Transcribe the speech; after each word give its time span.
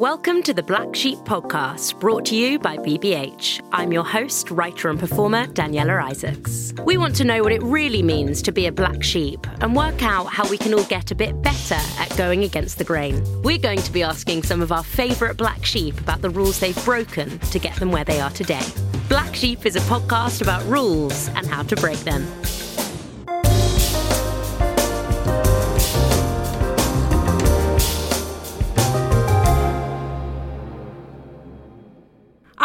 Welcome 0.00 0.42
to 0.44 0.54
the 0.54 0.62
Black 0.62 0.96
Sheep 0.96 1.18
podcast, 1.18 2.00
brought 2.00 2.24
to 2.24 2.34
you 2.34 2.58
by 2.58 2.78
BBH. 2.78 3.60
I'm 3.70 3.92
your 3.92 4.02
host, 4.02 4.50
writer, 4.50 4.88
and 4.88 4.98
performer, 4.98 5.46
Daniela 5.48 6.02
Isaacs. 6.02 6.72
We 6.86 6.96
want 6.96 7.14
to 7.16 7.24
know 7.24 7.42
what 7.42 7.52
it 7.52 7.62
really 7.62 8.02
means 8.02 8.40
to 8.44 8.50
be 8.50 8.64
a 8.64 8.72
black 8.72 9.02
sheep 9.02 9.46
and 9.60 9.76
work 9.76 10.02
out 10.02 10.24
how 10.24 10.48
we 10.48 10.56
can 10.56 10.72
all 10.72 10.84
get 10.84 11.10
a 11.10 11.14
bit 11.14 11.42
better 11.42 11.74
at 11.74 12.16
going 12.16 12.44
against 12.44 12.78
the 12.78 12.84
grain. 12.84 13.22
We're 13.42 13.58
going 13.58 13.82
to 13.82 13.92
be 13.92 14.02
asking 14.02 14.44
some 14.44 14.62
of 14.62 14.72
our 14.72 14.82
favourite 14.82 15.36
black 15.36 15.66
sheep 15.66 16.00
about 16.00 16.22
the 16.22 16.30
rules 16.30 16.60
they've 16.60 16.84
broken 16.86 17.38
to 17.38 17.58
get 17.58 17.76
them 17.76 17.92
where 17.92 18.04
they 18.04 18.20
are 18.20 18.30
today. 18.30 18.64
Black 19.10 19.34
Sheep 19.34 19.66
is 19.66 19.76
a 19.76 19.80
podcast 19.80 20.40
about 20.40 20.64
rules 20.64 21.28
and 21.30 21.46
how 21.46 21.62
to 21.64 21.76
break 21.76 21.98
them. 21.98 22.26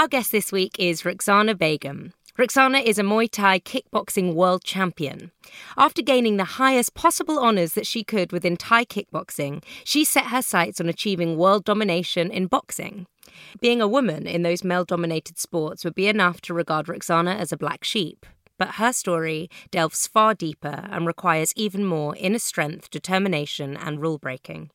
Our 0.06 0.10
guest 0.10 0.32
this 0.32 0.52
week 0.52 0.76
is 0.78 1.02
Rukhsana 1.02 1.58
Begum. 1.58 2.14
Rukhsana 2.38 2.84
is 2.84 3.00
a 3.00 3.02
Muay 3.02 3.28
Thai 3.28 3.60
kickboxing 3.60 4.36
world 4.36 4.64
champion. 4.64 5.32
After 5.78 6.04
gaining 6.04 6.38
the 6.38 6.44
highest 6.62 6.94
possible 6.94 7.40
honours 7.40 7.74
that 7.74 7.88
she 7.88 8.04
could 8.04 8.32
within 8.32 8.56
Thai 8.56 8.86
kickboxing, 8.86 9.64
she 9.84 10.06
set 10.06 10.28
her 10.28 10.44
sights 10.44 10.80
on 10.80 10.90
achieving 10.90 11.38
world 11.38 11.66
domination 11.66 12.30
in 12.30 12.46
boxing. 12.46 13.08
Being 13.60 13.82
a 13.82 13.88
woman 13.88 14.28
in 14.28 14.44
those 14.44 14.64
male 14.64 14.86
dominated 14.86 15.40
sports 15.40 15.84
would 15.84 15.96
be 15.96 16.08
enough 16.08 16.40
to 16.42 16.54
regard 16.54 16.86
Rukhsana 16.86 17.36
as 17.36 17.52
a 17.52 17.58
black 17.58 17.84
sheep. 17.84 18.28
But 18.60 18.76
her 18.76 18.94
story 18.94 19.50
delves 19.72 20.06
far 20.06 20.36
deeper 20.36 20.88
and 20.92 21.08
requires 21.08 21.52
even 21.56 21.84
more 21.84 22.16
inner 22.16 22.38
strength, 22.38 22.92
determination, 22.92 23.76
and 23.76 24.00
rule 24.00 24.20
breaking. 24.20 24.70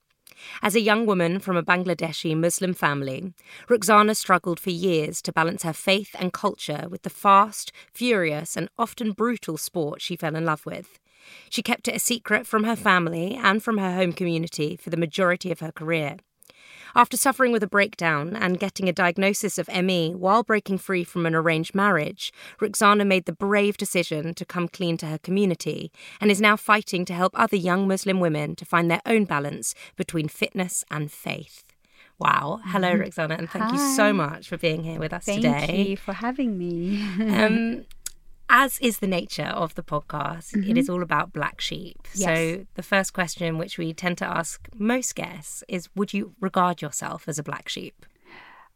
As 0.62 0.74
a 0.74 0.80
young 0.80 1.06
woman 1.06 1.38
from 1.38 1.56
a 1.56 1.62
Bangladeshi 1.62 2.36
Muslim 2.36 2.74
family, 2.74 3.32
Rukhsana 3.68 4.16
struggled 4.16 4.60
for 4.60 4.70
years 4.70 5.22
to 5.22 5.32
balance 5.32 5.62
her 5.62 5.72
faith 5.72 6.14
and 6.18 6.32
culture 6.32 6.86
with 6.90 7.02
the 7.02 7.10
fast, 7.10 7.72
furious, 7.92 8.56
and 8.56 8.68
often 8.78 9.12
brutal 9.12 9.56
sport 9.56 10.00
she 10.00 10.16
fell 10.16 10.36
in 10.36 10.44
love 10.44 10.66
with. 10.66 10.98
She 11.48 11.62
kept 11.62 11.88
it 11.88 11.96
a 11.96 11.98
secret 11.98 12.46
from 12.46 12.64
her 12.64 12.76
family 12.76 13.34
and 13.34 13.62
from 13.62 13.78
her 13.78 13.94
home 13.94 14.12
community 14.12 14.76
for 14.76 14.90
the 14.90 14.96
majority 14.96 15.50
of 15.52 15.60
her 15.60 15.72
career. 15.72 16.16
After 16.94 17.16
suffering 17.16 17.52
with 17.52 17.62
a 17.62 17.68
breakdown 17.68 18.34
and 18.34 18.58
getting 18.58 18.88
a 18.88 18.92
diagnosis 18.92 19.58
of 19.58 19.68
ME 19.68 20.14
while 20.14 20.42
breaking 20.42 20.78
free 20.78 21.04
from 21.04 21.26
an 21.26 21.34
arranged 21.34 21.74
marriage, 21.74 22.32
Rukhsana 22.60 23.06
made 23.06 23.26
the 23.26 23.32
brave 23.32 23.76
decision 23.76 24.34
to 24.34 24.44
come 24.44 24.68
clean 24.68 24.96
to 24.98 25.06
her 25.06 25.18
community 25.18 25.92
and 26.20 26.30
is 26.30 26.40
now 26.40 26.56
fighting 26.56 27.04
to 27.04 27.14
help 27.14 27.32
other 27.38 27.56
young 27.56 27.86
Muslim 27.86 28.20
women 28.20 28.56
to 28.56 28.64
find 28.64 28.90
their 28.90 29.02
own 29.06 29.24
balance 29.24 29.74
between 29.96 30.28
fitness 30.28 30.84
and 30.90 31.12
faith. 31.12 31.64
Wow. 32.18 32.60
Hello, 32.66 32.96
mm-hmm. 32.96 33.32
And 33.32 33.48
thank 33.48 33.64
Hi. 33.64 33.72
you 33.72 33.96
so 33.96 34.12
much 34.12 34.48
for 34.48 34.58
being 34.58 34.84
here 34.84 34.98
with 34.98 35.12
us 35.12 35.24
thank 35.24 35.40
today. 35.40 35.66
Thank 35.66 35.88
you 35.88 35.96
for 35.96 36.12
having 36.12 36.58
me. 36.58 37.02
um, 37.20 37.86
as 38.50 38.78
is 38.80 38.98
the 38.98 39.06
nature 39.06 39.44
of 39.44 39.74
the 39.76 39.82
podcast, 39.82 40.52
mm-hmm. 40.52 40.70
it 40.70 40.76
is 40.76 40.90
all 40.90 41.02
about 41.02 41.32
black 41.32 41.60
sheep. 41.60 41.96
Yes. 42.14 42.26
So, 42.26 42.66
the 42.74 42.82
first 42.82 43.12
question, 43.12 43.56
which 43.56 43.78
we 43.78 43.94
tend 43.94 44.18
to 44.18 44.26
ask 44.26 44.68
most 44.74 45.14
guests, 45.14 45.62
is 45.68 45.88
Would 45.94 46.12
you 46.12 46.34
regard 46.40 46.82
yourself 46.82 47.28
as 47.28 47.38
a 47.38 47.42
black 47.42 47.68
sheep? 47.68 48.04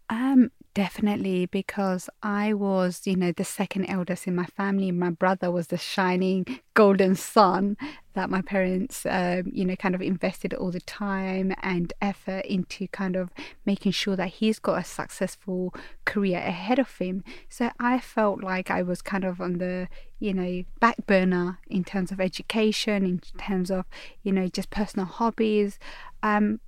Um, 0.08 0.50
definitely, 0.75 1.47
because 1.47 2.11
I 2.22 2.53
was, 2.53 3.03
you 3.06 3.17
know, 3.17 3.33
the 3.33 3.44
second 3.44 3.86
eldest 3.86 4.27
in 4.27 4.34
my 4.34 4.44
family. 4.44 4.91
My 4.91 5.11
brother 5.11 5.50
was 5.50 5.69
the 5.69 5.78
shining 5.78 6.61
golden 6.75 7.14
sun 7.14 7.77
that 8.14 8.28
my 8.28 8.42
parents, 8.42 9.06
um, 9.06 9.45
you 9.52 9.64
know, 9.64 9.77
kind 9.77 9.95
of 9.95 10.02
invested 10.02 10.52
all 10.52 10.70
the 10.70 10.80
time 10.80 11.55
and 11.62 11.92
effort 12.02 12.45
into 12.47 12.89
kind 12.89 13.17
of 13.17 13.30
making 13.64 13.92
sure 13.92 14.17
that 14.17 14.28
he's 14.28 14.58
got 14.58 14.80
a 14.80 14.84
successful 14.84 15.72
career 16.05 16.39
ahead 16.39 16.78
of 16.78 16.98
him. 16.98 17.25
So 17.48 17.70
I 17.78 18.00
felt 18.00 18.42
like 18.42 18.70
I 18.70 18.83
was 18.83 19.00
kind 19.00 19.25
of 19.25 19.41
on 19.41 19.58
the, 19.58 19.89
you 20.19 20.34
know, 20.34 20.64
back 20.80 21.06
burner 21.06 21.58
in 21.68 21.85
terms 21.85 22.11
of 22.12 22.20
education, 22.20 23.05
in 23.05 23.20
terms 23.39 23.70
of, 23.70 23.85
you 24.23 24.33
know, 24.33 24.48
just 24.48 24.70
personal 24.70 25.06
hobbies. 25.06 25.79
Um, 26.23 26.61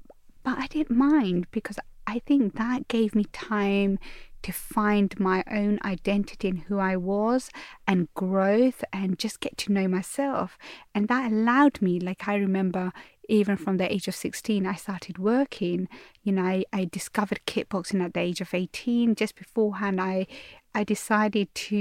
but 0.43 0.59
I 0.59 0.69
didn't 0.69 0.97
mind 0.97 1.49
because 1.51 1.79
I 2.07 2.21
think 2.21 2.57
that 2.57 2.89
gave 2.89 3.15
me 3.15 3.25
time 3.33 3.99
to 4.43 4.53
find 4.53 5.19
my 5.19 5.43
own 5.51 5.81
identity 5.85 6.49
and 6.49 6.61
who 6.61 6.79
I 6.79 6.97
was 6.97 7.51
and 7.87 8.13
growth 8.15 8.85
and 8.93 9.19
just 9.19 9.41
get 9.41 9.57
to 9.59 9.73
know 9.73 9.89
myself. 9.89 10.57
And 10.95 11.09
that 11.09 11.33
allowed 11.33 11.83
me, 11.83 11.99
like 11.99 12.29
I 12.29 12.37
remember 12.37 12.93
even 13.29 13.57
from 13.57 13.77
the 13.77 13.93
age 13.93 14.07
of 14.09 14.15
16, 14.15 14.67
I 14.67 14.75
started 14.75 15.19
working. 15.19 15.89
You 16.23 16.33
know, 16.33 16.45
I, 16.45 16.65
I 16.73 16.85
discovered 16.85 17.41
kickboxing 17.47 18.05
at 18.05 18.15
the 18.15 18.21
age 18.21 18.41
of 18.41 18.55
18. 18.55 19.15
Just 19.17 19.35
beforehand, 19.35 20.01
I, 20.01 20.29
I 20.75 20.85
decided 20.85 21.53
to, 21.55 21.77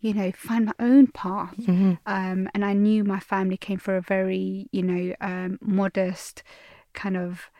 you 0.00 0.14
know, 0.14 0.32
find 0.32 0.66
my 0.66 0.72
own 0.80 1.06
path. 1.08 1.56
Mm-hmm. 1.56 1.92
Um, 2.06 2.48
and 2.52 2.64
I 2.64 2.72
knew 2.72 3.04
my 3.04 3.20
family 3.20 3.56
came 3.56 3.78
from 3.78 3.94
a 3.94 4.00
very, 4.00 4.66
you 4.72 4.82
know, 4.82 5.14
um, 5.20 5.58
modest 5.60 6.42
kind 6.94 7.16
of 7.16 7.50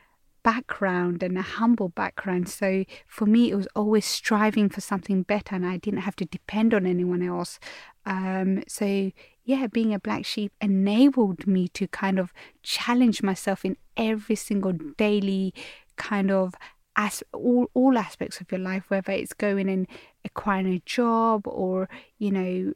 background 0.47 1.25
and 1.25 1.37
a 1.37 1.43
humble 1.43 1.89
background. 1.89 2.49
So 2.49 2.85
for 3.09 3.27
me, 3.27 3.51
it 3.51 3.57
was 3.57 3.67
always 3.75 4.05
striving 4.05 4.69
for 4.69 4.81
something 4.81 5.25
better, 5.25 5.57
and 5.57 5.67
I 5.67 5.77
didn't 5.77 6.03
have 6.03 6.15
to 6.17 6.25
depend 6.25 6.73
on 6.73 6.87
anyone 6.87 7.21
else. 7.21 7.59
Um, 8.05 8.63
so 8.69 9.11
yeah, 9.45 9.67
being 9.67 9.93
a 9.93 9.99
black 9.99 10.25
sheep 10.25 10.53
enabled 10.61 11.49
me 11.49 11.67
to 11.71 11.89
kind 11.89 12.21
of 12.21 12.33
challenge 12.63 13.25
myself 13.25 13.65
in 13.65 13.77
every 13.97 14.37
single 14.37 14.73
daily 14.73 15.53
kind 15.97 16.31
of 16.31 16.55
as 16.95 17.25
all 17.33 17.69
all 17.75 17.99
aspects 17.99 18.41
of 18.41 18.53
your 18.53 18.61
life, 18.61 18.85
whether 18.87 19.13
it's 19.13 19.35
going 19.35 19.69
and 19.69 19.89
acquiring 20.25 20.69
a 20.69 20.83
job 20.87 21.49
or 21.49 21.89
you 22.19 22.31
know 22.31 22.73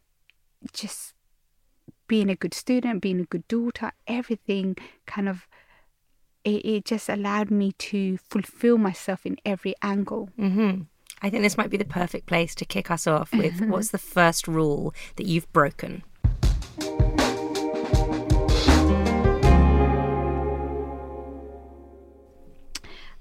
just 0.73 1.15
being 2.09 2.29
a 2.29 2.35
good 2.35 2.53
student, 2.53 3.01
being 3.01 3.21
a 3.21 3.25
good 3.25 3.47
daughter, 3.47 3.93
everything 4.09 4.77
kind 5.07 5.29
of 5.29 5.47
it, 6.45 6.65
it 6.65 6.85
just 6.85 7.09
allowed 7.09 7.51
me 7.51 7.73
to 7.73 8.19
fulfill 8.19 8.79
myself 8.79 9.27
in 9.27 9.37
every 9.45 9.75
angle. 9.83 10.31
Mm-hmm. 10.39 10.83
I 11.23 11.29
think 11.29 11.43
this 11.43 11.59
might 11.59 11.71
be 11.71 11.77
the 11.77 11.85
perfect 11.85 12.27
place 12.27 12.55
to 12.57 12.65
kick 12.65 12.91
us 12.91 13.07
off 13.07 13.33
with 13.33 13.61
what's 13.69 13.91
the 13.91 13.99
first 13.99 14.49
rule 14.49 14.95
that 15.17 15.27
you've 15.27 15.53
broken? 15.53 16.03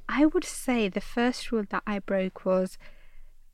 I 0.08 0.26
would 0.26 0.46
say 0.46 0.90
the 0.90 1.02
first 1.02 1.52
rule 1.52 1.66
that 1.70 1.84
I 1.86 2.00
broke 2.00 2.46
was 2.46 2.78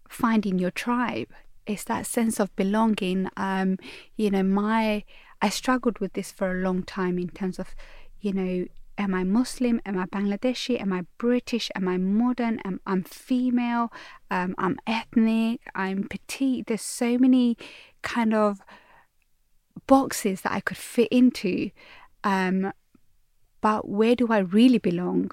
finding 0.08 0.60
your 0.60 0.72
tribe. 0.72 1.30
It's 1.66 1.84
that 1.86 2.06
sense 2.06 2.40
of 2.40 2.56
belonging. 2.56 3.30
Um, 3.36 3.78
you 4.16 4.30
know, 4.30 4.44
my 4.44 5.04
I 5.42 5.50
struggled 5.50 6.00
with 6.00 6.14
this 6.14 6.32
for 6.32 6.52
a 6.52 6.62
long 6.62 6.84
time 6.84 7.18
in 7.20 7.30
terms 7.30 7.60
of, 7.60 7.76
you 8.22 8.32
know, 8.32 8.66
Am 8.98 9.14
I 9.14 9.24
Muslim? 9.24 9.82
Am 9.86 9.98
I 9.98 10.06
Bangladeshi? 10.06 10.80
Am 10.80 10.94
I 10.94 11.06
British? 11.18 11.70
Am 11.76 11.88
I 11.88 11.98
modern? 11.98 12.60
Am 12.60 12.80
I'm 12.86 13.04
female? 13.04 13.92
Um, 14.32 14.56
I'm 14.58 14.78
ethnic. 14.88 15.62
I'm 15.76 16.08
petite. 16.08 16.68
There's 16.68 16.82
so 16.82 17.18
many 17.18 17.58
kind 18.02 18.34
of 18.34 18.62
boxes 19.88 20.42
that 20.42 20.54
I 20.54 20.62
could 20.62 20.78
fit 20.78 21.10
into. 21.12 21.72
Um, 22.24 22.72
but 23.62 23.88
where 23.90 24.16
do 24.16 24.28
I 24.30 24.40
really 24.40 24.78
belong? 24.78 25.32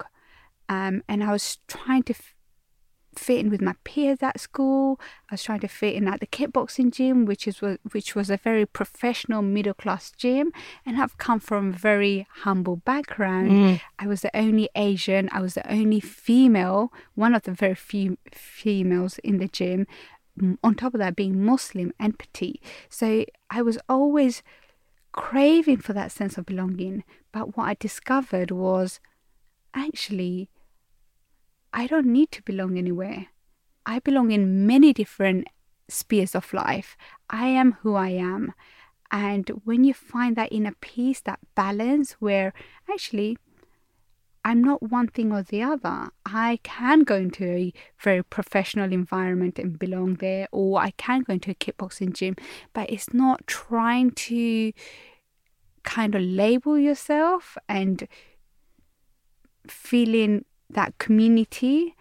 Um, 0.67 1.03
and 1.07 1.23
I 1.23 1.31
was 1.31 1.59
trying 1.67 2.03
to 2.03 2.13
f- 2.13 2.32
fit 3.19 3.39
in 3.39 3.49
with 3.49 3.61
my 3.61 3.75
peers 3.83 4.19
at 4.21 4.39
school. 4.39 4.99
I 5.29 5.33
was 5.33 5.43
trying 5.43 5.61
to 5.61 5.67
fit 5.67 5.95
in 5.95 6.07
at 6.07 6.19
the 6.19 6.27
kickboxing 6.27 6.91
gym, 6.91 7.25
which 7.25 7.47
is 7.47 7.59
which 7.91 8.15
was 8.15 8.29
a 8.29 8.37
very 8.37 8.65
professional 8.65 9.41
middle 9.41 9.73
class 9.73 10.11
gym, 10.11 10.51
and 10.85 11.01
I've 11.01 11.17
come 11.17 11.39
from 11.39 11.69
a 11.69 11.77
very 11.77 12.27
humble 12.43 12.77
background. 12.77 13.51
Mm. 13.51 13.81
I 13.99 14.07
was 14.07 14.21
the 14.21 14.35
only 14.35 14.69
Asian. 14.75 15.29
I 15.31 15.41
was 15.41 15.53
the 15.55 15.71
only 15.71 15.99
female, 15.99 16.91
one 17.15 17.33
of 17.33 17.43
the 17.43 17.51
very 17.51 17.75
few 17.75 18.17
females 18.31 19.19
in 19.19 19.37
the 19.37 19.47
gym. 19.47 19.87
On 20.63 20.73
top 20.73 20.95
of 20.95 20.99
that, 20.99 21.15
being 21.15 21.45
Muslim 21.45 21.93
and 21.99 22.17
petite, 22.17 22.63
so 22.89 23.23
I 23.51 23.61
was 23.61 23.77
always 23.87 24.41
craving 25.11 25.77
for 25.77 25.93
that 25.93 26.11
sense 26.11 26.37
of 26.37 26.45
belonging. 26.45 27.03
But 27.31 27.55
what 27.55 27.65
I 27.65 27.75
discovered 27.75 28.49
was 28.49 28.99
actually 29.73 30.49
I 31.73 31.87
don't 31.87 32.05
need 32.05 32.31
to 32.31 32.43
belong 32.43 32.77
anywhere. 32.77 33.27
I 33.85 33.99
belong 33.99 34.31
in 34.31 34.65
many 34.67 34.93
different 34.93 35.47
spheres 35.89 36.35
of 36.35 36.53
life. 36.53 36.95
I 37.29 37.47
am 37.47 37.73
who 37.81 37.95
I 37.95 38.09
am. 38.09 38.53
And 39.11 39.49
when 39.65 39.83
you 39.83 39.93
find 39.93 40.35
that 40.35 40.51
inner 40.51 40.75
peace, 40.79 41.19
that 41.21 41.39
balance 41.55 42.13
where 42.13 42.53
actually 42.91 43.37
I'm 44.45 44.63
not 44.63 44.83
one 44.83 45.07
thing 45.07 45.31
or 45.31 45.41
the 45.41 45.63
other. 45.63 46.09
I 46.25 46.59
can 46.63 47.01
go 47.01 47.15
into 47.15 47.45
a 47.45 47.73
very 47.97 48.23
professional 48.23 48.91
environment 48.91 49.57
and 49.57 49.79
belong 49.79 50.15
there, 50.15 50.47
or 50.51 50.81
I 50.81 50.91
can 50.91 51.21
go 51.21 51.33
into 51.33 51.51
a 51.51 51.55
kickboxing 51.55 52.13
gym, 52.13 52.35
but 52.73 52.89
it's 52.89 53.13
not 53.13 53.47
trying 53.47 54.11
to 54.11 54.73
kind 55.83 56.15
of 56.15 56.21
label 56.21 56.77
yourself 56.77 57.57
and 57.69 58.07
feeling 59.67 60.43
that 60.69 60.97
community 60.97 61.95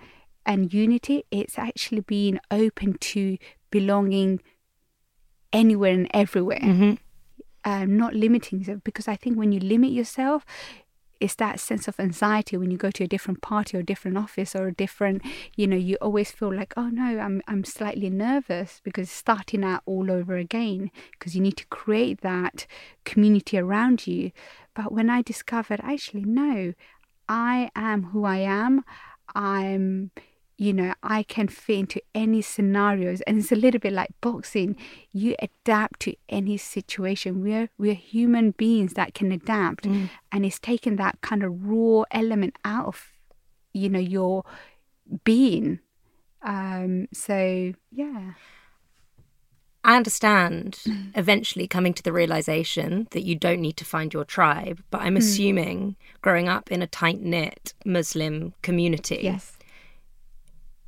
and 0.44 0.73
unity, 0.73 1.25
it's 1.31 1.59
actually 1.59 2.00
being 2.00 2.38
open 2.50 2.94
to 2.94 3.38
belonging 3.70 4.41
anywhere 5.53 5.93
and 5.93 6.09
everywhere. 6.12 6.61
Mm-hmm. 6.61 6.94
Um, 7.64 7.97
not 7.97 8.14
limiting 8.14 8.59
yourself 8.59 8.81
because 8.82 9.06
I 9.06 9.14
think 9.14 9.38
when 9.38 9.53
you 9.53 9.61
limit 9.61 9.93
yourself, 9.93 10.44
it's 11.23 11.37
that 11.37 11.61
sense 11.61 11.87
of 11.87 12.00
anxiety 12.00 12.56
when 12.56 12.73
you 12.73 12.76
go 12.76 12.91
to 12.91 13.05
a 13.05 13.06
different 13.06 13.41
party 13.41 13.76
or 13.76 13.81
a 13.81 13.85
different 13.85 14.19
office 14.19 14.56
or 14.56 14.67
a 14.67 14.75
different, 14.75 15.23
you 15.55 15.69
know, 15.69 15.76
you 15.76 15.97
always 16.03 16.32
feel 16.32 16.53
like, 16.53 16.75
oh 16.76 16.88
no, 16.88 17.20
I'm 17.20 17.41
I'm 17.47 17.62
slightly 17.62 18.11
nervous 18.11 18.81
because 18.82 19.09
starting 19.09 19.62
out 19.62 19.82
all 19.87 20.11
over 20.11 20.35
again 20.35 20.91
because 21.12 21.37
you 21.37 21.41
need 21.41 21.56
to 21.59 21.67
create 21.67 22.23
that 22.23 22.67
community 23.05 23.56
around 23.56 24.09
you. 24.09 24.32
But 24.75 24.91
when 24.91 25.09
I 25.09 25.23
discovered, 25.23 25.81
actually, 25.85 26.25
no, 26.25 26.75
I 27.32 27.70
am 27.75 28.02
who 28.05 28.25
I 28.25 28.38
am. 28.38 28.84
I'm 29.34 30.11
you 30.58 30.73
know, 30.73 30.94
I 31.02 31.25
can 31.25 31.49
fit 31.49 31.79
into 31.79 32.02
any 32.14 32.40
scenarios. 32.40 33.20
And 33.23 33.38
it's 33.38 33.50
a 33.50 33.56
little 33.56 33.81
bit 33.81 33.93
like 33.93 34.11
boxing. 34.20 34.76
You 35.11 35.34
adapt 35.40 36.00
to 36.00 36.14
any 36.29 36.56
situation. 36.56 37.43
We're 37.43 37.70
we're 37.79 37.94
human 37.94 38.52
beings 38.52 38.93
that 38.93 39.14
can 39.14 39.32
adapt. 39.32 39.84
Mm. 39.84 40.11
And 40.31 40.44
it's 40.44 40.61
taken 40.61 40.96
that 40.96 41.20
kind 41.23 41.43
of 41.43 41.64
raw 41.64 42.05
element 42.12 42.55
out 42.64 42.87
of, 42.87 43.12
you 43.73 43.88
know, 43.88 43.99
your 43.99 44.44
being. 45.25 45.81
Um, 46.43 47.08
so 47.12 47.73
yeah. 47.90 48.32
I 49.84 49.96
understand 49.96 50.79
eventually 51.17 51.67
coming 51.67 51.93
to 51.94 52.02
the 52.02 52.12
realization 52.12 53.08
that 53.11 53.25
you 53.25 53.34
don't 53.34 53.61
need 53.61 53.76
to 53.79 53.84
find 53.84 54.14
your 54.14 54.25
tribe, 54.25 54.82
but 54.90 55.00
I'm 55.00 55.17
assuming 55.17 55.96
growing 56.20 56.49
up 56.49 56.70
in 56.70 56.82
a 56.82 56.87
tight 56.87 57.20
knit 57.20 57.75
Muslim 57.84 58.55
community, 58.62 59.20
Yes. 59.23 59.58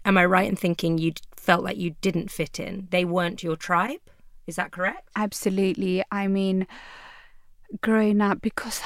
am 0.04 0.16
I 0.16 0.24
right 0.24 0.48
in 0.48 0.54
thinking 0.56 0.98
you 0.98 1.12
felt 1.34 1.64
like 1.64 1.76
you 1.76 1.96
didn't 2.02 2.30
fit 2.30 2.60
in? 2.60 2.86
They 2.90 3.04
weren't 3.04 3.42
your 3.42 3.56
tribe? 3.56 4.00
Is 4.46 4.56
that 4.56 4.70
correct? 4.70 5.08
Absolutely. 5.16 6.04
I 6.12 6.28
mean, 6.28 6.66
growing 7.80 8.20
up, 8.20 8.40
because, 8.42 8.80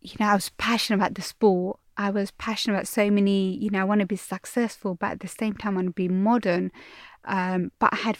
you 0.00 0.14
know, 0.18 0.26
I 0.28 0.34
was 0.34 0.50
passionate 0.56 0.96
about 0.98 1.14
the 1.14 1.22
sport. 1.22 1.78
I 1.98 2.10
was 2.10 2.30
passionate 2.32 2.74
about 2.76 2.88
so 2.88 3.10
many, 3.10 3.54
you 3.56 3.68
know, 3.70 3.80
I 3.80 3.84
want 3.84 4.00
to 4.00 4.06
be 4.06 4.16
successful, 4.16 4.94
but 4.94 5.12
at 5.12 5.20
the 5.20 5.28
same 5.28 5.54
time, 5.54 5.74
I 5.74 5.76
want 5.76 5.88
to 5.88 5.92
be 5.92 6.08
modern. 6.08 6.70
Um, 7.24 7.72
but 7.78 7.92
I 7.92 7.96
had 7.96 8.18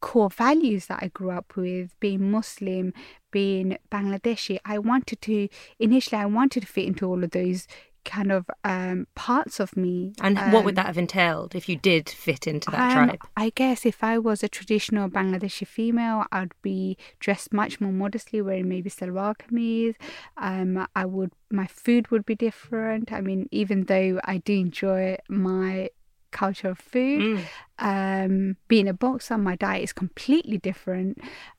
core 0.00 0.30
values 0.30 0.86
that 0.86 1.00
I 1.02 1.08
grew 1.08 1.30
up 1.30 1.56
with, 1.56 1.98
being 2.00 2.30
Muslim, 2.30 2.92
being 3.30 3.76
Bangladeshi. 3.90 4.58
I 4.64 4.78
wanted 4.78 5.20
to, 5.22 5.48
initially, 5.78 6.20
I 6.20 6.26
wanted 6.26 6.60
to 6.62 6.66
fit 6.66 6.86
into 6.86 7.06
all 7.06 7.22
of 7.22 7.30
those 7.30 7.66
kind 8.02 8.32
of 8.32 8.46
um, 8.64 9.06
parts 9.14 9.60
of 9.60 9.76
me. 9.76 10.14
And 10.22 10.38
what 10.52 10.64
would 10.64 10.72
Um, 10.72 10.76
that 10.76 10.86
have 10.86 10.96
entailed 10.96 11.54
if 11.54 11.68
you 11.68 11.76
did 11.76 12.08
fit 12.08 12.46
into 12.46 12.70
that 12.70 12.96
um, 12.96 13.08
tribe? 13.08 13.20
I 13.36 13.50
guess 13.54 13.84
if 13.84 14.02
I 14.02 14.18
was 14.18 14.42
a 14.42 14.48
traditional 14.48 15.10
Bangladeshi 15.10 15.66
female, 15.66 16.24
I'd 16.32 16.54
be 16.62 16.96
dressed 17.18 17.52
much 17.52 17.78
more 17.78 17.92
modestly, 17.92 18.40
wearing 18.40 18.70
maybe 18.70 18.88
salwar 18.88 19.36
kameez. 19.36 19.96
Um, 20.38 20.86
I 20.96 21.04
would, 21.04 21.32
my 21.50 21.66
food 21.66 22.10
would 22.10 22.24
be 22.24 22.34
different. 22.34 23.12
I 23.12 23.20
mean, 23.20 23.48
even 23.50 23.84
though 23.84 24.18
I 24.24 24.38
do 24.38 24.54
enjoy 24.54 25.18
my 25.28 25.90
culture 26.30 26.68
of 26.70 26.78
food, 26.78 27.20
Mm. 27.22 27.44
um, 27.78 28.56
being 28.68 28.88
a 28.88 28.94
boxer, 28.94 29.36
my 29.38 29.56
diet 29.56 29.84
is 29.84 29.92
completely 29.92 30.58
different. 30.58 31.18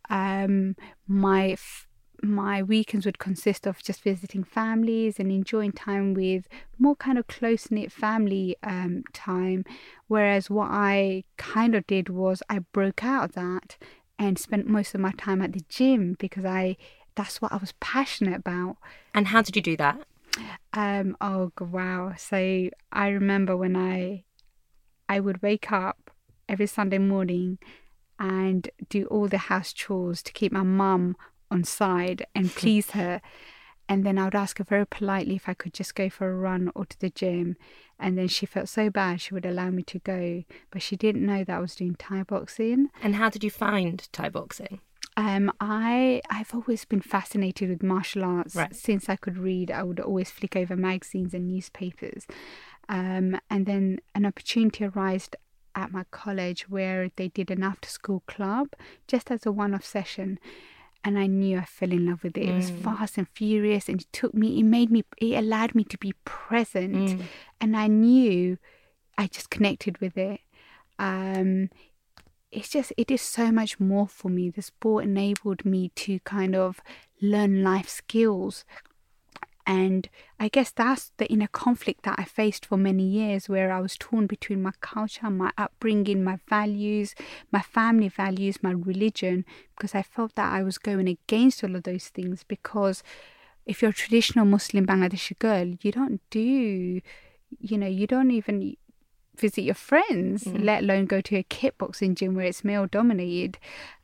Um, 0.10 0.76
my 1.08 1.52
f- 1.52 1.88
my 2.24 2.62
weekends 2.62 3.08
would 3.08 3.18
consist 3.18 3.66
of 3.66 3.82
just 3.82 4.04
visiting 4.04 4.44
families 4.44 5.20
and 5.20 5.32
enjoying 5.32 5.72
time 5.72 6.14
with 6.14 6.48
more 6.78 6.96
kind 6.96 7.18
of 7.18 7.26
close 7.26 7.72
knit 7.72 7.92
family 7.92 8.56
um, 8.62 9.04
time. 9.12 9.66
Whereas 10.08 10.48
what 10.48 10.70
I 10.70 11.24
kind 11.38 11.74
of 11.74 11.88
did 11.88 12.10
was 12.10 12.44
I 12.48 12.60
broke 12.60 13.04
out 13.04 13.24
of 13.26 13.32
that 13.34 13.78
and 14.20 14.38
spent 14.38 14.68
most 14.68 14.94
of 14.94 15.02
my 15.02 15.14
time 15.14 15.42
at 15.42 15.54
the 15.54 15.64
gym 15.68 16.16
because 16.20 16.46
I 16.46 16.78
that's 17.16 17.42
what 17.42 17.52
I 17.52 17.58
was 17.58 17.74
passionate 17.80 18.38
about. 18.38 18.78
And 19.16 19.28
how 19.30 19.42
did 19.42 19.56
you 19.56 19.62
do 19.64 19.76
that? 19.78 20.00
Um, 20.74 21.18
oh 21.20 21.52
wow! 21.60 22.14
So 22.18 22.70
I 22.92 23.08
remember 23.10 23.58
when 23.58 23.76
I 23.76 24.24
I 25.12 25.20
would 25.20 25.42
wake 25.42 25.72
up 25.74 26.10
every 26.48 26.68
Sunday 26.68 26.98
morning 26.98 27.58
and 28.18 28.70
do 28.88 29.06
all 29.08 29.28
the 29.28 29.46
house 29.52 29.74
chores 29.74 30.22
to 30.24 30.32
keep 30.32 30.52
my 30.54 30.64
mum 30.64 31.18
on 31.50 31.66
side 31.66 32.26
and 32.34 32.50
please 32.62 32.92
her. 32.92 33.22
And 33.90 34.06
then 34.06 34.18
I 34.18 34.24
would 34.26 34.36
ask 34.36 34.58
her 34.60 34.64
very 34.64 34.86
politely 34.88 35.36
if 35.36 35.50
I 35.50 35.54
could 35.54 35.74
just 35.74 35.96
go 35.96 36.10
for 36.10 36.30
a 36.32 36.36
run 36.36 36.72
or 36.76 36.86
to 36.86 36.98
the 36.98 37.10
gym. 37.10 37.58
And 38.00 38.18
then 38.18 38.30
she 38.30 38.46
felt 38.46 38.70
so 38.70 38.90
bad 38.90 39.20
she 39.20 39.34
would 39.34 39.46
allow 39.46 39.70
me 39.70 39.84
to 39.84 40.00
go, 40.00 40.44
but 40.72 40.82
she 40.82 40.96
didn't 40.96 41.26
know 41.26 41.44
that 41.44 41.58
I 41.58 41.60
was 41.60 41.76
doing 41.76 41.96
Thai 41.96 42.24
boxing. 42.24 42.90
And 43.04 43.18
how 43.18 43.30
did 43.30 43.44
you 43.44 43.52
find 43.52 44.08
Thai 44.14 44.30
boxing? 44.30 44.80
Um, 45.18 45.52
I 45.60 46.22
I've 46.30 46.56
always 46.56 46.86
been 46.86 47.02
fascinated 47.02 47.68
with 47.70 47.84
martial 47.84 48.24
arts 48.24 48.56
Right. 48.56 48.74
since 48.74 49.10
I 49.10 49.18
could 49.18 49.38
read. 49.38 49.70
I 49.70 49.84
would 49.84 50.00
always 50.00 50.32
flick 50.32 50.56
over 50.56 50.78
magazines 50.78 51.34
and 51.34 51.48
newspapers, 51.50 52.26
um, 52.90 53.40
and 53.50 53.66
then 53.66 54.00
an 54.16 54.26
opportunity 54.26 54.86
arose 54.86 55.30
at 55.76 55.92
my 55.92 56.04
college 56.12 56.70
where 56.70 57.12
they 57.16 57.30
did 57.30 57.50
an 57.50 57.64
after-school 57.64 58.24
club 58.28 58.68
just 59.08 59.32
as 59.32 59.46
a 59.46 59.52
one-off 59.52 59.86
session, 59.86 60.38
and 61.04 61.18
I 61.18 61.28
knew 61.28 61.58
I 61.58 61.66
fell 61.66 61.92
in 61.92 62.06
love 62.08 62.24
with 62.24 62.38
it. 62.38 62.50
It 62.50 62.56
was 62.56 62.72
Mm. 62.72 62.84
fast 62.84 63.18
and 63.18 63.28
furious, 63.30 63.88
and 63.90 64.02
it 64.02 64.08
took 64.12 64.34
me. 64.34 64.60
It 64.60 64.64
made 64.64 64.92
me. 64.92 65.04
It 65.18 65.36
allowed 65.38 65.74
me 65.74 65.84
to 65.86 65.98
be 65.98 66.14
present, 66.26 66.96
Mm. 66.96 67.24
and 67.60 67.78
I 67.78 67.88
knew 67.88 68.58
I 69.18 69.28
just 69.28 69.50
connected 69.50 69.98
with 70.00 70.18
it. 70.18 70.42
Um, 71.00 71.70
it's 72.52 72.70
just 72.70 72.92
it 72.98 73.10
is 73.10 73.22
so 73.22 73.52
much 73.52 73.80
more 73.80 74.08
for 74.08 74.30
me. 74.30 74.50
The 74.50 74.62
sport 74.62 75.06
enabled 75.06 75.64
me 75.64 75.90
to 75.96 76.20
kind 76.20 76.56
of 76.56 76.82
learn 77.22 77.64
life 77.64 77.88
skills. 77.88 78.66
And 79.66 80.10
I 80.40 80.48
guess 80.48 80.72
that's 80.72 81.12
the 81.18 81.28
inner 81.32 81.48
conflict 81.48 82.04
that 82.04 82.18
I 82.18 82.24
faced 82.24 82.66
for 82.66 82.78
many 82.78 83.04
years, 83.04 83.48
where 83.48 83.72
I 83.72 83.80
was 83.80 83.96
torn 83.98 84.28
between 84.28 84.62
my 84.62 84.72
culture, 84.82 85.30
my 85.30 85.52
upbringing, 85.58 86.24
my 86.24 86.40
values, 86.50 87.14
my 87.52 87.62
family 87.62 88.10
values, 88.10 88.64
my 88.64 88.72
religion, 88.72 89.46
because 89.76 89.94
I 89.94 90.02
felt 90.02 90.36
that 90.36 90.52
I 90.52 90.64
was 90.64 90.78
going 90.78 91.08
against 91.08 91.64
all 91.64 91.76
of 91.76 91.84
those 91.84 92.10
things. 92.10 92.44
Because 92.44 93.04
if 93.66 93.82
you're 93.82 93.92
a 93.92 93.94
traditional 93.94 94.46
Muslim 94.46 94.86
Bangladeshi 94.86 95.38
girl, 95.38 95.76
you 95.82 95.92
don't 95.92 96.22
do, 96.30 97.02
you 97.60 97.78
know, 97.78 97.88
you 97.88 98.08
don't 98.08 98.32
even 98.32 98.76
visit 99.38 99.64
your 99.64 99.76
friends, 99.76 100.44
Mm. 100.44 100.64
let 100.64 100.84
alone 100.84 101.06
go 101.06 101.22
to 101.22 101.36
a 101.38 101.44
kickboxing 101.44 102.16
gym 102.16 102.36
where 102.36 102.46
it's 102.46 102.64
male 102.64 102.86
dominated. 102.86 103.58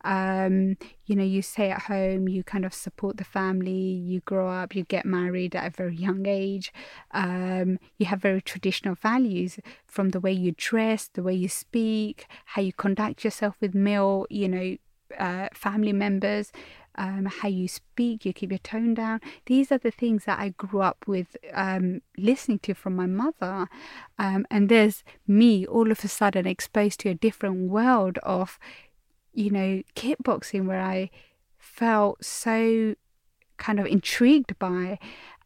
Um, 0.04 0.78
you 1.06 1.16
know, 1.16 1.24
you 1.24 1.42
stay 1.42 1.70
at 1.70 1.84
home, 1.84 2.28
you 2.28 2.44
kind 2.44 2.66
of 2.66 2.74
support 2.74 3.18
the 3.18 3.24
family, 3.24 3.72
you 3.72 4.22
grow 4.22 4.48
up, 4.50 4.76
you 4.76 4.84
get 4.86 5.06
married 5.06 5.56
at 5.56 5.68
a 5.68 5.70
very 5.70 5.96
young 5.96 6.26
age. 6.28 6.72
Um, 7.12 7.78
you 7.98 8.06
have 8.06 8.22
very 8.22 8.42
traditional 8.42 8.96
values 8.96 9.60
from 9.86 10.10
the 10.10 10.20
way 10.20 10.32
you 10.32 10.54
dress, 10.58 11.10
the 11.14 11.24
way 11.24 11.34
you 11.34 11.50
speak, 11.50 12.26
how 12.46 12.62
you 12.62 12.74
conduct 12.74 13.24
yourself 13.24 13.56
with 13.60 13.76
male, 13.76 14.26
you 14.30 14.48
know, 14.48 14.78
uh, 15.20 15.50
family 15.54 15.94
members, 15.94 16.52
um, 16.98 17.26
how 17.26 17.48
you 17.48 17.68
speak, 17.68 18.26
you 18.26 18.34
keep 18.34 18.52
your 18.52 18.60
tone 18.60 18.94
down. 18.94 19.22
These 19.46 19.72
are 19.72 19.78
the 19.78 19.92
things 19.92 20.26
that 20.26 20.40
I 20.40 20.50
grew 20.50 20.82
up 20.82 21.06
with 21.08 21.38
um, 21.54 22.02
listening 22.18 22.60
to 22.60 22.74
from 22.74 22.96
my 22.96 23.06
mother. 23.06 23.68
Um, 24.18 24.46
and 24.50 24.70
there's 24.70 25.04
me 25.28 25.66
all 25.66 25.92
of 25.92 26.04
a 26.04 26.08
sudden 26.08 26.48
exposed 26.48 27.00
to 27.02 27.10
a 27.10 27.16
different 27.16 27.70
world 27.70 28.18
of, 28.24 28.60
you 29.34 29.52
know, 29.52 29.84
kickboxing 29.96 30.66
where 30.66 30.82
I 30.82 31.10
felt 31.58 32.24
so 32.24 32.96
kind 33.58 33.80
of 33.80 33.86
intrigued 33.86 34.58
by. 34.60 35.00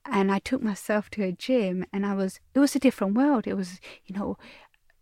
And 0.05 0.31
I 0.31 0.39
took 0.39 0.63
myself 0.63 1.11
to 1.11 1.23
a 1.23 1.31
gym 1.31 1.85
and 1.93 2.05
I 2.05 2.15
was, 2.15 2.39
it 2.55 2.59
was 2.59 2.75
a 2.75 2.79
different 2.79 3.15
world. 3.15 3.45
It 3.45 3.53
was, 3.53 3.79
you 4.05 4.15
know, 4.15 4.37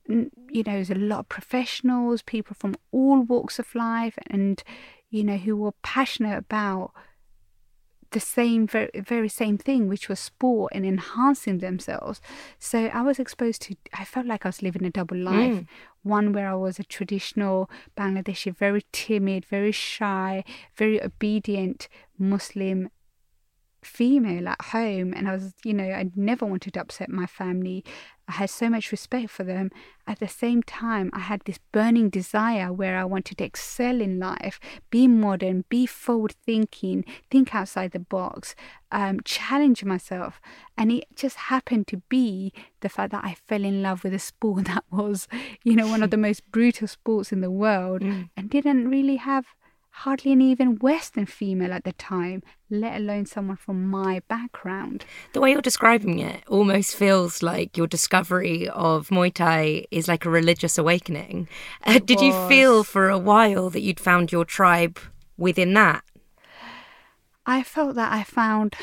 you 0.10 0.64
know, 0.64 0.74
there's 0.74 0.90
a 0.90 0.96
lot 0.96 1.20
of 1.20 1.30
professionals, 1.30 2.24
people 2.24 2.56
from 2.58 2.76
all 2.92 3.22
walks 3.22 3.60
of 3.60 3.76
life, 3.76 4.18
and 4.28 4.64
you 5.10 5.24
know, 5.24 5.38
who 5.38 5.56
were 5.56 5.74
passionate 5.84 6.38
about 6.38 6.92
the 8.12 8.20
same, 8.20 8.68
very, 8.68 8.90
very 8.96 9.30
same 9.30 9.58
thing, 9.58 9.88
which 9.88 10.10
was 10.10 10.20
sport 10.20 10.72
and 10.76 10.86
enhancing 10.86 11.60
themselves. 11.60 12.22
So 12.58 12.86
I 12.88 13.02
was 13.02 13.20
exposed 13.20 13.62
to. 13.64 13.76
I 13.94 14.06
felt 14.06 14.26
like 14.26 14.46
I 14.46 14.50
was 14.50 14.64
living 14.64 14.86
a 14.86 14.90
double 14.90 15.18
life. 15.18 15.54
Mm. 15.54 15.68
One 16.02 16.34
where 16.34 16.50
I 16.50 16.56
was 16.56 16.80
a 16.80 16.84
traditional 16.84 17.70
Bangladeshi, 17.98 18.56
very 18.56 18.84
timid, 18.92 19.46
very 19.46 19.72
shy, 19.72 20.44
very 20.76 21.02
obedient 21.04 21.88
Muslim 22.18 22.90
female 23.82 24.50
at 24.50 24.62
home 24.62 25.14
and 25.14 25.30
I 25.30 25.32
was 25.32 25.54
you 25.64 25.74
know 25.74 25.86
I 25.86 26.12
never 26.14 26.46
wanted 26.46 26.74
to 26.74 26.82
upset 26.82 27.10
my 27.10 27.26
family 27.26 27.86
I 28.30 28.34
had 28.34 28.52
so 28.52 28.70
much 28.70 28.92
respect 28.92 29.32
for 29.32 29.44
them. 29.44 29.72
At 30.06 30.20
the 30.20 30.28
same 30.28 30.62
time, 30.62 31.10
I 31.14 31.20
had 31.20 31.42
this 31.46 31.58
burning 31.72 32.10
desire 32.10 32.72
where 32.72 32.96
I 32.96 33.04
wanted 33.04 33.40
to 33.40 33.44
excel 33.44 34.00
in 34.00 34.20
life, 34.20 34.60
be 34.92 35.08
modern, 35.08 35.66
be 35.68 35.88
forward 35.88 36.36
thinking, 36.46 37.06
think 37.32 37.56
outside 37.56 37.92
the 37.92 38.00
box, 38.00 38.54
um, 38.92 39.20
challenge 39.26 39.84
myself. 39.84 40.40
And 40.78 40.92
it 40.92 41.06
just 41.16 41.38
happened 41.38 41.88
to 41.88 41.98
be 42.08 42.54
the 42.82 42.90
fact 42.90 43.12
that 43.14 43.26
I 43.26 43.36
fell 43.48 43.66
in 43.66 43.82
love 43.82 44.04
with 44.04 44.14
a 44.14 44.20
sport 44.20 44.66
that 44.66 44.84
was, 44.92 45.28
you 45.64 45.76
know, 45.76 45.88
one 45.88 46.04
of 46.04 46.12
the 46.12 46.18
most 46.28 46.50
brutal 46.52 46.88
sports 46.88 47.32
in 47.32 47.42
the 47.42 47.52
world 47.52 48.02
mm. 48.02 48.30
and 48.38 48.48
didn't 48.48 48.90
really 48.90 49.16
have 49.16 49.48
hardly 49.90 50.32
an 50.32 50.42
even 50.42 50.78
Western 50.78 51.26
female 51.26 51.74
at 51.74 51.84
the 51.84 51.94
time, 51.94 52.42
let 52.70 52.96
alone 52.96 53.26
someone 53.26 53.58
from 53.58 53.88
my 53.88 54.22
background. 54.28 55.06
The 55.34 55.42
way 55.42 55.52
you're 55.52 55.62
describing 55.62 56.20
it 56.20 56.44
almost 56.48 56.96
feels 56.96 57.44
like 57.44 57.76
your 57.76 57.88
discovery 57.88 58.70
of 58.70 59.10
Muay 59.10 59.34
Thai 59.34 59.86
is 59.92 60.08
like 60.08 60.26
a 60.26 60.30
religious 60.30 60.78
awakening. 60.78 61.50
Uh, 61.84 62.00
did 62.00 62.18
was. 62.18 62.24
you 62.24 62.48
feel 62.48 62.84
for 62.84 63.10
a 63.10 63.18
while 63.18 63.70
that 63.70 63.82
you'd 63.82 64.00
found 64.00 64.32
your 64.32 64.46
tribe 64.46 65.00
within 65.38 65.74
that? 65.74 66.04
I 67.46 67.64
felt 67.64 67.96
that 67.96 68.14
I 68.14 68.24
found 68.24 68.76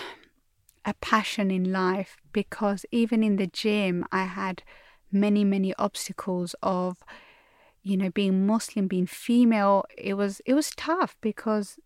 a 0.85 0.95
passion 0.95 1.51
in 1.51 1.73
life 1.73 2.17
because 2.33 2.85
even 2.91 3.23
in 3.23 3.37
the 3.37 3.47
gym, 3.47 4.05
I 4.13 4.25
had 4.25 4.63
many, 5.11 5.45
many 5.45 5.75
obstacles 5.75 6.55
of 6.63 6.99
you 7.87 7.97
know 7.97 8.11
being 8.11 8.47
muslim 8.47 8.89
being 8.89 9.07
female 9.07 9.85
it 9.97 10.15
was 10.15 10.41
it 10.45 10.55
was 10.55 10.71
tough 10.73 11.17
because 11.21 11.79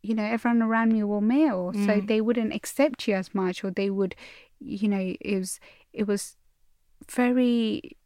you 0.00 0.14
know 0.14 0.22
everyone 0.22 0.62
around 0.62 0.92
me 0.92 1.02
were 1.02 1.20
male 1.20 1.72
mm. 1.74 1.84
so 1.84 2.00
they 2.00 2.20
wouldn't 2.20 2.54
accept 2.54 3.08
you 3.08 3.14
as 3.14 3.34
much 3.34 3.64
or 3.64 3.70
they 3.70 3.90
would 3.90 4.14
you 4.60 4.88
know 4.88 5.14
it 5.20 5.38
was 5.38 5.58
it 5.92 6.06
was 6.06 6.36
very 7.10 7.96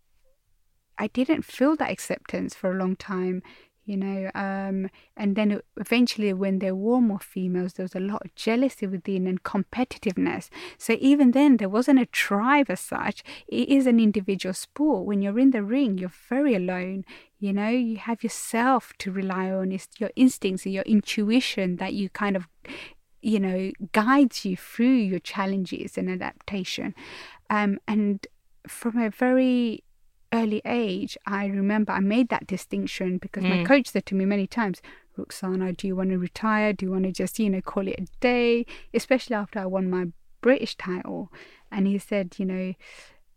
i 0.97 1.09
didn't 1.09 1.45
feel 1.45 1.77
that 1.77 1.91
acceptance 1.91 2.55
for 2.55 2.73
a 2.73 2.79
long 2.79 2.97
time 2.97 3.43
you 3.87 3.97
know 3.97 4.31
um, 4.35 4.91
and 5.17 5.37
then 5.37 5.61
eventually 5.79 6.33
when 6.33 6.59
there 6.59 6.75
were 6.75 7.01
more 7.01 7.21
females 7.21 7.75
there 7.75 7.85
was 7.85 7.95
a 7.95 8.01
lot 8.01 8.23
of 8.25 8.35
jealousy 8.35 8.87
within 8.87 9.27
and 9.27 9.43
competitiveness. 9.43 10.49
So 10.77 10.97
even 11.01 11.31
then 11.31 11.57
there 11.57 11.69
wasn't 11.69 12.01
a 12.01 12.07
tribe 12.07 12.67
as 12.69 12.81
such. 12.81 13.23
It 13.49 13.69
is 13.69 13.87
an 13.87 14.01
individual 14.01 14.53
sport. 14.53 15.07
When 15.07 15.23
you're 15.23 15.39
in 15.39 15.53
the 15.53 15.63
ring 15.63 15.99
you're 15.99 16.13
very 16.29 16.55
alone. 16.55 17.05
You 17.39 17.53
know 17.53 17.69
you 17.69 17.99
have 17.99 18.23
yourself 18.23 18.93
to 18.99 19.13
rely 19.13 19.51
on. 19.51 19.71
It's 19.71 19.89
your 19.99 20.11
instincts 20.17 20.65
and 20.65 20.75
your 20.75 20.85
intuition 20.85 21.77
that 21.77 21.95
you 21.95 22.09
kind 22.09 22.37
of 22.37 22.49
you 23.23 23.41
know 23.41 23.73
guides 23.93 24.45
you 24.45 24.57
through 24.57 24.95
your 25.13 25.21
challenges 25.21 25.97
and 25.97 26.11
adaptation. 26.11 26.95
Um, 27.51 27.79
and 27.87 28.27
from 28.67 28.99
a 28.99 29.11
very 29.11 29.85
early 30.33 30.63
age, 30.65 31.17
I 31.27 31.47
remember 31.47 31.93
I 31.93 32.01
made 32.01 32.29
that 32.29 32.47
distinction 32.47 33.19
because 33.19 33.45
mm. 33.45 33.51
my 33.51 33.65
coach 33.65 33.89
said 33.89 34.07
to 34.07 34.15
me 34.15 34.25
many 34.25 34.47
times, 34.47 34.81
Rukhsana, 35.19 35.77
do 35.77 35.87
you 35.87 35.97
want 35.97 36.11
to 36.11 36.19
retire? 36.19 36.73
Do 36.73 36.87
you 36.87 36.93
want 36.93 37.05
to 37.05 37.13
just, 37.13 37.39
you 37.39 37.51
know, 37.51 37.61
call 37.61 37.89
it 37.89 37.99
a 37.99 38.07
day? 38.21 38.67
Especially 38.93 39.37
after 39.37 39.59
I 39.59 39.67
won 39.67 39.91
my 39.91 40.09
British 40.41 40.77
title. 40.77 41.33
And 41.71 41.87
he 41.87 41.99
said, 41.99 42.35
you 42.39 42.45
know, 42.45 42.75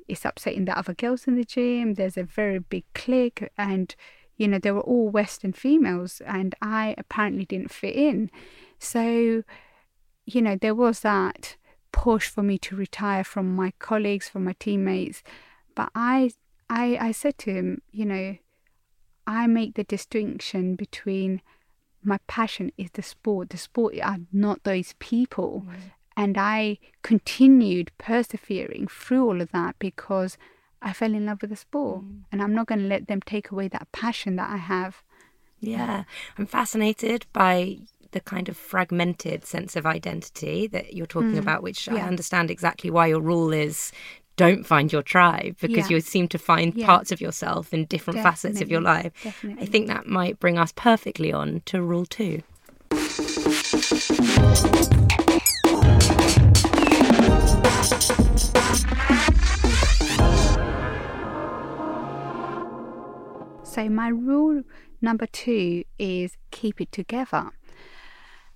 it's 0.07 0.25
upsetting 0.25 0.65
the 0.65 0.77
other 0.77 0.93
girls 0.93 1.27
in 1.27 1.35
the 1.35 1.45
gym. 1.45 1.93
There's 1.93 2.17
a 2.17 2.23
very 2.23 2.59
big 2.59 2.83
clique. 2.93 3.49
And, 3.57 3.95
you 4.37 4.47
know, 4.47 4.59
they 4.59 4.71
were 4.71 4.81
all 4.81 5.09
Western 5.09 5.53
females. 5.53 6.21
And 6.25 6.55
I 6.61 6.95
apparently 6.97 7.45
didn't 7.45 7.71
fit 7.71 7.95
in. 7.95 8.29
So, 8.77 9.43
you 10.25 10.41
know, 10.41 10.55
there 10.55 10.75
was 10.75 11.01
that 11.01 11.55
push 11.91 12.29
for 12.29 12.43
me 12.43 12.57
to 12.59 12.75
retire 12.75 13.23
from 13.23 13.55
my 13.55 13.73
colleagues, 13.79 14.29
from 14.29 14.43
my 14.43 14.55
teammates. 14.59 15.23
But 15.75 15.89
I 15.95 16.31
I, 16.69 16.97
I 16.99 17.11
said 17.11 17.37
to 17.39 17.51
him, 17.51 17.81
you 17.91 18.05
know, 18.05 18.37
I 19.25 19.47
make 19.47 19.75
the 19.75 19.83
distinction 19.83 20.75
between 20.75 21.41
my 22.03 22.19
passion 22.27 22.71
is 22.77 22.91
the 22.91 23.01
sport. 23.01 23.49
The 23.49 23.57
sport 23.57 23.95
are 24.01 24.17
not 24.31 24.63
those 24.63 24.93
people. 24.99 25.65
Mm. 25.67 25.73
And 26.15 26.37
I 26.37 26.79
continued 27.01 27.91
persevering 27.97 28.87
through 28.87 29.25
all 29.25 29.41
of 29.41 29.51
that 29.51 29.75
because 29.79 30.37
I 30.81 30.93
fell 30.93 31.13
in 31.13 31.25
love 31.25 31.41
with 31.41 31.49
the 31.49 31.55
sport. 31.55 32.03
Mm. 32.03 32.21
And 32.31 32.41
I'm 32.41 32.53
not 32.53 32.67
going 32.67 32.81
to 32.81 32.87
let 32.87 33.07
them 33.07 33.21
take 33.21 33.51
away 33.51 33.67
that 33.69 33.91
passion 33.91 34.35
that 34.37 34.49
I 34.49 34.57
have. 34.57 35.03
Yeah, 35.59 36.03
I'm 36.37 36.45
fascinated 36.45 37.25
by 37.33 37.79
the 38.11 38.19
kind 38.19 38.49
of 38.49 38.57
fragmented 38.57 39.45
sense 39.45 39.75
of 39.75 39.85
identity 39.85 40.67
that 40.67 40.93
you're 40.93 41.05
talking 41.05 41.33
mm. 41.33 41.39
about, 41.39 41.61
which 41.61 41.87
yeah. 41.87 41.95
I 41.95 42.07
understand 42.07 42.49
exactly 42.49 42.89
why 42.89 43.07
your 43.07 43.21
rule 43.21 43.53
is 43.53 43.91
don't 44.39 44.65
find 44.65 44.93
your 44.93 45.01
tribe 45.01 45.57
because 45.59 45.89
yeah. 45.89 45.95
you 45.95 46.01
seem 46.01 46.25
to 46.29 46.37
find 46.37 46.73
yeah. 46.73 46.85
parts 46.85 47.11
of 47.11 47.19
yourself 47.19 47.73
in 47.73 47.83
different 47.83 48.15
Definitely. 48.19 48.31
facets 48.31 48.61
of 48.61 48.71
your 48.71 48.79
life. 48.79 49.11
Definitely. 49.21 49.61
I 49.61 49.65
think 49.65 49.87
that 49.87 50.07
might 50.07 50.39
bring 50.39 50.57
us 50.57 50.71
perfectly 50.71 51.33
on 51.33 51.61
to 51.65 51.81
rule 51.81 52.05
two. 52.05 52.41
So, 63.63 63.89
my 63.89 64.07
rule 64.07 64.63
number 65.01 65.25
two 65.27 65.83
is 65.99 66.37
keep 66.51 66.79
it 66.79 66.93
together. 66.93 67.49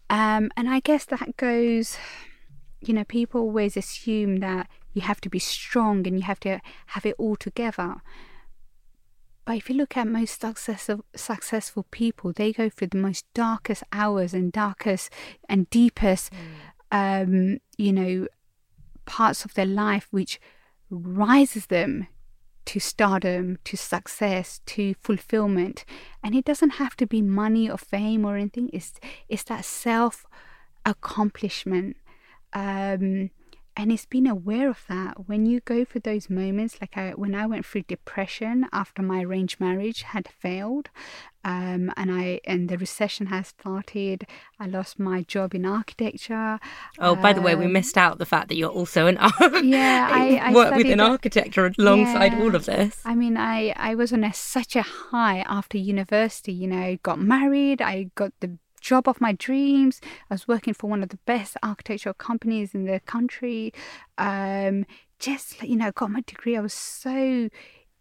Um, 0.10 0.50
and 0.56 0.70
I 0.70 0.80
guess 0.80 1.04
that 1.06 1.36
goes, 1.36 1.98
you 2.80 2.94
know, 2.94 3.04
people 3.04 3.42
always 3.42 3.76
assume 3.76 4.38
that 4.38 4.70
you 4.94 5.02
have 5.02 5.22
to 5.22 5.30
be 5.30 5.40
strong 5.40 6.08
and 6.08 6.18
you 6.18 6.24
have 6.24 6.40
to 6.42 6.60
have 6.88 7.06
it 7.06 7.16
all 7.18 7.36
together. 7.36 8.02
But 9.46 9.58
if 9.58 9.70
you 9.70 9.76
look 9.76 9.98
at 9.98 10.08
most 10.08 10.40
successful 10.40 11.04
successful 11.16 11.86
people, 11.92 12.32
they 12.32 12.54
go 12.54 12.70
through 12.70 12.88
the 12.88 12.98
most 12.98 13.26
darkest 13.34 13.84
hours 13.92 14.34
and 14.34 14.52
darkest 14.52 15.12
and 15.50 15.70
deepest, 15.70 16.32
mm. 16.32 17.24
um, 17.24 17.60
you 17.78 17.92
know, 17.92 18.28
parts 19.06 19.44
of 19.44 19.54
their 19.54 19.66
life, 19.66 20.08
which 20.12 20.40
rises 20.90 21.66
them 21.66 22.08
to 22.66 22.80
stardom, 22.80 23.58
to 23.66 23.76
success, 23.76 24.62
to 24.66 24.94
fulfillment. 25.02 25.84
And 26.24 26.34
it 26.34 26.46
doesn't 26.46 26.72
have 26.72 26.96
to 26.98 27.06
be 27.06 27.22
money 27.22 27.70
or 27.70 27.78
fame 27.78 28.24
or 28.24 28.38
anything. 28.38 28.70
It's 28.72 28.94
it's 29.28 29.44
that 29.44 29.66
self 29.66 30.26
accomplishment. 30.86 31.98
Um, 32.54 33.32
and 33.76 33.92
it's 33.92 34.06
being 34.06 34.28
aware 34.28 34.70
of 34.70 34.84
that. 34.88 35.28
When 35.28 35.46
you 35.46 35.60
go 35.62 35.86
for 35.86 36.00
those 36.00 36.30
moments 36.30 36.78
like 36.82 36.98
I, 36.98 37.12
when 37.12 37.36
i 37.36 37.46
went 37.46 37.66
through 37.66 37.84
depression 37.84 38.68
after 38.72 39.02
my 39.02 39.24
arranged 39.24 39.60
marriage 39.60 40.02
had 40.04 40.28
failed 40.28 40.90
um, 41.46 41.92
and 41.98 42.12
i 42.12 42.40
and 42.46 42.70
the 42.70 42.78
recession 42.78 43.28
has 43.28 43.50
started 43.50 44.26
i 44.60 44.66
lost 44.66 45.00
my 45.00 45.24
job 45.24 45.54
in 45.54 45.66
architecture 45.66 46.60
oh 47.00 47.14
um, 47.14 47.22
by 47.22 47.34
the 47.34 47.42
way 47.42 47.56
we 47.56 47.66
um, 47.66 47.74
missed 47.74 47.98
out 47.98 48.18
the 48.18 48.26
fact 48.26 48.50
that 48.50 48.56
you're 48.56 48.70
also 48.70 49.08
an 49.08 49.18
architect 49.18 49.66
yeah 49.66 50.10
i, 50.12 50.38
I 50.38 50.54
work 50.54 50.76
within 50.76 51.00
architecture 51.00 51.72
alongside 51.78 52.34
yeah, 52.34 52.42
all 52.42 52.56
of 52.56 52.66
this. 52.66 53.02
I 53.06 53.16
mean 53.16 53.38
i 53.38 53.74
i 53.78 53.96
was 53.96 54.14
on 54.14 54.24
a, 54.24 54.34
such 54.34 54.76
a 54.76 54.82
high 54.82 55.44
after 55.48 55.78
university 55.78 56.52
you 56.54 56.68
know 56.68 56.98
got 57.04 57.20
married 57.20 57.82
i 57.82 58.10
got 58.16 58.32
the 58.40 58.58
job 58.84 59.08
of 59.08 59.20
my 59.20 59.32
dreams. 59.32 60.00
I 60.30 60.36
was 60.36 60.48
working 60.48 60.74
for 60.74 60.90
one 60.90 61.02
of 61.02 61.10
the 61.10 61.20
best 61.26 61.58
architectural 61.64 62.14
companies 62.14 62.76
in 62.76 62.86
the 62.86 63.00
country. 63.00 63.74
Um, 64.18 64.86
just, 65.20 65.64
you 65.64 65.78
know, 65.78 65.92
got 65.92 66.12
my 66.12 66.22
degree. 66.28 66.58
I 66.58 66.62
was 66.62 66.74
so, 66.74 67.50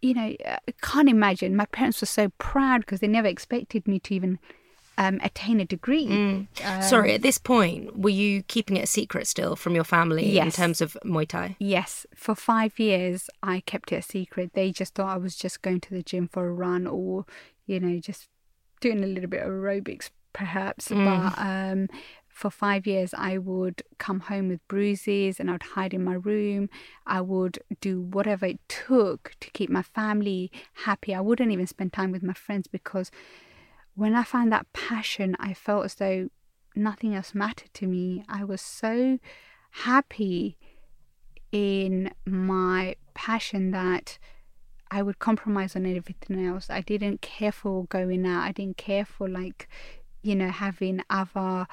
you 0.03 0.15
know, 0.15 0.35
I 0.45 0.59
can't 0.83 1.09
imagine. 1.09 1.57
My 1.57 1.67
parents 1.67 2.01
were 2.03 2.07
so 2.07 2.31
proud 2.39 2.81
because 2.81 3.01
they 3.01 3.07
never 3.07 3.29
expected 3.29 3.87
me 3.87 4.01
to 4.01 4.15
even 4.15 4.39
um, 4.99 5.21
attain 5.23 5.61
a 5.61 5.65
degree. 5.65 6.09
Mm. 6.09 6.47
Um, 6.65 6.83
Sorry, 6.83 7.15
at 7.15 7.23
this 7.23 7.39
point, 7.39 7.97
were 7.99 8.11
you 8.11 8.43
keeping 8.43 8.77
it 8.77 8.85
a 8.85 8.89
secret 8.89 9.27
still 9.27 9.57
from 9.57 9.75
your 9.75 9.85
family 9.85 10.29
yes. 10.29 10.45
in 10.45 10.51
terms 10.51 10.81
of 10.81 10.99
Muay 11.05 11.27
Thai? 11.27 11.57
Yes. 11.61 12.07
For 12.15 12.35
five 12.35 12.79
years, 12.79 13.31
I 13.43 13.61
kept 13.61 13.93
it 13.93 13.97
a 13.97 14.03
secret. 14.03 14.53
They 14.55 14.73
just 14.73 14.95
thought 14.95 15.15
I 15.15 15.17
was 15.17 15.37
just 15.37 15.63
going 15.63 15.81
to 15.83 15.91
the 15.91 16.03
gym 16.03 16.29
for 16.29 16.49
a 16.49 16.53
run 16.53 16.87
or, 16.87 17.25
you 17.67 17.79
know, 17.79 18.01
just 18.01 18.29
doing 18.81 19.05
a 19.05 19.07
little 19.07 19.31
bit 19.31 19.43
of 19.43 19.49
aerobics 19.49 20.11
perhaps, 20.33 20.89
mm. 20.89 21.05
but 21.05 21.39
um, 21.39 21.89
for 22.29 22.51
five 22.51 22.87
years 22.87 23.15
I 23.17 23.39
would 23.39 23.83
come 23.99 24.21
home 24.21 24.49
with 24.49 24.67
bruises 24.67 25.39
and 25.39 25.51
I 25.51 25.55
would 25.55 25.63
hide 25.63 25.95
in 25.95 26.03
my 26.03 26.15
room. 26.15 26.69
I 27.07 27.21
would 27.21 27.59
do 27.81 28.01
whatever 28.01 28.47
it 28.47 28.61
took 28.69 29.35
to 29.41 29.51
keep 29.51 29.71
my 29.71 29.83
family 29.83 30.51
happy. 30.85 31.15
I 31.15 31.21
wouldn't 31.21 31.53
even 31.53 31.67
spend 31.67 31.93
time 31.93 32.11
with 32.11 32.23
my 32.23 32.33
friends 32.33 32.67
because 32.67 33.11
when 33.95 34.15
I 34.15 34.23
found 34.23 34.51
that 34.53 34.73
passion, 34.73 35.37
I 35.39 35.53
felt 35.53 35.85
as 35.85 35.95
though 35.97 36.29
nothing 36.75 37.15
else 37.15 37.35
mattered 37.35 37.73
to 37.75 37.87
me. 37.87 38.25
I 38.29 38.45
was 38.45 38.61
so 38.61 39.19
happy 39.71 40.57
in 41.51 42.11
my 42.25 42.97
passion 43.15 43.71
that 43.73 44.19
I 44.91 45.03
would 45.03 45.19
compromise 45.19 45.77
on 45.77 45.87
everything 45.87 46.47
else. 46.47 46.69
I 46.69 46.81
didn't 46.81 47.23
care 47.23 47.53
for 47.53 47.85
going 47.87 48.27
out. 48.27 48.43
I 48.43 48.53
didn't 48.53 48.77
care 48.77 49.05
for 49.05 49.29
like 49.29 49.69
you 50.23 50.35
know, 50.35 50.51
having 50.51 51.03
other 51.11 51.67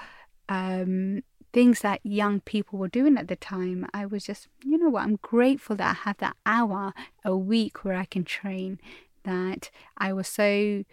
um, 0.47 1.23
things 1.53 1.81
that 1.81 1.99
young 2.03 2.41
people 2.41 2.79
were 2.79 2.87
doing 2.87 3.17
at 3.17 3.27
the 3.27 3.35
time. 3.35 3.87
I 3.93 4.05
was 4.05 4.25
just, 4.25 4.47
you 4.63 4.77
know 4.77 4.89
what, 4.89 5.03
I'm 5.03 5.17
grateful 5.21 5.75
that 5.77 5.89
I 5.89 5.93
have 6.05 6.17
that 6.17 6.35
hour 6.45 6.93
a 7.23 7.35
week 7.35 7.83
where 7.83 7.95
I 7.95 8.05
can 8.05 8.23
train, 8.23 8.79
that 9.23 9.69
I 9.97 10.13
was 10.13 10.27
so 10.27 10.83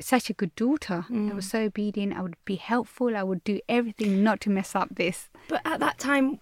such 0.00 0.28
a 0.28 0.34
good 0.34 0.54
daughter. 0.56 1.06
Mm. 1.08 1.30
I 1.30 1.34
was 1.34 1.48
so 1.48 1.60
obedient. 1.60 2.16
I 2.16 2.22
would 2.22 2.36
be 2.44 2.56
helpful. 2.56 3.16
I 3.16 3.22
would 3.22 3.44
do 3.44 3.60
everything 3.68 4.22
not 4.22 4.40
to 4.42 4.50
mess 4.50 4.74
up 4.74 4.88
this. 4.90 5.30
But 5.48 5.62
at 5.64 5.80
that 5.80 5.98
time, 5.98 6.40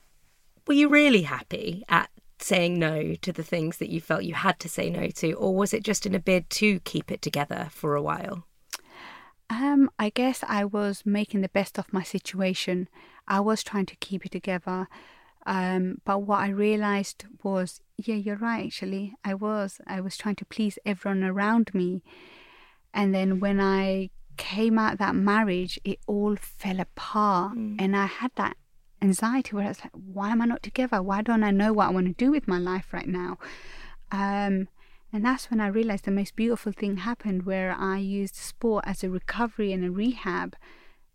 were 0.67 0.75
you 0.75 0.89
really 0.89 1.23
happy 1.23 1.85
at 1.89 2.09
saying 2.39 2.79
no 2.79 3.15
to 3.15 3.33
the 3.33 3.43
things 3.43 3.77
that 3.79 3.91
you 3.91 4.01
felt 4.01 4.25
you 4.25 4.35
had 4.35 4.59
to 4.61 4.69
say 4.69 4.91
no 4.91 5.09
to, 5.09 5.33
or 5.35 5.55
was 5.55 5.73
it 5.73 5.85
just 5.85 6.07
in 6.07 6.15
a 6.15 6.19
bid 6.19 6.49
to 6.51 6.81
keep 6.81 7.11
it 7.13 7.23
together 7.23 7.69
for 7.71 7.95
a 7.95 8.03
while? 8.03 8.47
Um, 9.53 9.91
I 9.99 10.09
guess 10.09 10.43
I 10.49 10.65
was 10.65 11.03
making 11.05 11.43
the 11.43 11.49
best 11.51 11.79
of 11.79 11.93
my 11.93 12.03
situation. 12.03 12.89
I 13.29 13.41
was 13.41 13.63
trying 13.63 13.87
to 13.87 13.97
keep 13.97 14.25
it 14.25 14.33
together. 14.33 14.89
Um, 15.45 16.01
but 16.07 16.23
what 16.23 16.41
I 16.41 16.49
realized 16.49 17.27
was, 17.43 17.81
yeah, 17.99 18.15
you're 18.15 18.37
right, 18.37 18.65
actually. 18.65 19.15
I 19.25 19.35
was. 19.35 19.79
I 19.87 20.01
was 20.01 20.17
trying 20.17 20.37
to 20.37 20.47
please 20.47 20.79
everyone 20.87 21.23
around 21.23 21.75
me. 21.75 22.03
And 22.95 23.15
then 23.15 23.41
when 23.41 23.61
I 23.61 24.09
came 24.39 24.79
out 24.79 24.99
that 24.99 25.15
marriage, 25.15 25.79
it 25.85 25.99
all 26.07 26.37
fell 26.37 26.81
apart. 26.81 27.55
Mm. 27.59 27.77
And 27.79 27.97
I 27.97 28.07
had 28.07 28.31
that 28.37 28.57
anxiety 29.03 29.55
where 29.55 29.67
I 29.67 29.69
was 29.69 29.81
like, 29.81 29.93
why 29.93 30.31
am 30.31 30.41
I 30.41 30.47
not 30.47 30.63
together? 30.63 31.03
Why 31.03 31.21
don't 31.21 31.45
I 31.45 31.51
know 31.51 31.75
what 31.75 31.89
I 31.89 31.91
want 31.91 32.07
to 32.07 32.25
do 32.25 32.31
with 32.31 32.49
my 32.49 32.59
life 32.59 32.93
right 32.93 33.09
now? 33.09 33.39
Um, 34.11 34.69
and 35.13 35.25
that's 35.25 35.51
when 35.51 35.61
I 35.61 35.67
realized 35.67 36.07
the 36.07 36.11
most 36.11 36.37
beautiful 36.37 36.73
thing 36.73 36.99
happened 36.99 37.45
where 37.45 37.77
I 37.79 37.99
used 37.99 38.35
sport 38.35 38.85
as 38.87 39.05
a 39.05 39.11
recovery 39.11 39.73
and 39.73 39.85
a 39.85 39.91
rehab. 39.91 40.57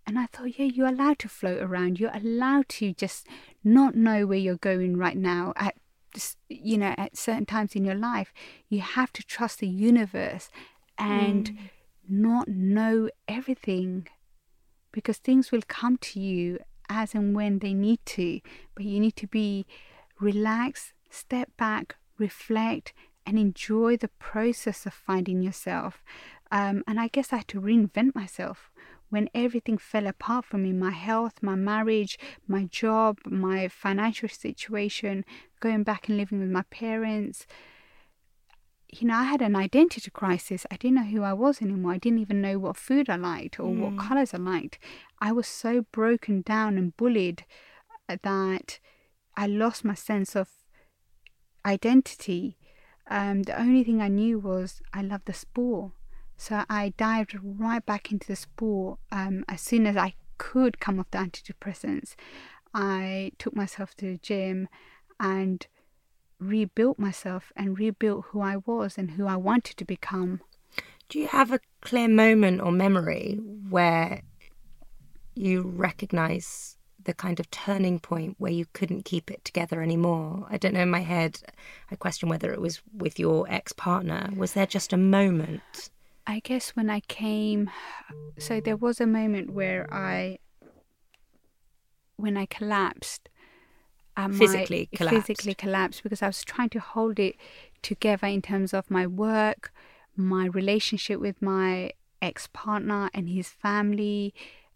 And 0.05 0.19
I 0.19 0.27
thought, 0.27 0.59
yeah, 0.59 0.65
you're 0.65 0.87
allowed 0.87 1.19
to 1.19 1.29
float 1.29 1.61
around. 1.61 1.99
You're 1.99 2.15
allowed 2.15 2.69
to 2.69 2.93
just 2.93 3.27
not 3.63 3.95
know 3.95 4.27
where 4.27 4.37
you're 4.37 4.55
going 4.55 4.97
right 4.97 5.17
now 5.17 5.53
at 5.55 5.75
you 6.49 6.77
know 6.77 6.95
at 6.97 7.15
certain 7.15 7.45
times 7.45 7.75
in 7.75 7.85
your 7.85 7.93
life 7.93 8.33
you 8.69 8.79
have 8.79 9.11
to 9.13 9.21
trust 9.21 9.59
the 9.59 9.67
universe 9.67 10.49
and 10.97 11.51
mm. 11.51 11.57
not 12.09 12.47
know 12.47 13.09
everything 13.27 14.07
because 14.91 15.17
things 15.17 15.51
will 15.51 15.61
come 15.67 15.97
to 15.97 16.19
you 16.19 16.57
as 16.89 17.13
and 17.13 17.35
when 17.35 17.59
they 17.59 17.73
need 17.73 17.99
to 18.05 18.39
but 18.73 18.85
you 18.85 18.99
need 18.99 19.15
to 19.15 19.27
be 19.27 19.65
relaxed 20.19 20.93
step 21.11 21.51
back 21.57 21.97
reflect 22.17 22.93
and 23.27 23.37
enjoy 23.37 23.97
the 23.97 24.07
process 24.07 24.85
of 24.85 24.93
finding 24.93 25.41
yourself. 25.41 26.01
Um, 26.49 26.83
and 26.87 26.97
I 26.97 27.09
guess 27.09 27.33
I 27.33 27.37
had 27.37 27.49
to 27.49 27.61
reinvent 27.61 28.15
myself 28.15 28.71
when 29.09 29.29
everything 29.35 29.77
fell 29.77 30.07
apart 30.07 30.45
for 30.45 30.57
me 30.57 30.71
my 30.71 30.91
health, 30.91 31.33
my 31.41 31.55
marriage, 31.55 32.17
my 32.47 32.63
job, 32.65 33.19
my 33.25 33.67
financial 33.67 34.29
situation, 34.29 35.25
going 35.59 35.83
back 35.83 36.07
and 36.07 36.17
living 36.17 36.39
with 36.39 36.49
my 36.49 36.63
parents. 36.69 37.45
You 38.89 39.07
know, 39.09 39.15
I 39.15 39.23
had 39.23 39.41
an 39.41 39.55
identity 39.55 40.09
crisis. 40.09 40.65
I 40.71 40.77
didn't 40.77 40.95
know 40.95 41.03
who 41.03 41.23
I 41.23 41.33
was 41.33 41.61
anymore. 41.61 41.93
I 41.93 41.97
didn't 41.97 42.19
even 42.19 42.41
know 42.41 42.57
what 42.57 42.77
food 42.77 43.09
I 43.09 43.17
liked 43.17 43.59
or 43.59 43.69
mm. 43.69 43.79
what 43.79 44.07
colors 44.07 44.33
I 44.33 44.37
liked. 44.37 44.79
I 45.19 45.33
was 45.33 45.47
so 45.47 45.85
broken 45.91 46.41
down 46.41 46.77
and 46.77 46.95
bullied 46.95 47.43
that 48.07 48.79
I 49.35 49.47
lost 49.47 49.83
my 49.83 49.93
sense 49.93 50.35
of 50.35 50.49
identity 51.65 52.56
um, 53.09 53.43
the 53.43 53.59
only 53.59 53.83
thing 53.83 54.01
I 54.01 54.07
knew 54.07 54.39
was 54.39 54.81
I 54.93 55.01
loved 55.01 55.25
the 55.25 55.33
sport. 55.33 55.91
So 56.37 56.63
I 56.69 56.93
dived 56.97 57.35
right 57.41 57.83
back 57.85 58.11
into 58.11 58.27
the 58.27 58.35
sport 58.35 58.99
um, 59.11 59.43
as 59.47 59.61
soon 59.61 59.87
as 59.87 59.97
I 59.97 60.13
could 60.37 60.79
come 60.79 60.99
off 60.99 61.09
the 61.11 61.17
antidepressants. 61.17 62.15
I 62.73 63.31
took 63.39 63.55
myself 63.55 63.95
to 63.97 64.05
the 64.05 64.17
gym 64.17 64.67
and 65.19 65.65
rebuilt 66.39 66.99
myself 66.99 67.51
and 67.55 67.79
rebuilt 67.79 68.25
who 68.29 68.41
I 68.41 68.57
was 68.57 68.97
and 68.97 69.11
who 69.11 69.25
I 69.25 69.35
wanted 69.35 69.77
to 69.77 69.85
become. 69.85 70.41
Do 71.09 71.17
you 71.19 71.27
have 71.27 71.51
a 71.51 71.59
clear 71.81 72.07
moment 72.07 72.61
or 72.61 72.71
memory 72.71 73.39
where 73.69 74.21
you 75.33 75.61
recognize 75.61 76.76
the 77.07 77.13
kind 77.13 77.39
of 77.39 77.49
turning 77.49 77.99
point 77.99 78.35
where 78.37 78.51
you 78.51 78.65
couldn't 78.73 79.05
keep 79.05 79.31
it 79.31 79.43
together 79.43 79.81
anymore? 79.81 80.45
I 80.51 80.57
don't 80.57 80.73
know 80.73 80.81
in 80.81 80.91
my 80.91 80.99
head. 80.99 81.39
I 81.89 81.95
question 81.95 82.29
whether 82.29 82.53
it 82.53 82.61
was 82.61 82.81
with 82.93 83.17
your 83.17 83.47
ex 83.49 83.71
partner. 83.71 84.29
Was 84.35 84.53
there 84.53 84.67
just 84.67 84.93
a 84.93 84.97
moment? 84.97 85.89
I 86.27 86.39
guess 86.39 86.71
when 86.71 86.89
I 86.89 86.99
came, 86.99 87.71
so 88.37 88.59
there 88.59 88.75
was 88.75 88.99
a 88.99 89.07
moment 89.07 89.53
where 89.53 89.91
I, 89.91 90.39
when 92.17 92.35
I 92.35 92.45
collapsed, 92.45 93.29
um, 94.17 94.33
physically 94.33 94.89
collapsed. 94.93 95.27
Physically 95.27 95.53
collapsed 95.53 96.03
because 96.03 96.21
I 96.21 96.27
was 96.27 96.43
trying 96.43 96.69
to 96.69 96.79
hold 96.79 97.17
it 97.19 97.35
together 97.81 98.27
in 98.27 98.41
terms 98.41 98.73
of 98.73 98.91
my 98.91 99.07
work, 99.07 99.71
my 100.17 100.47
relationship 100.47 101.21
with 101.21 101.41
my 101.41 101.91
ex 102.21 102.49
partner 102.51 103.09
and 103.13 103.29
his 103.29 103.47
family, 103.47 104.33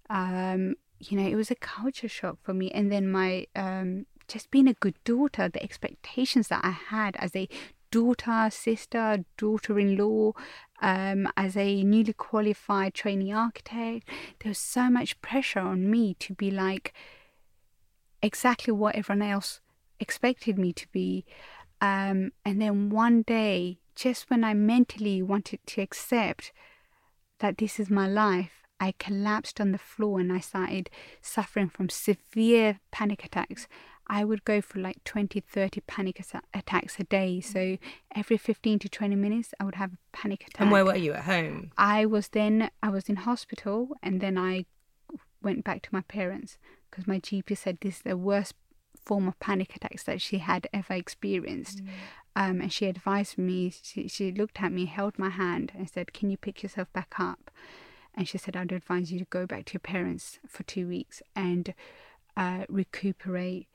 um, 0.10 0.76
you 1.10 1.20
know, 1.20 1.28
it 1.28 1.36
was 1.36 1.52
a 1.52 1.56
culture 1.56 2.08
shock 2.08 2.38
for 2.42 2.54
me. 2.54 2.72
And 2.72 2.92
then 2.92 3.12
my 3.12 3.48
um, 3.56 4.06
just 4.28 4.52
being 4.52 4.68
a 4.68 4.74
good 4.74 4.96
daughter, 5.04 5.50
the 5.50 5.64
expectations 5.64 6.48
that 6.50 6.64
I 6.64 6.72
had 6.72 7.16
as 7.18 7.36
a 7.36 7.48
daughter, 7.92 8.50
sister, 8.50 9.26
daughter 9.38 9.78
in 9.78 9.98
law, 9.98 10.32
um, 10.82 11.28
as 11.36 11.58
a 11.58 11.84
newly 11.84 12.14
qualified 12.14 12.94
trainee 12.94 13.34
architect, 13.34 14.08
there 14.40 14.50
was 14.50 14.58
so 14.58 14.90
much 14.90 15.22
pressure 15.22 15.60
on 15.60 15.92
me 15.92 16.16
to 16.16 16.34
be 16.34 16.50
like 16.50 16.94
exactly 18.24 18.72
what 18.72 18.96
everyone 18.96 19.28
else 19.28 19.60
expected 20.00 20.58
me 20.58 20.72
to 20.74 20.88
be. 20.92 21.26
Um, 21.82 22.32
and 22.46 22.62
then 22.62 22.90
one 22.90 23.24
day, 23.24 23.80
just 23.96 24.30
when 24.30 24.44
I 24.44 24.54
mentally 24.54 25.22
wanted 25.22 25.60
to 25.66 25.82
accept 25.82 26.52
that 27.40 27.58
this 27.58 27.80
is 27.80 27.90
my 27.90 28.08
life, 28.08 28.61
I 28.82 28.96
collapsed 28.98 29.62
on 29.62 29.72
the 29.72 29.78
floor 29.78 30.20
and 30.20 30.34
I 30.34 30.40
started 30.40 30.90
suffering 31.22 31.70
from 31.70 31.88
severe 31.90 32.80
panic 32.90 33.24
attacks. 33.24 33.68
I 34.08 34.26
would 34.26 34.44
go 34.44 34.60
for 34.60 34.80
like 34.80 35.04
20, 35.04 35.40
30 35.40 35.82
panic 35.82 36.20
attacks 36.52 37.00
a 37.00 37.04
day. 37.04 37.42
So 37.42 37.78
every 38.16 38.38
15 38.38 38.80
to 38.80 38.90
20 38.90 39.16
minutes, 39.16 39.54
I 39.60 39.66
would 39.66 39.76
have 39.76 39.94
a 39.94 40.18
panic 40.18 40.48
attack. 40.48 40.62
And 40.62 40.72
where 40.72 40.84
were 40.84 40.96
you 40.96 41.14
at 41.14 41.26
home? 41.26 41.72
I 41.78 42.08
was 42.08 42.30
then, 42.30 42.72
I 42.82 42.90
was 42.90 43.08
in 43.08 43.18
hospital 43.18 43.90
and 44.02 44.20
then 44.20 44.36
I 44.36 44.66
went 45.44 45.64
back 45.64 45.84
to 45.84 45.90
my 45.92 46.02
parents 46.02 46.58
because 46.90 47.06
my 47.06 47.20
GP 47.20 47.56
said 47.56 47.78
this 47.82 47.98
is 47.98 48.02
the 48.02 48.18
worst 48.18 48.56
form 49.06 49.28
of 49.28 49.40
panic 49.40 49.76
attacks 49.76 50.04
that 50.06 50.22
she 50.22 50.40
had 50.40 50.68
ever 50.74 50.94
experienced. 50.94 51.84
Mm. 51.84 51.90
Um, 52.36 52.62
and 52.62 52.74
she 52.74 52.88
advised 52.88 53.38
me, 53.38 53.72
she, 53.84 54.08
she 54.08 54.32
looked 54.32 54.60
at 54.60 54.72
me, 54.72 54.86
held 54.86 55.20
my 55.20 55.30
hand, 55.30 55.72
and 55.78 55.88
said, 55.88 56.14
Can 56.14 56.32
you 56.32 56.38
pick 56.38 56.64
yourself 56.64 56.92
back 56.94 57.14
up? 57.20 57.52
And 58.16 58.28
she 58.28 58.38
said, 58.38 58.56
I'd 58.56 58.72
advise 58.72 59.12
you 59.12 59.20
to 59.20 59.26
go 59.26 59.46
back 59.46 59.66
to 59.66 59.74
your 59.74 59.80
parents 59.80 60.40
for 60.48 60.64
two 60.64 60.88
weeks 60.88 61.22
and 61.36 61.74
uh, 62.36 62.66
recuperate. 62.68 63.68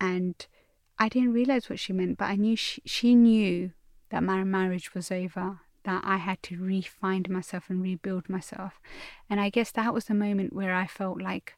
And 0.00 0.34
I 0.98 1.08
didn't 1.08 1.32
realize 1.32 1.70
what 1.70 1.78
she 1.78 1.92
meant, 1.92 2.18
but 2.18 2.26
I 2.26 2.36
knew 2.36 2.56
she, 2.56 2.82
she 2.84 3.14
knew 3.14 3.72
that 4.10 4.22
my 4.22 4.44
marriage 4.44 4.94
was 4.94 5.10
over, 5.10 5.60
that 5.84 6.02
I 6.04 6.16
had 6.16 6.42
to 6.44 6.56
re-find 6.56 7.28
myself 7.30 7.70
and 7.70 7.82
rebuild 7.82 8.28
myself. 8.28 8.80
And 9.30 9.40
I 9.40 9.50
guess 9.50 9.70
that 9.72 9.94
was 9.94 10.06
the 10.06 10.14
moment 10.14 10.52
where 10.52 10.74
I 10.74 10.86
felt 10.86 11.20
like 11.20 11.54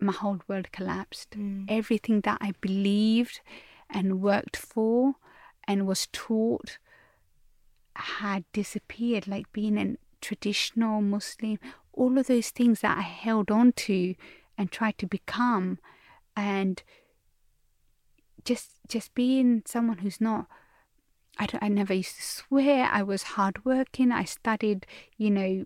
my 0.00 0.12
whole 0.12 0.40
world 0.48 0.72
collapsed. 0.72 1.30
Mm. 1.32 1.66
Everything 1.68 2.22
that 2.22 2.38
I 2.40 2.54
believed 2.60 3.40
and 3.88 4.20
worked 4.20 4.56
for 4.56 5.14
and 5.64 5.86
was 5.86 6.08
taught 6.12 6.78
had 7.94 8.44
disappeared, 8.52 9.28
like 9.28 9.52
being 9.52 9.78
an 9.78 9.98
traditional 10.20 11.00
Muslim, 11.00 11.58
all 11.92 12.18
of 12.18 12.26
those 12.26 12.50
things 12.50 12.80
that 12.80 12.98
I 12.98 13.02
held 13.02 13.50
on 13.50 13.72
to 13.72 14.14
and 14.56 14.70
tried 14.70 14.98
to 14.98 15.06
become, 15.06 15.78
and 16.36 16.82
just 18.44 18.72
just 18.88 19.14
being 19.14 19.62
someone 19.66 19.98
who's 19.98 20.20
not. 20.20 20.46
I, 21.38 21.48
I 21.62 21.68
never 21.68 21.94
used 21.94 22.16
to 22.16 22.22
swear. 22.22 22.88
I 22.90 23.02
was 23.02 23.22
hardworking. 23.22 24.12
I 24.12 24.24
studied, 24.24 24.86
you 25.16 25.30
know, 25.30 25.64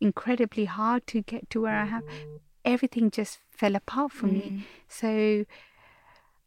incredibly 0.00 0.66
hard 0.66 1.06
to 1.08 1.22
get 1.22 1.48
to 1.50 1.62
where 1.62 1.78
I 1.78 1.86
have. 1.86 2.02
Everything 2.64 3.10
just 3.10 3.38
fell 3.48 3.76
apart 3.76 4.12
for 4.12 4.26
mm. 4.26 4.32
me. 4.32 4.66
So 4.88 5.44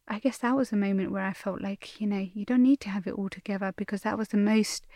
I 0.06 0.18
guess 0.18 0.38
that 0.38 0.56
was 0.56 0.72
a 0.72 0.76
moment 0.76 1.12
where 1.12 1.24
I 1.24 1.32
felt 1.32 1.60
like, 1.60 2.00
you 2.00 2.06
know, 2.06 2.28
you 2.32 2.44
don't 2.44 2.62
need 2.62 2.80
to 2.80 2.90
have 2.90 3.06
it 3.06 3.14
all 3.14 3.28
together 3.28 3.72
because 3.76 4.02
that 4.02 4.18
was 4.18 4.28
the 4.28 4.36
most 4.36 4.86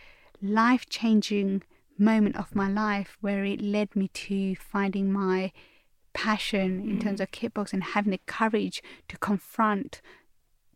life 0.42 0.88
changing 0.88 1.62
moment 1.98 2.36
of 2.36 2.54
my 2.54 2.68
life 2.68 3.16
where 3.20 3.44
it 3.44 3.60
led 3.60 3.94
me 3.94 4.08
to 4.08 4.56
finding 4.56 5.12
my 5.12 5.52
passion 6.12 6.80
in 6.88 6.98
terms 6.98 7.20
mm. 7.20 7.24
of 7.24 7.30
kickboxing 7.30 7.74
and 7.74 7.84
having 7.84 8.12
the 8.12 8.20
courage 8.26 8.82
to 9.08 9.18
confront 9.18 10.00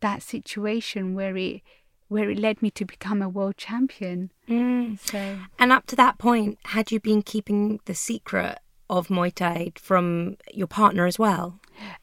that 0.01 0.21
situation 0.21 1.15
where 1.15 1.35
it 1.37 1.61
where 2.07 2.31
it 2.31 2.39
led 2.39 2.59
me 2.61 2.71
to 2.71 2.85
become 2.85 3.21
a 3.21 3.29
world 3.29 3.55
champion. 3.55 4.31
Mm. 4.47 4.99
So 4.99 5.37
and 5.57 5.71
up 5.71 5.85
to 5.87 5.95
that 5.95 6.17
point, 6.17 6.57
had 6.65 6.91
you 6.91 6.99
been 6.99 7.21
keeping 7.21 7.79
the 7.85 7.93
secret 7.93 8.59
of 8.89 9.07
Muay 9.07 9.33
Thai 9.33 9.73
from 9.75 10.37
your 10.53 10.67
partner 10.67 11.05
as 11.05 11.19
well? 11.19 11.59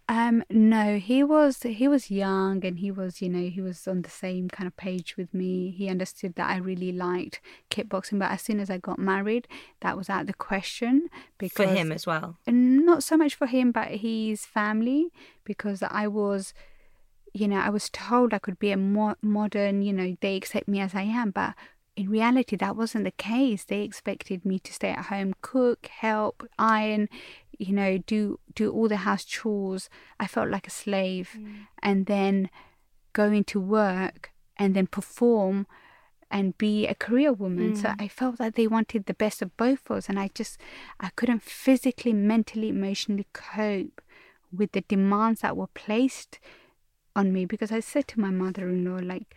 Um, 0.08 0.44
no, 0.50 0.98
he 0.98 1.22
was 1.22 1.62
he 1.62 1.88
was 1.88 2.10
young 2.10 2.64
and 2.64 2.78
he 2.78 2.90
was 2.90 3.20
you 3.20 3.28
know 3.28 3.48
he 3.48 3.60
was 3.60 3.86
on 3.88 4.02
the 4.02 4.10
same 4.10 4.48
kind 4.48 4.66
of 4.66 4.76
page 4.76 5.16
with 5.16 5.32
me. 5.34 5.70
He 5.70 5.88
understood 5.88 6.34
that 6.36 6.50
I 6.50 6.56
really 6.56 6.92
liked 6.92 7.40
kickboxing, 7.70 8.18
but 8.18 8.30
as 8.30 8.42
soon 8.42 8.60
as 8.60 8.70
I 8.70 8.78
got 8.78 8.98
married, 8.98 9.48
that 9.80 9.96
was 9.96 10.08
out 10.08 10.22
of 10.22 10.26
the 10.26 10.34
question 10.34 11.08
because 11.38 11.68
for 11.68 11.74
him 11.74 11.92
as 11.92 12.06
well. 12.06 12.36
Not 12.46 13.02
so 13.02 13.16
much 13.16 13.34
for 13.34 13.46
him, 13.46 13.72
but 13.72 13.88
his 13.88 14.44
family 14.46 15.08
because 15.44 15.82
I 15.82 16.06
was 16.06 16.54
you 17.32 17.48
know, 17.48 17.58
I 17.58 17.68
was 17.68 17.90
told 17.90 18.32
I 18.32 18.38
could 18.38 18.58
be 18.58 18.70
a 18.70 18.78
more 18.78 19.16
modern, 19.20 19.82
you 19.82 19.92
know, 19.92 20.16
they 20.22 20.36
accept 20.36 20.68
me 20.68 20.80
as 20.80 20.94
I 20.94 21.02
am, 21.02 21.32
but 21.32 21.54
in 21.96 22.10
reality, 22.10 22.56
that 22.56 22.76
wasn't 22.76 23.04
the 23.04 23.10
case. 23.10 23.64
They 23.64 23.80
expected 23.80 24.44
me 24.44 24.58
to 24.60 24.72
stay 24.72 24.90
at 24.90 25.06
home, 25.06 25.34
cook, 25.40 25.86
help, 25.86 26.46
iron, 26.58 27.08
you 27.58 27.72
know, 27.72 27.98
do 27.98 28.38
do 28.54 28.70
all 28.72 28.88
the 28.88 28.98
house 28.98 29.24
chores. 29.24 29.88
I 30.18 30.26
felt 30.26 30.50
like 30.50 30.66
a 30.66 30.70
slave, 30.70 31.30
mm. 31.36 31.66
and 31.82 32.06
then 32.06 32.50
go 33.12 33.30
into 33.30 33.58
work 33.60 34.30
and 34.58 34.74
then 34.74 34.86
perform 34.86 35.66
and 36.30 36.58
be 36.58 36.86
a 36.86 36.94
career 36.94 37.32
woman. 37.32 37.72
Mm. 37.72 37.82
So 37.82 37.94
I 37.98 38.08
felt 38.08 38.38
that 38.38 38.54
they 38.54 38.66
wanted 38.66 39.06
the 39.06 39.14
best 39.14 39.42
of 39.42 39.56
both 39.56 39.88
worlds 39.88 40.08
and 40.08 40.18
I 40.18 40.30
just 40.34 40.60
I 41.00 41.10
couldn't 41.16 41.42
physically, 41.42 42.12
mentally, 42.12 42.68
emotionally 42.68 43.26
cope 43.32 44.02
with 44.52 44.72
the 44.72 44.82
demands 44.82 45.40
that 45.40 45.56
were 45.56 45.68
placed 45.68 46.38
on 47.14 47.32
me 47.32 47.46
because 47.46 47.72
I 47.72 47.80
said 47.80 48.08
to 48.08 48.20
my 48.20 48.30
mother-in-law 48.30 49.00
like 49.02 49.34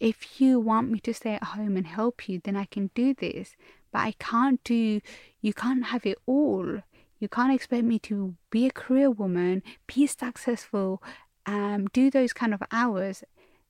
if 0.00 0.40
you 0.40 0.58
want 0.58 0.90
me 0.90 0.98
to 1.00 1.12
stay 1.12 1.34
at 1.34 1.44
home 1.44 1.76
and 1.76 1.86
help 1.86 2.26
you, 2.28 2.40
then 2.42 2.56
I 2.56 2.64
can 2.64 2.90
do 2.94 3.12
this. 3.12 3.54
But 3.92 3.98
I 3.98 4.12
can't 4.12 4.62
do, 4.64 5.00
you 5.42 5.52
can't 5.52 5.84
have 5.86 6.06
it 6.06 6.18
all. 6.24 6.80
You 7.20 7.28
can't 7.28 7.54
expect 7.54 7.84
me 7.84 7.98
to 8.00 8.34
be 8.50 8.66
a 8.66 8.70
career 8.70 9.10
woman, 9.10 9.62
be 9.86 10.06
successful, 10.06 11.02
um, 11.46 11.86
do 11.92 12.10
those 12.10 12.32
kind 12.32 12.52
of 12.52 12.62
hours, 12.72 13.22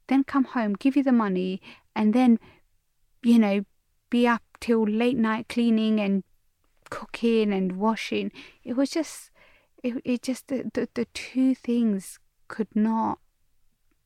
then 0.07 0.25
come 0.25 0.45
home, 0.45 0.75
give 0.75 0.97
you 0.97 1.03
the 1.03 1.13
money, 1.13 1.61
and 1.95 2.15
then, 2.15 2.39
you 3.23 3.39
know, 3.39 3.65
be 4.09 4.27
up 4.27 4.43
till 4.61 4.85
late 4.85 5.17
night 5.17 5.49
cleaning 5.49 6.01
and 6.01 6.25
cooking 6.91 7.53
and 7.53 7.73
washing. 7.73 8.33
It 8.65 8.77
was 8.77 8.91
just, 8.91 9.31
it, 9.83 10.01
it 10.05 10.23
just, 10.23 10.49
the, 10.49 10.71
the, 10.73 10.89
the 10.95 11.05
two 11.13 11.55
things 11.55 12.19
could 12.49 12.75
not 12.75 13.19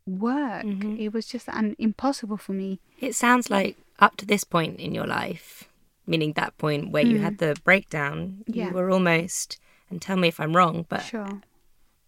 work. 0.06 0.64
Mm-hmm. 0.64 0.96
It 0.98 1.12
was 1.12 1.26
just 1.26 1.48
an, 1.48 1.76
impossible 1.78 2.36
for 2.36 2.52
me. 2.52 2.80
It 3.00 3.14
sounds 3.14 3.50
like 3.50 3.76
up 3.98 4.16
to 4.16 4.26
this 4.26 4.44
point 4.44 4.80
in 4.80 4.94
your 4.94 5.06
life, 5.06 5.68
meaning 6.06 6.32
that 6.32 6.56
point 6.58 6.90
where 6.90 7.04
mm. 7.04 7.10
you 7.10 7.18
had 7.20 7.34
mm. 7.34 7.38
the 7.38 7.56
breakdown, 7.64 8.44
yeah. 8.46 8.68
you 8.68 8.74
were 8.74 8.90
almost, 8.90 9.58
and 9.90 10.00
tell 10.00 10.16
me 10.16 10.28
if 10.28 10.40
I'm 10.40 10.56
wrong, 10.56 10.86
but 10.88 11.02
sure. 11.02 11.40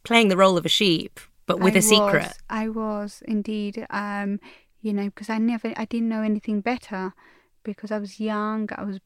playing 0.05 0.29
the 0.29 0.37
role 0.37 0.57
of 0.57 0.67
a 0.67 0.71
sheep, 0.71 1.21
but 1.47 1.61
with 1.61 1.75
I 1.75 1.79
a 1.79 1.83
secret. 1.83 2.33
I 2.51 2.69
was 2.69 3.23
indeed, 3.27 3.87
um, 3.91 4.41
you 4.81 4.93
know, 4.93 5.07
because 5.07 5.31
I 5.31 5.39
never, 5.39 5.73
I 5.77 5.85
didn't 5.85 6.09
know 6.09 6.23
anything 6.23 6.61
better 6.61 7.15
because 7.63 7.91
I 7.91 7.99
was 7.99 8.21
young. 8.21 8.69
I 8.77 8.85
was, 8.85 9.01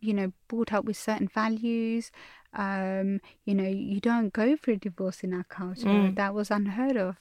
you 0.00 0.14
know, 0.14 0.32
brought 0.48 0.72
up 0.72 0.84
with 0.84 0.96
certain 0.96 1.28
values. 1.28 2.10
Um, 2.52 3.20
you 3.44 3.54
know, 3.54 3.68
you 3.68 4.00
don't 4.00 4.32
go 4.32 4.56
for 4.56 4.72
a 4.72 4.76
divorce 4.76 5.24
in 5.24 5.34
our 5.34 5.44
culture. 5.44 5.86
Mm. 5.86 6.14
That 6.16 6.34
was 6.34 6.50
unheard 6.50 6.96
of. 6.96 7.16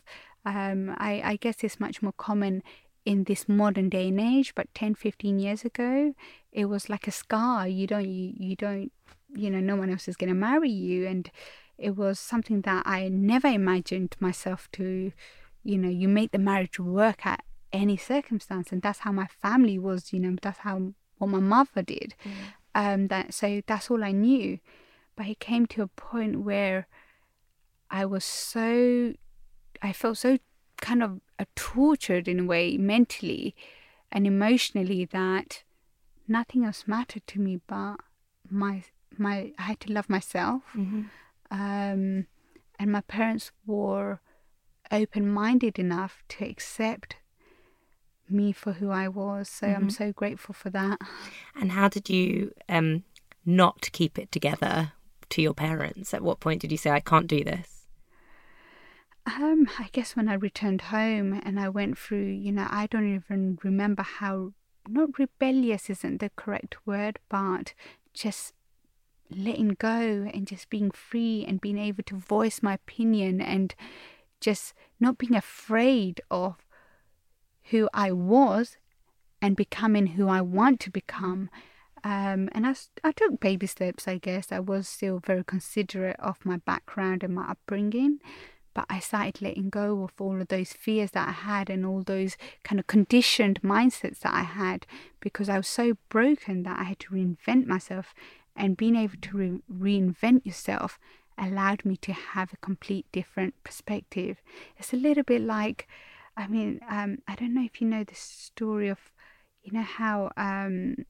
Um, 0.46 0.94
I, 0.98 1.22
I 1.24 1.36
guess 1.38 1.64
it's 1.64 1.80
much 1.80 2.02
more 2.02 2.14
common 2.18 2.64
in 3.06 3.26
this 3.26 3.50
modern 3.50 3.90
day 3.90 4.08
and 4.08 4.20
age, 4.20 4.54
but 4.56 4.74
10, 4.74 4.96
15 4.96 5.40
years 5.40 5.66
ago, 5.66 6.14
it 6.52 6.66
was 6.66 6.90
like 6.90 7.08
a 7.08 7.12
scar. 7.12 7.68
You 7.68 7.88
don't, 7.88 8.08
you, 8.08 8.34
you 8.38 8.56
don't, 8.56 8.92
you 9.36 9.50
know, 9.50 9.60
no 9.60 9.76
one 9.76 9.90
else 9.90 10.08
is 10.08 10.16
going 10.16 10.30
to 10.30 10.36
marry 10.36 10.70
you. 10.70 11.08
And 11.08 11.30
it 11.78 11.96
was 11.96 12.20
something 12.20 12.62
that 12.62 12.84
I 12.86 13.10
never 13.10 13.48
imagined 13.48 14.16
myself 14.20 14.70
to, 14.74 15.12
you 15.64 15.78
know, 15.78 15.90
you 15.90 16.08
make 16.08 16.32
the 16.32 16.38
marriage 16.38 16.80
work 16.80 17.26
at 17.26 17.44
any 17.72 17.98
circumstance. 17.98 18.72
And 18.72 18.82
that's 18.82 19.00
how 19.00 19.12
my 19.12 19.28
family 19.28 19.78
was, 19.78 20.14
you 20.14 20.20
know, 20.20 20.36
that's 20.42 20.60
how 20.60 20.94
what 21.18 21.30
my 21.30 21.40
mother 21.40 21.82
did. 21.82 22.16
Mm. 22.24 22.32
Um, 22.76 23.08
that 23.08 23.34
so 23.34 23.62
that's 23.68 23.92
all 23.92 24.04
I 24.04 24.12
knew. 24.12 24.60
But 25.16 25.28
it 25.28 25.40
came 25.40 25.68
to 25.68 25.84
a 25.84 25.88
point 25.88 26.42
where 26.42 26.88
I 27.92 28.06
was 28.06 28.26
so 28.26 29.14
I 29.82 29.94
felt 29.94 30.18
so 30.18 30.38
kind 30.78 31.04
of 31.04 31.20
uh, 31.44 31.52
tortured 31.56 32.28
in 32.28 32.40
a 32.40 32.46
way 32.46 32.78
mentally 32.78 33.56
and 34.12 34.26
emotionally 34.28 35.06
that 35.06 35.64
nothing 36.28 36.66
else 36.66 36.84
mattered 36.88 37.26
to 37.28 37.40
me 37.40 37.60
but 37.68 37.98
my 38.50 38.84
my 39.18 39.54
I 39.58 39.62
had 39.64 39.80
to 39.82 39.94
love 39.94 40.10
myself. 40.10 40.64
Mm-hmm. 40.76 41.04
Um, 41.52 42.28
and 42.80 42.92
my 42.92 43.02
parents 43.02 43.52
were 43.66 44.20
open 44.92 45.30
minded 45.32 45.78
enough 45.80 46.24
to 46.30 46.46
accept 46.46 47.16
me 48.30 48.52
for 48.52 48.74
who 48.74 48.90
I 48.90 49.08
was. 49.08 49.50
So 49.50 49.68
mm-hmm. 49.68 49.84
I'm 49.84 49.90
so 49.90 50.12
grateful 50.12 50.54
for 50.54 50.70
that. 50.72 51.00
And 51.56 51.72
how 51.72 51.88
did 51.88 52.10
you 52.10 52.54
um, 52.68 53.04
not 53.46 53.90
keep 53.92 54.18
it 54.18 54.32
together 54.32 54.94
to 55.30 55.42
your 55.42 55.54
parents? 55.54 56.14
At 56.14 56.24
what 56.24 56.40
point 56.40 56.62
did 56.62 56.72
you 56.72 56.78
say, 56.78 56.90
I 56.90 57.00
can't 57.00 57.28
do 57.28 57.44
this? 57.44 57.73
Um, 59.26 59.70
I 59.80 59.88
guess 59.92 60.16
when 60.16 60.28
I 60.28 60.34
returned 60.34 60.82
home 60.82 61.40
and 61.46 61.60
I 61.60 61.70
went 61.70 61.98
through, 61.98 62.26
you 62.26 62.52
know, 62.52 62.68
I 62.70 62.88
don't 62.88 63.14
even 63.16 63.58
remember 63.64 64.04
how, 64.04 64.52
not 64.88 65.18
rebellious 65.18 65.90
isn't 65.90 66.20
the 66.20 66.30
correct 66.36 66.76
word, 66.86 67.20
but 67.30 67.74
just 68.14 68.54
letting 69.30 69.70
go 69.80 70.28
and 70.34 70.46
just 70.46 70.70
being 70.70 70.92
free 70.92 71.46
and 71.48 71.62
being 71.62 71.78
able 71.78 72.04
to 72.04 72.16
voice 72.16 72.62
my 72.62 72.74
opinion 72.74 73.40
and 73.40 73.74
just 74.42 74.74
not 75.00 75.18
being 75.18 75.36
afraid 75.36 76.20
of 76.30 76.58
who 77.70 77.90
I 77.94 78.12
was 78.12 78.78
and 79.42 79.56
becoming 79.56 80.08
who 80.08 80.28
I 80.28 80.42
want 80.42 80.82
to 80.82 80.92
become. 80.92 81.50
Um, 82.04 82.50
and 82.52 82.68
I, 82.68 82.76
I 83.06 83.14
took 83.14 83.40
baby 83.40 83.68
steps, 83.68 84.06
I 84.06 84.18
guess. 84.18 84.52
I 84.52 84.60
was 84.60 84.90
still 84.90 85.22
very 85.26 85.46
considerate 85.46 86.18
of 86.20 86.46
my 86.46 86.58
background 86.58 87.24
and 87.24 87.36
my 87.36 87.50
upbringing 87.50 88.20
but 88.74 88.86
I 88.90 89.00
started 89.00 89.42
letting 89.42 89.70
go 89.70 90.04
of 90.04 90.12
all 90.20 90.42
of 90.42 90.48
those 90.48 90.74
fears 90.74 91.12
that 91.12 91.28
I 91.28 91.32
had 91.32 91.70
and 91.70 91.86
all 91.86 92.02
those 92.02 92.38
kind 92.64 92.80
of 92.80 92.88
conditioned 92.88 93.62
mindsets 93.62 94.20
that 94.20 94.34
I 94.34 94.44
had 94.44 94.86
because 95.20 95.50
I 95.50 95.58
was 95.58 95.68
so 95.68 95.98
broken 96.10 96.64
that 96.64 96.80
I 96.80 96.84
had 96.84 97.00
to 97.00 97.10
reinvent 97.10 97.68
myself. 97.68 98.14
And 98.56 98.78
being 98.78 98.96
able 98.96 99.18
to 99.22 99.38
re- 99.38 99.62
reinvent 99.72 100.46
yourself 100.46 101.00
allowed 101.38 101.86
me 101.86 101.98
to 101.98 102.14
have 102.14 102.54
a 102.54 102.58
complete 102.58 103.06
different 103.12 103.56
perspective. 103.64 104.42
It's 104.78 104.94
a 104.94 104.98
little 104.98 105.24
bit 105.24 105.42
like, 105.42 105.88
I 106.38 106.48
mean, 106.48 106.80
um, 106.90 107.20
I 107.28 107.36
don't 107.36 107.54
know 107.54 107.64
if 107.64 107.82
you 107.82 107.88
know 107.88 108.04
the 108.04 108.16
story 108.16 108.90
of, 108.90 109.00
you 109.64 109.72
know, 109.72 109.82
how, 109.82 110.32
um, 110.38 111.06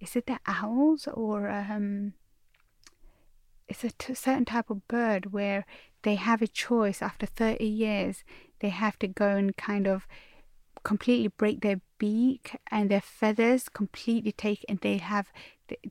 is 0.00 0.16
it 0.16 0.26
the 0.26 0.38
owls 0.46 1.06
or, 1.06 1.48
um, 1.48 2.12
it's 3.68 3.84
a 3.84 3.90
t- 3.90 4.14
certain 4.14 4.44
type 4.44 4.70
of 4.70 4.86
bird 4.88 5.32
where 5.32 5.64
they 6.06 6.14
have 6.14 6.40
a 6.40 6.46
choice 6.46 7.02
after 7.02 7.26
30 7.26 7.64
years 7.66 8.24
they 8.60 8.70
have 8.70 8.98
to 8.98 9.08
go 9.08 9.30
and 9.30 9.56
kind 9.56 9.86
of 9.86 10.06
completely 10.86 11.26
break 11.26 11.62
their 11.62 11.80
beak 11.98 12.56
and 12.70 12.90
their 12.90 13.00
feathers 13.00 13.68
completely 13.68 14.30
take 14.30 14.64
and 14.68 14.78
they 14.82 14.98
have 14.98 15.32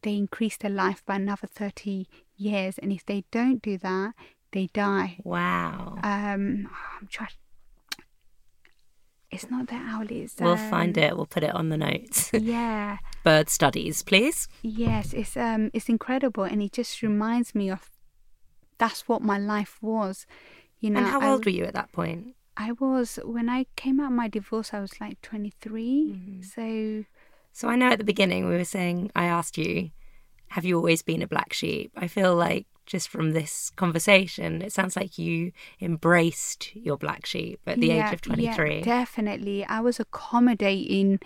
they 0.03 0.15
increase 0.15 0.55
their 0.55 0.71
life 0.71 1.03
by 1.05 1.15
another 1.15 1.47
30 1.47 2.07
years. 2.37 2.77
And 2.77 2.93
if 2.93 3.05
they 3.05 3.25
don't 3.29 3.61
do 3.61 3.77
that 3.79 4.13
they 4.53 4.67
die. 4.67 5.17
Wow. 5.23 5.99
Um 6.01 6.69
i'm 7.01 7.07
trying 7.09 7.29
it's 9.31 9.49
not 9.51 9.67
the 9.67 9.75
owl 9.75 10.09
it's 10.09 10.35
we'll 10.39 10.51
um, 10.51 10.69
find 10.69 10.97
it. 10.97 11.17
We'll 11.17 11.25
put 11.25 11.43
it 11.43 11.53
on 11.53 11.67
the 11.67 11.77
notes. 11.77 12.31
Yeah. 12.55 12.99
Bird 13.25 13.49
studies 13.49 14.01
please. 14.01 14.47
Yes 14.61 15.11
it's 15.13 15.35
um 15.35 15.71
it's 15.73 15.89
incredible. 15.89 16.45
And 16.45 16.61
it 16.61 16.71
just 16.71 17.01
reminds 17.01 17.53
me 17.53 17.69
of 17.69 17.89
that's 18.77 19.07
what 19.07 19.21
my 19.21 19.37
life 19.37 19.77
was. 19.81 20.25
You 20.79 20.89
know. 20.89 20.99
And 20.99 21.07
how 21.07 21.31
old 21.31 21.45
were 21.45 21.51
you 21.51 21.65
at 21.65 21.73
that 21.73 21.91
point? 21.91 22.35
I 22.57 22.71
was 22.73 23.19
when 23.23 23.49
I 23.49 23.65
came 23.75 23.99
out 23.99 24.07
of 24.07 24.13
my 24.13 24.27
divorce. 24.27 24.73
I 24.73 24.79
was 24.79 24.99
like 25.01 25.21
23. 25.21 26.15
Mm-hmm. 26.15 26.41
So. 26.41 27.05
So 27.51 27.69
I 27.69 27.75
know 27.75 27.89
at 27.89 27.99
the 27.99 28.03
beginning 28.03 28.49
we 28.49 28.55
were 28.55 28.65
saying 28.65 29.11
I 29.15 29.25
asked 29.25 29.57
you, 29.57 29.91
"Have 30.49 30.65
you 30.65 30.75
always 30.75 31.01
been 31.01 31.21
a 31.21 31.27
black 31.27 31.53
sheep?" 31.53 31.91
I 31.95 32.07
feel 32.07 32.35
like 32.35 32.67
just 32.85 33.09
from 33.09 33.31
this 33.31 33.71
conversation, 33.71 34.61
it 34.61 34.71
sounds 34.71 34.95
like 34.95 35.17
you 35.17 35.51
embraced 35.81 36.75
your 36.75 36.97
black 36.97 37.25
sheep 37.25 37.59
at 37.65 37.79
the 37.79 37.87
yeah, 37.87 38.07
age 38.07 38.13
of 38.13 38.21
23. 38.21 38.77
Yeah, 38.77 38.83
definitely. 38.83 39.65
I 39.65 39.79
was 39.79 39.99
accommodating 39.99 41.19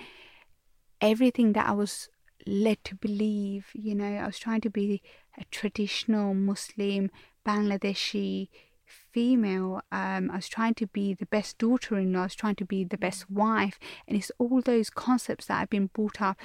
everything 1.01 1.53
that 1.53 1.67
I 1.67 1.71
was 1.71 2.09
led 2.47 2.83
to 2.85 2.95
believe. 2.95 3.67
You 3.73 3.95
know, 3.95 4.05
I 4.05 4.25
was 4.25 4.39
trying 4.39 4.61
to 4.61 4.69
be 4.69 5.01
a 5.37 5.43
traditional 5.51 6.33
Muslim 6.33 7.11
Bangladeshi 7.49 8.49
female. 8.85 9.81
Um, 9.91 10.29
I 10.31 10.37
was 10.37 10.49
trying 10.49 10.75
to 10.75 10.87
be 10.87 11.13
the 11.13 11.25
best 11.25 11.57
daughter 11.57 11.97
in 11.97 12.13
law, 12.13 12.21
I 12.21 12.23
was 12.23 12.35
trying 12.35 12.55
to 12.55 12.65
be 12.65 12.83
the 12.83 12.97
best 12.97 13.29
wife. 13.29 13.79
And 14.07 14.17
it's 14.17 14.31
all 14.37 14.61
those 14.61 14.89
concepts 14.89 15.45
that 15.47 15.59
I've 15.59 15.69
been 15.69 15.87
brought 15.87 16.21
up 16.21 16.37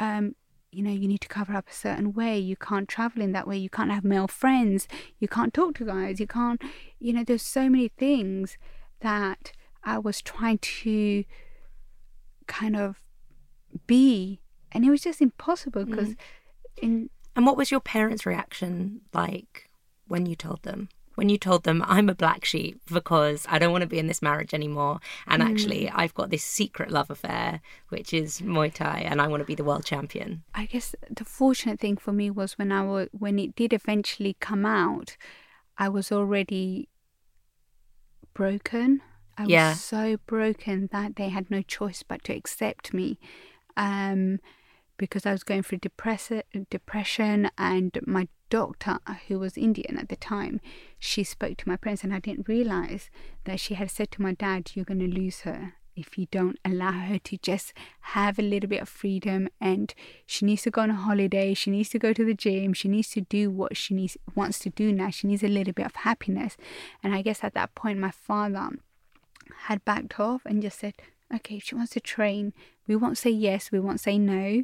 um, 0.00 0.34
you 0.72 0.82
know, 0.82 0.90
you 0.90 1.08
need 1.08 1.20
to 1.20 1.28
cover 1.28 1.54
up 1.54 1.68
a 1.68 1.74
certain 1.74 2.12
way. 2.12 2.38
You 2.38 2.56
can't 2.56 2.88
travel 2.88 3.22
in 3.22 3.32
that 3.32 3.46
way. 3.46 3.56
You 3.56 3.68
can't 3.68 3.90
have 3.90 4.04
male 4.04 4.28
friends. 4.28 4.86
You 5.18 5.28
can't 5.28 5.52
talk 5.52 5.74
to 5.76 5.84
guys. 5.84 6.20
You 6.20 6.26
can't, 6.26 6.62
you 6.98 7.12
know, 7.12 7.24
there's 7.24 7.42
so 7.42 7.68
many 7.68 7.88
things 7.88 8.56
that 9.00 9.52
I 9.82 9.98
was 9.98 10.22
trying 10.22 10.58
to 10.58 11.24
kind 12.46 12.76
of 12.76 13.00
be. 13.86 14.40
And 14.72 14.84
it 14.84 14.90
was 14.90 15.02
just 15.02 15.20
impossible 15.20 15.84
because 15.84 16.10
mm. 16.10 16.16
in. 16.82 17.10
And 17.36 17.46
what 17.46 17.56
was 17.56 17.70
your 17.70 17.80
parents' 17.80 18.26
reaction 18.26 19.02
like 19.12 19.69
when 20.10 20.26
you 20.26 20.36
told 20.36 20.62
them? 20.62 20.88
when 21.20 21.28
you 21.28 21.36
told 21.36 21.64
them 21.64 21.84
I'm 21.86 22.08
a 22.08 22.14
black 22.14 22.46
sheep 22.46 22.80
because 22.90 23.44
I 23.46 23.58
don't 23.58 23.72
want 23.72 23.82
to 23.82 23.88
be 23.88 23.98
in 23.98 24.06
this 24.06 24.22
marriage 24.22 24.54
anymore, 24.54 25.00
and 25.26 25.42
mm. 25.42 25.50
actually 25.50 25.90
I've 25.90 26.14
got 26.14 26.30
this 26.30 26.42
secret 26.42 26.90
love 26.90 27.10
affair 27.10 27.60
which 27.90 28.14
is 28.14 28.40
Muay 28.40 28.72
Thai, 28.72 29.00
and 29.00 29.20
I 29.20 29.26
want 29.28 29.42
to 29.42 29.44
be 29.44 29.54
the 29.54 29.62
world 29.62 29.84
champion. 29.84 30.44
I 30.54 30.64
guess 30.64 30.94
the 31.14 31.26
fortunate 31.26 31.78
thing 31.78 31.98
for 31.98 32.12
me 32.12 32.30
was 32.30 32.56
when 32.56 32.72
I 32.72 32.84
was, 32.84 33.08
when 33.12 33.38
it 33.38 33.54
did 33.54 33.74
eventually 33.74 34.34
come 34.40 34.64
out, 34.64 35.18
I 35.76 35.90
was 35.90 36.10
already 36.10 36.88
broken. 38.32 39.02
I 39.36 39.44
yeah. 39.44 39.70
was 39.70 39.84
so 39.84 40.16
broken 40.26 40.88
that 40.90 41.16
they 41.16 41.28
had 41.28 41.50
no 41.50 41.60
choice 41.60 42.02
but 42.02 42.24
to 42.24 42.32
accept 42.34 42.94
me. 42.94 43.18
Um, 43.76 44.38
because 45.00 45.24
I 45.24 45.32
was 45.32 45.44
going 45.44 45.62
through 45.62 45.78
depress- 45.78 46.44
depression 46.68 47.50
and 47.56 47.98
my 48.06 48.28
doctor, 48.50 48.98
who 49.28 49.38
was 49.38 49.56
Indian 49.56 49.96
at 49.96 50.10
the 50.10 50.16
time, 50.16 50.60
she 50.98 51.24
spoke 51.24 51.56
to 51.56 51.68
my 51.68 51.76
parents, 51.76 52.04
and 52.04 52.12
I 52.12 52.20
didn't 52.20 52.48
realize 52.48 53.08
that 53.44 53.60
she 53.60 53.74
had 53.74 53.90
said 53.90 54.10
to 54.12 54.22
my 54.22 54.34
dad, 54.34 54.72
You're 54.74 54.84
going 54.84 55.00
to 55.00 55.06
lose 55.06 55.40
her 55.40 55.72
if 55.96 56.18
you 56.18 56.26
don't 56.30 56.58
allow 56.66 56.92
her 56.92 57.18
to 57.18 57.38
just 57.38 57.72
have 58.12 58.38
a 58.38 58.42
little 58.42 58.68
bit 58.68 58.82
of 58.82 58.88
freedom 58.90 59.48
and 59.60 59.94
she 60.26 60.44
needs 60.44 60.62
to 60.62 60.70
go 60.70 60.82
on 60.82 60.90
a 60.90 60.94
holiday 60.94 61.52
she 61.52 61.68
needs 61.68 61.88
to 61.90 61.98
go 61.98 62.12
to 62.12 62.24
the 62.24 62.32
gym 62.32 62.72
she 62.72 62.88
needs 62.88 63.10
to 63.10 63.20
do 63.22 63.50
what 63.50 63.76
she 63.76 63.92
needs 63.92 64.16
wants 64.36 64.60
to 64.60 64.70
do 64.70 64.92
now 64.92 65.10
she 65.10 65.26
needs 65.26 65.42
a 65.42 65.48
little 65.48 65.74
bit 65.74 65.84
of 65.84 65.96
happiness. 65.96 66.56
And 67.02 67.12
i 67.12 67.22
guess 67.22 67.42
at 67.42 67.54
that 67.54 67.74
point 67.74 67.98
my 67.98 68.12
father 68.12 68.70
had 69.66 69.84
backed 69.84 70.18
off 70.20 70.42
and 70.46 70.62
just 70.62 70.78
said 70.78 70.94
okay 71.34 71.56
if 71.56 71.64
she 71.64 71.74
wants 71.74 71.92
to 71.92 72.00
train 72.00 72.54
we 72.90 72.96
won't 72.96 73.16
say 73.16 73.30
yes 73.30 73.72
we 73.72 73.80
won't 73.80 74.00
say 74.00 74.18
no 74.18 74.62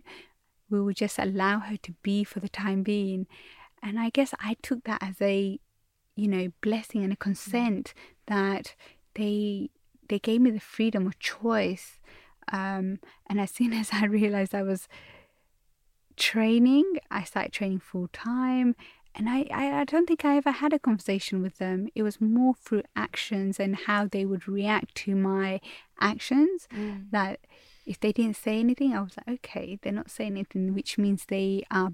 we 0.68 0.80
will 0.80 0.92
just 0.92 1.18
allow 1.18 1.60
her 1.60 1.76
to 1.78 1.92
be 2.02 2.24
for 2.24 2.40
the 2.40 2.48
time 2.48 2.82
being 2.82 3.26
and 3.82 3.98
I 4.00 4.10
guess 4.10 4.34
I 4.40 4.56
took 4.62 4.84
that 4.84 5.02
as 5.02 5.20
a, 5.20 5.60
you 6.16 6.28
know, 6.28 6.48
blessing 6.60 7.04
and 7.04 7.12
a 7.12 7.16
consent 7.16 7.94
that 8.26 8.74
they 9.14 9.70
they 10.08 10.18
gave 10.18 10.40
me 10.40 10.50
the 10.50 10.60
freedom 10.60 11.06
of 11.06 11.18
choice. 11.18 11.98
Um, 12.52 12.98
and 13.28 13.40
as 13.40 13.50
soon 13.56 13.72
as 13.72 13.90
I 13.92 14.06
realized 14.06 14.54
I 14.54 14.62
was 14.62 14.88
training, 16.16 16.98
I 17.10 17.24
started 17.24 17.52
training 17.52 17.80
full 17.80 18.08
time. 18.12 18.74
And 19.14 19.30
I, 19.30 19.46
I, 19.50 19.80
I 19.80 19.84
don't 19.84 20.06
think 20.06 20.24
I 20.24 20.36
ever 20.36 20.50
had 20.50 20.74
a 20.74 20.78
conversation 20.78 21.40
with 21.40 21.56
them. 21.56 21.88
It 21.94 22.02
was 22.02 22.20
more 22.20 22.54
through 22.54 22.82
actions 22.94 23.58
and 23.58 23.74
how 23.74 24.06
they 24.06 24.26
would 24.26 24.46
react 24.46 24.94
to 24.96 25.14
my 25.14 25.60
actions 25.98 26.68
mm. 26.74 27.10
that 27.12 27.40
if 27.86 28.00
they 28.00 28.12
didn't 28.12 28.36
say 28.36 28.58
anything, 28.58 28.94
I 28.94 29.00
was 29.00 29.16
like, 29.16 29.38
okay, 29.44 29.78
they're 29.80 29.92
not 29.92 30.10
saying 30.10 30.32
anything, 30.32 30.74
which 30.74 30.98
means 30.98 31.24
they 31.24 31.64
are 31.70 31.92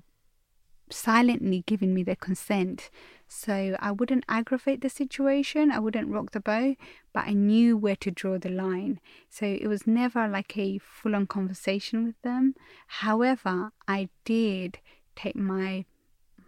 silently 0.90 1.62
giving 1.66 1.94
me 1.94 2.02
their 2.02 2.16
consent. 2.16 2.90
So 3.28 3.76
I 3.80 3.92
wouldn't 3.92 4.24
aggravate 4.28 4.80
the 4.80 4.90
situation, 4.90 5.70
I 5.70 5.78
wouldn't 5.78 6.08
rock 6.08 6.32
the 6.32 6.40
boat, 6.40 6.76
but 7.12 7.26
I 7.26 7.32
knew 7.32 7.76
where 7.76 7.96
to 7.96 8.10
draw 8.10 8.38
the 8.38 8.50
line. 8.50 9.00
So 9.30 9.46
it 9.46 9.66
was 9.66 9.86
never 9.86 10.28
like 10.28 10.56
a 10.56 10.78
full 10.78 11.14
on 11.14 11.26
conversation 11.26 12.04
with 12.04 12.20
them. 12.22 12.54
However, 12.86 13.72
I 13.88 14.08
did 14.24 14.78
take 15.16 15.36
my 15.36 15.84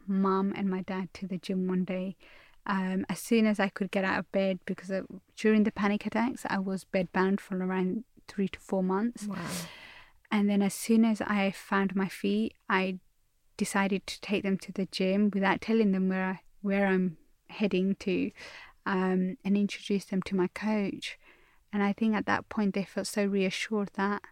mum 0.06 0.52
and 0.56 0.68
my 0.68 0.82
dad 0.82 1.08
to 1.14 1.26
the 1.26 1.38
gym 1.38 1.66
one 1.66 1.84
day. 1.84 2.16
Um, 2.66 3.04
as 3.10 3.18
soon 3.18 3.46
as 3.46 3.60
I 3.60 3.68
could 3.68 3.90
get 3.90 4.04
out 4.04 4.18
of 4.18 4.32
bed, 4.32 4.58
because 4.64 4.90
of, 4.90 5.06
during 5.36 5.64
the 5.64 5.72
panic 5.72 6.06
attacks, 6.06 6.46
I 6.48 6.58
was 6.58 6.84
bedbound 6.84 7.40
for 7.40 7.58
around 7.58 8.04
three 8.28 8.48
to 8.48 8.60
four 8.60 8.82
months. 8.82 9.26
Wow. 9.26 9.36
And 10.30 10.50
then, 10.50 10.62
as 10.62 10.74
soon 10.74 11.04
as 11.04 11.20
I 11.20 11.52
found 11.52 11.94
my 11.94 12.08
feet, 12.08 12.54
I 12.68 12.98
decided 13.56 14.06
to 14.06 14.20
take 14.20 14.42
them 14.42 14.58
to 14.58 14.72
the 14.72 14.86
gym 14.86 15.30
without 15.32 15.60
telling 15.60 15.92
them 15.92 16.08
where 16.08 16.24
I, 16.24 16.40
where 16.60 16.86
I'm 16.86 17.18
heading 17.48 17.94
to, 18.00 18.30
um, 18.84 19.36
and 19.44 19.56
introduce 19.56 20.06
them 20.06 20.22
to 20.22 20.36
my 20.36 20.48
coach. 20.48 21.18
And 21.72 21.82
I 21.82 21.92
think 21.92 22.14
at 22.14 22.26
that 22.26 22.48
point 22.48 22.74
they 22.74 22.84
felt 22.84 23.06
so 23.06 23.24
reassured 23.24 23.90
that 23.94 24.22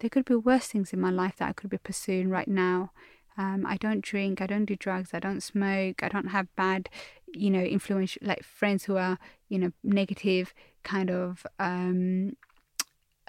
there 0.00 0.10
could 0.10 0.24
be 0.24 0.34
worse 0.34 0.68
things 0.68 0.92
in 0.92 1.00
my 1.00 1.10
life 1.10 1.36
that 1.38 1.48
I 1.48 1.52
could 1.52 1.70
be 1.70 1.78
pursuing 1.78 2.28
right 2.28 2.48
now. 2.48 2.92
Um, 3.38 3.64
I 3.66 3.76
don't 3.76 4.02
drink, 4.02 4.40
I 4.40 4.46
don't 4.46 4.66
do 4.66 4.76
drugs, 4.76 5.10
I 5.14 5.18
don't 5.18 5.42
smoke, 5.42 6.02
I 6.02 6.08
don't 6.08 6.28
have 6.28 6.54
bad, 6.56 6.90
you 7.32 7.48
know, 7.48 7.62
influence 7.62 8.18
like 8.20 8.42
friends 8.42 8.84
who 8.84 8.96
are, 8.96 9.18
you 9.48 9.58
know, 9.58 9.72
negative 9.82 10.52
kind 10.82 11.10
of 11.10 11.46
um, 11.58 12.36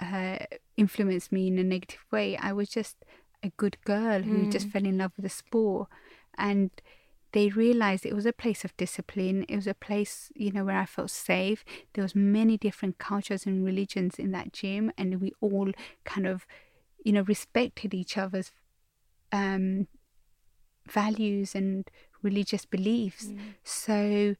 uh, 0.02 0.38
influence 0.78 1.32
me 1.32 1.48
in 1.48 1.60
a 1.60 1.64
negative 1.64 2.04
way. 2.12 2.38
I 2.38 2.54
was 2.54 2.70
just 2.70 2.98
a 3.44 3.50
good 3.58 3.78
girl 3.86 4.22
who 4.22 4.46
mm. 4.46 4.52
just 4.52 4.68
fell 4.68 4.86
in 4.86 4.98
love 4.98 5.12
with 5.16 5.24
the 5.24 5.30
sport 5.30 5.88
and 6.38 6.70
they 7.34 7.50
realized 7.50 8.06
it 8.06 8.16
was 8.16 8.26
a 8.26 8.34
place 8.34 8.64
of 8.66 8.76
discipline 8.78 9.46
it 9.48 9.56
was 9.56 9.68
a 9.68 9.74
place 9.74 10.32
you 10.36 10.52
know 10.52 10.66
where 10.66 10.78
i 10.78 10.86
felt 10.86 11.10
safe 11.10 11.64
there 11.94 12.04
was 12.04 12.16
many 12.16 12.58
different 12.58 12.98
cultures 12.98 13.46
and 13.46 13.66
religions 13.66 14.20
in 14.20 14.32
that 14.32 14.54
gym 14.54 14.92
and 14.98 15.22
we 15.22 15.32
all 15.42 15.72
kind 16.04 16.28
of 16.28 16.46
you 17.04 17.12
know 17.12 17.22
respected 17.24 17.94
each 17.94 18.18
other's 18.18 18.52
um, 19.32 19.88
values 20.88 21.56
and 21.56 21.90
religious 22.22 22.66
beliefs 22.66 23.28
mm. 23.28 23.40
so 23.64 24.36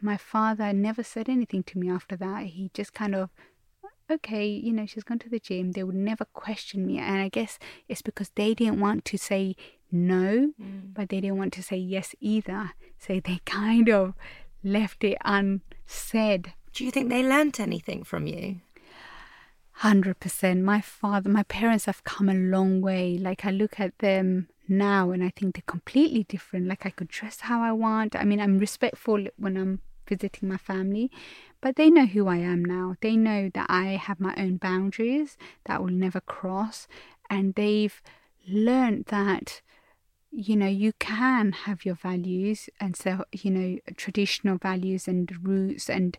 my 0.00 0.16
father 0.16 0.72
never 0.72 1.02
said 1.02 1.28
anything 1.28 1.62
to 1.62 1.78
me 1.78 1.90
after 1.90 2.16
that 2.16 2.44
he 2.44 2.70
just 2.74 2.92
kind 2.92 3.14
of 3.14 3.30
okay, 4.10 4.46
you 4.46 4.72
know, 4.72 4.86
she's 4.86 5.04
gone 5.04 5.18
to 5.20 5.28
the 5.28 5.38
gym. 5.38 5.72
They 5.72 5.82
would 5.82 5.96
never 5.96 6.24
question 6.24 6.86
me. 6.86 6.98
And 6.98 7.16
I 7.16 7.28
guess 7.28 7.58
it's 7.88 8.02
because 8.02 8.30
they 8.34 8.54
didn't 8.54 8.80
want 8.80 9.04
to 9.06 9.18
say 9.18 9.56
no, 9.90 10.52
mm. 10.60 10.94
but 10.94 11.08
they 11.08 11.20
didn't 11.20 11.38
want 11.38 11.52
to 11.54 11.62
say 11.62 11.76
yes 11.76 12.14
either. 12.20 12.72
So 12.98 13.20
they 13.20 13.40
kind 13.44 13.88
of 13.88 14.14
left 14.62 15.04
it 15.04 15.18
unsaid. 15.24 16.54
Do 16.72 16.84
you 16.84 16.90
think 16.90 17.08
they 17.08 17.22
learnt 17.22 17.58
anything 17.58 18.04
from 18.04 18.26
you? 18.26 18.60
100%. 19.80 20.62
My 20.62 20.80
father, 20.80 21.28
my 21.28 21.42
parents 21.44 21.84
have 21.84 22.04
come 22.04 22.28
a 22.28 22.34
long 22.34 22.80
way. 22.80 23.18
Like 23.18 23.44
I 23.44 23.50
look 23.50 23.78
at 23.78 23.98
them 23.98 24.48
now 24.68 25.10
and 25.10 25.22
I 25.22 25.30
think 25.36 25.54
they're 25.54 25.62
completely 25.66 26.24
different. 26.24 26.66
Like 26.66 26.86
I 26.86 26.90
could 26.90 27.08
dress 27.08 27.40
how 27.40 27.62
I 27.62 27.72
want. 27.72 28.16
I 28.16 28.24
mean, 28.24 28.40
I'm 28.40 28.58
respectful 28.58 29.26
when 29.36 29.56
I'm 29.56 29.80
visiting 30.08 30.48
my 30.48 30.56
family, 30.56 31.10
but 31.66 31.74
they 31.74 31.90
know 31.90 32.06
who 32.06 32.28
I 32.28 32.36
am 32.36 32.64
now. 32.64 32.94
They 33.00 33.16
know 33.16 33.50
that 33.52 33.66
I 33.68 33.96
have 33.96 34.20
my 34.20 34.32
own 34.36 34.56
boundaries 34.56 35.36
that 35.64 35.82
will 35.82 35.90
never 35.90 36.20
cross, 36.20 36.86
and 37.28 37.56
they've 37.56 38.00
learned 38.46 39.06
that 39.06 39.62
you 40.30 40.54
know 40.54 40.68
you 40.68 40.92
can 41.00 41.50
have 41.50 41.84
your 41.84 41.96
values 41.96 42.70
and 42.78 42.94
so 42.94 43.24
you 43.32 43.50
know 43.50 43.78
traditional 43.96 44.58
values 44.58 45.08
and 45.08 45.44
roots 45.44 45.90
and 45.90 46.16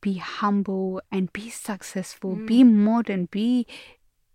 be 0.00 0.14
humble 0.14 1.00
and 1.12 1.32
be 1.32 1.48
successful 1.48 2.34
mm. 2.34 2.44
be 2.48 2.64
modern 2.64 3.26
be 3.26 3.64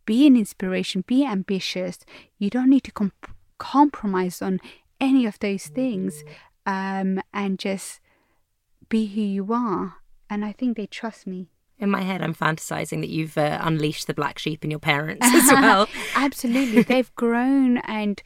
be 0.06 0.26
an 0.26 0.38
inspiration 0.38 1.04
be 1.06 1.26
ambitious 1.26 2.00
you 2.38 2.50
don't 2.50 2.70
need 2.70 2.86
to 2.86 2.92
comp- 2.94 3.36
compromise 3.58 4.42
on 4.42 4.62
any 5.02 5.26
of 5.26 5.40
those 5.40 5.66
things 5.68 6.24
um, 6.66 7.22
and 7.34 7.60
just 7.60 8.00
be 8.88 9.08
who 9.08 9.20
you 9.20 9.52
are 9.52 9.98
and 10.30 10.44
I 10.46 10.52
think 10.52 10.78
they 10.78 10.88
trust 10.88 11.28
me. 11.28 11.50
In 11.80 11.92
my 11.92 12.02
head, 12.02 12.24
I'm 12.24 12.34
fantasizing 12.34 13.02
that 13.02 13.10
you've 13.10 13.38
uh, 13.38 13.60
unleashed 13.62 14.08
the 14.08 14.14
black 14.14 14.40
sheep 14.40 14.64
in 14.64 14.72
your 14.72 14.80
parents 14.80 15.28
as 15.32 15.52
well. 15.52 15.88
Absolutely, 16.16 16.82
they've 16.82 17.14
grown, 17.16 17.78
and 17.80 18.22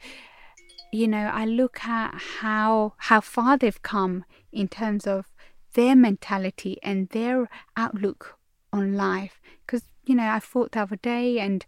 you 0.90 1.06
know, 1.06 1.30
I 1.32 1.44
look 1.44 1.84
at 1.84 2.14
how 2.40 2.94
how 2.96 3.20
far 3.20 3.58
they've 3.58 3.82
come 3.82 4.24
in 4.52 4.68
terms 4.68 5.06
of 5.06 5.26
their 5.74 5.94
mentality 5.94 6.78
and 6.82 7.08
their 7.10 7.48
outlook 7.76 8.38
on 8.72 8.94
life. 8.94 9.40
Because 9.66 9.82
you 10.04 10.14
know, 10.14 10.28
I 10.28 10.40
fought 10.40 10.72
the 10.72 10.80
other 10.80 10.96
day, 10.96 11.38
and 11.38 11.66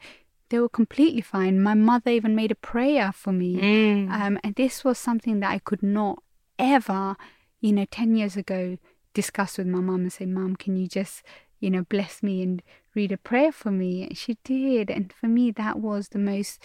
they 0.48 0.58
were 0.58 0.70
completely 0.70 1.20
fine. 1.20 1.60
My 1.60 1.74
mother 1.74 2.10
even 2.10 2.34
made 2.34 2.50
a 2.50 2.56
prayer 2.56 3.12
for 3.12 3.32
me, 3.32 3.56
mm. 3.56 4.10
um, 4.10 4.38
and 4.42 4.54
this 4.54 4.84
was 4.84 4.98
something 4.98 5.40
that 5.40 5.50
I 5.50 5.58
could 5.58 5.82
not 5.82 6.22
ever, 6.58 7.16
you 7.60 7.72
know, 7.72 7.84
ten 7.90 8.16
years 8.16 8.38
ago 8.38 8.78
discuss 9.14 9.58
with 9.58 9.66
my 9.66 9.80
mum 9.80 10.02
and 10.02 10.12
say, 10.12 10.26
Mum, 10.26 10.56
can 10.56 10.76
you 10.76 10.86
just, 10.86 11.22
you 11.60 11.70
know, 11.70 11.84
bless 11.84 12.22
me 12.22 12.42
and 12.42 12.62
read 12.94 13.12
a 13.12 13.16
prayer 13.16 13.52
for 13.52 13.70
me? 13.70 14.02
And 14.02 14.16
she 14.16 14.36
did. 14.44 14.90
And 14.90 15.12
for 15.12 15.26
me, 15.26 15.50
that 15.52 15.78
was 15.80 16.08
the 16.08 16.18
most, 16.18 16.60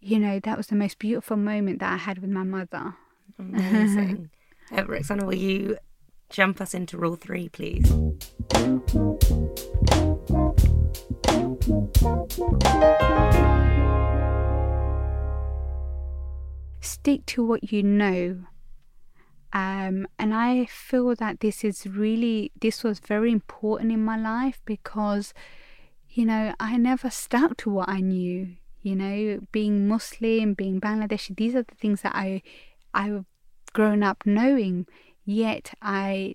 you 0.00 0.18
know, 0.18 0.40
that 0.40 0.56
was 0.56 0.68
the 0.68 0.74
most 0.74 0.98
beautiful 0.98 1.36
moment 1.36 1.78
that 1.80 1.92
I 1.92 1.96
had 1.96 2.18
with 2.18 2.30
my 2.30 2.44
mother. 2.44 2.94
Amazing. 3.38 4.30
uh, 4.72 4.82
Rukhsana, 4.82 5.24
will 5.24 5.34
you 5.34 5.78
jump 6.30 6.60
us 6.60 6.74
into 6.74 6.98
rule 6.98 7.16
three, 7.16 7.48
please? 7.48 7.92
stick 17.04 17.26
to 17.26 17.44
what 17.44 17.70
you 17.70 17.82
know. 17.82 18.44
Um, 19.54 20.08
and 20.18 20.34
I 20.34 20.64
feel 20.64 21.14
that 21.14 21.38
this 21.38 21.62
is 21.62 21.86
really, 21.86 22.50
this 22.60 22.82
was 22.82 22.98
very 22.98 23.30
important 23.30 23.92
in 23.92 24.04
my 24.04 24.16
life 24.16 24.60
because, 24.64 25.32
you 26.10 26.26
know, 26.26 26.54
I 26.58 26.76
never 26.76 27.08
stuck 27.08 27.56
to 27.58 27.70
what 27.70 27.88
I 27.88 28.00
knew. 28.00 28.56
You 28.82 28.96
know, 28.96 29.40
being 29.52 29.88
Muslim, 29.88 30.54
being 30.54 30.80
Bangladeshi, 30.80 31.36
these 31.36 31.54
are 31.54 31.62
the 31.62 31.74
things 31.76 32.02
that 32.02 32.14
I, 32.14 32.42
I've 32.92 33.24
grown 33.72 34.02
up 34.02 34.24
knowing. 34.26 34.86
Yet 35.24 35.72
I 35.80 36.34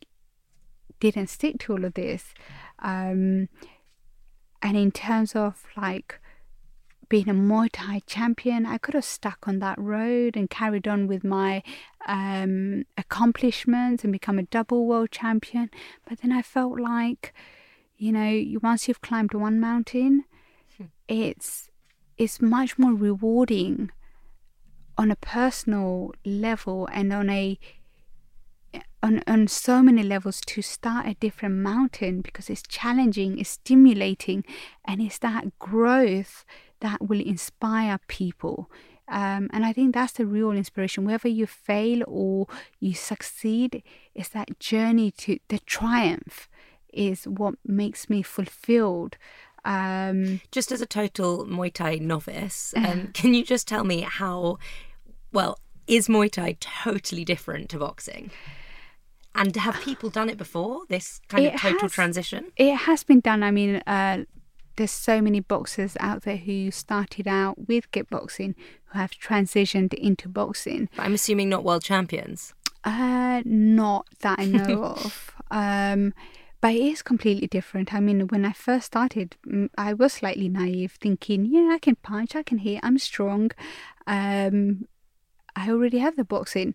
didn't 1.02 1.28
stick 1.28 1.60
to 1.60 1.74
all 1.74 1.86
of 1.86 1.94
this. 1.96 2.34
Um, 2.80 3.50
and 4.62 4.78
in 4.78 4.92
terms 4.92 5.36
of 5.36 5.64
like 5.76 6.20
being 7.10 7.28
a 7.28 7.34
Muay 7.34 7.70
Thai 7.72 8.02
champion, 8.06 8.66
I 8.66 8.78
could 8.78 8.94
have 8.94 9.04
stuck 9.04 9.48
on 9.48 9.60
that 9.60 9.80
road 9.80 10.38
and 10.38 10.50
carried 10.50 10.88
on 10.88 11.08
with 11.08 11.24
my 11.24 11.64
um, 12.08 12.86
accomplishments 12.98 14.04
and 14.04 14.14
become 14.14 14.40
a 14.40 14.44
double 14.44 14.86
world 14.86 15.12
champion. 15.12 15.70
But 16.08 16.22
then 16.22 16.32
I 16.32 16.42
felt 16.44 16.80
like, 16.80 17.34
you 17.98 18.12
know, 18.12 18.60
once 18.62 18.88
you've 18.88 19.02
climbed 19.02 19.34
one 19.34 19.60
mountain, 19.60 20.26
hmm. 20.78 20.86
it's 21.08 21.70
it's 22.18 22.42
much 22.42 22.78
more 22.78 22.94
rewarding 22.94 23.92
on 24.98 25.10
a 25.10 25.16
personal 25.16 26.14
level 26.26 26.88
and 26.92 27.12
on 27.12 27.30
a 27.30 27.58
on, 29.02 29.24
on 29.26 29.48
so 29.48 29.82
many 29.82 30.04
levels 30.04 30.42
to 30.42 30.62
start 30.62 31.08
a 31.08 31.14
different 31.16 31.56
mountain 31.56 32.22
because 32.22 32.50
it's 32.50 32.62
challenging, 32.64 33.40
it's 33.40 33.52
stimulating, 33.52 34.44
and 34.86 35.02
it's 35.02 35.18
that 35.20 35.58
growth 35.58 36.44
that 36.82 37.08
will 37.08 37.22
inspire 37.22 38.00
people. 38.08 38.70
Um, 39.08 39.50
and 39.52 39.66
I 39.66 39.74
think 39.74 39.94
that's 39.94 40.14
the 40.14 40.26
real 40.26 40.52
inspiration. 40.52 41.04
Whether 41.04 41.30
you 41.30 41.48
fail 41.48 42.04
or 42.06 42.48
you 42.80 42.94
succeed, 42.94 43.84
it's 44.14 44.30
that 44.30 44.60
journey 44.60 45.12
to 45.12 45.40
the 45.48 45.60
triumph 45.60 46.48
is 46.94 47.26
what 47.26 47.56
makes 47.66 48.10
me 48.10 48.22
fulfilled. 48.22 49.18
Um, 49.66 50.42
just 50.52 50.72
as 50.72 50.82
a 50.82 50.86
total 50.86 51.46
Muay 51.46 51.74
Thai 51.74 51.96
novice, 51.96 52.74
um, 52.78 53.10
can 53.14 53.34
you 53.34 53.44
just 53.44 53.68
tell 53.68 53.84
me 53.84 54.02
how, 54.02 54.58
well, 55.34 55.60
is 55.88 56.08
Muay 56.08 56.32
Thai 56.32 56.58
totally 56.60 57.26
different 57.26 57.70
to 57.70 57.80
boxing? 57.80 58.32
And 59.36 59.56
have 59.56 59.80
people 59.82 60.10
done 60.10 60.30
it 60.30 60.38
before? 60.38 60.82
This 60.88 61.22
kind 61.30 61.46
it 61.46 61.56
of 61.56 61.62
total 61.62 61.82
has, 61.82 61.92
transition? 61.92 62.52
It 62.58 62.76
has 62.76 63.04
been 63.04 63.20
done. 63.20 63.44
I 63.44 63.52
mean, 63.52 63.78
uh, 63.88 64.26
there's 64.80 64.92
so 64.92 65.22
many 65.22 65.42
boxers 65.42 65.98
out 66.00 66.24
there 66.24 66.38
who 66.38 66.72
started 66.72 67.28
out 67.28 67.68
with 67.68 67.92
kickboxing 67.92 68.56
who 68.86 69.00
have 69.00 69.12
transitioned 69.12 69.94
into 69.94 70.30
boxing. 70.30 70.88
But 70.96 71.04
I'm 71.06 71.14
assuming 71.14 71.50
not 71.50 71.66
world 71.66 71.84
champions. 71.84 72.54
Uh, 72.86 73.42
not 73.44 74.08
that 74.22 74.40
I 74.40 74.46
know 74.46 74.84
of. 75.04 75.36
Um, 75.52 76.14
but 76.62 76.74
it 76.74 76.82
is 76.82 77.02
completely 77.02 77.48
different. 77.48 77.94
I 77.94 78.00
mean, 78.00 78.22
when 78.30 78.46
I 78.46 78.54
first 78.54 78.86
started, 78.86 79.36
mm, 79.46 79.70
I 79.78 79.94
was 79.94 80.14
slightly 80.14 80.48
naive, 80.48 80.94
thinking, 80.94 81.46
"Yeah, 81.46 81.72
I 81.74 81.80
can 81.80 81.96
punch, 81.98 82.34
I 82.34 82.44
can 82.44 82.60
hit, 82.60 82.80
I'm 82.82 82.98
strong. 82.98 83.52
Um, 84.08 84.88
I 85.58 85.70
already 85.70 85.98
have 86.00 86.16
the 86.16 86.24
boxing." 86.24 86.74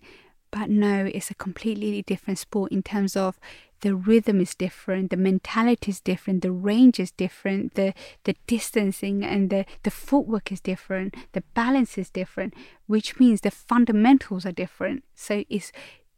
But 0.51 0.69
no, 0.69 1.07
it's 1.07 1.31
a 1.31 1.35
completely 1.35 2.03
different 2.03 2.39
sport 2.39 2.71
in 2.71 2.83
terms 2.83 3.17
of 3.17 3.41
the 3.85 3.95
rhythm 3.95 4.41
is 4.41 4.55
different, 4.55 5.11
the 5.11 5.17
mentality 5.19 5.91
is 5.91 6.01
different, 6.01 6.41
the 6.41 6.51
range 6.51 6.99
is 6.99 7.11
different, 7.11 7.75
the 7.75 7.93
the 8.25 8.35
distancing 8.47 9.23
and 9.23 9.51
the 9.51 9.67
the 9.83 9.91
footwork 9.91 10.51
is 10.51 10.63
different, 10.63 11.15
the 11.33 11.43
balance 11.53 11.99
is 11.99 12.09
different, 12.09 12.55
which 12.87 13.21
means 13.21 13.43
the 13.43 13.51
fundamentals 13.51 14.47
are 14.47 14.53
different. 14.53 15.05
So 15.15 15.45
it's 15.51 15.71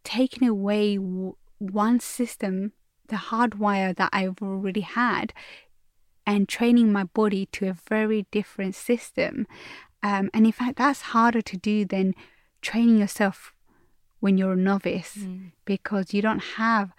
taking 0.04 0.46
away 0.46 0.94
one 0.94 1.98
system, 1.98 2.70
the 3.08 3.16
hardwire 3.16 3.96
that 3.96 4.10
I've 4.12 4.40
already 4.40 4.82
had, 4.82 5.32
and 6.24 6.48
training 6.48 6.92
my 6.92 7.02
body 7.02 7.46
to 7.46 7.68
a 7.68 7.76
very 7.88 8.26
different 8.30 8.76
system. 8.76 9.48
Um, 10.04 10.30
and 10.32 10.46
in 10.46 10.52
fact, 10.52 10.78
that's 10.78 11.10
harder 11.16 11.42
to 11.42 11.56
do 11.56 11.84
than 11.84 12.14
training 12.62 12.98
yourself 12.98 13.52
when 14.20 14.38
you're 14.38 14.52
a 14.52 14.56
novice 14.72 15.16
mm. 15.18 15.50
because 15.64 16.14
you 16.14 16.22
don't 16.22 16.44
have 16.62 16.92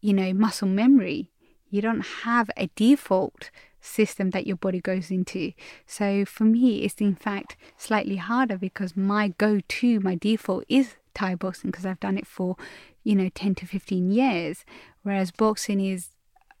you 0.00 0.12
know, 0.12 0.32
muscle 0.32 0.68
memory. 0.68 1.30
You 1.70 1.82
don't 1.82 2.00
have 2.24 2.50
a 2.56 2.70
default 2.76 3.50
system 3.80 4.30
that 4.30 4.46
your 4.46 4.56
body 4.56 4.80
goes 4.80 5.10
into. 5.10 5.52
So 5.86 6.24
for 6.24 6.44
me, 6.44 6.82
it's 6.84 7.00
in 7.00 7.14
fact 7.14 7.56
slightly 7.76 8.16
harder 8.16 8.56
because 8.56 8.96
my 8.96 9.28
go 9.38 9.60
to, 9.66 10.00
my 10.00 10.14
default 10.14 10.64
is 10.68 10.96
Thai 11.14 11.34
boxing 11.34 11.70
because 11.70 11.86
I've 11.86 12.00
done 12.00 12.18
it 12.18 12.26
for, 12.26 12.56
you 13.04 13.14
know, 13.14 13.28
10 13.34 13.54
to 13.56 13.66
15 13.66 14.10
years. 14.10 14.64
Whereas 15.02 15.30
boxing 15.30 15.80
is, 15.84 16.08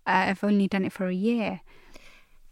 uh, 0.06 0.26
I've 0.28 0.44
only 0.44 0.68
done 0.68 0.84
it 0.84 0.92
for 0.92 1.06
a 1.06 1.14
year. 1.14 1.60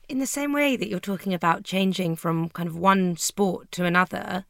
In 0.09 0.19
the 0.19 0.27
same 0.27 0.53
way 0.53 0.77
that 0.77 0.89
you're 0.89 1.01
talking 1.01 1.35
about 1.35 1.65
changing 1.65 2.17
from 2.17 2.49
kind 2.51 2.69
of 2.69 2.77
one 2.77 3.17
sport 3.17 3.73
to 3.73 3.85
another, 3.85 4.45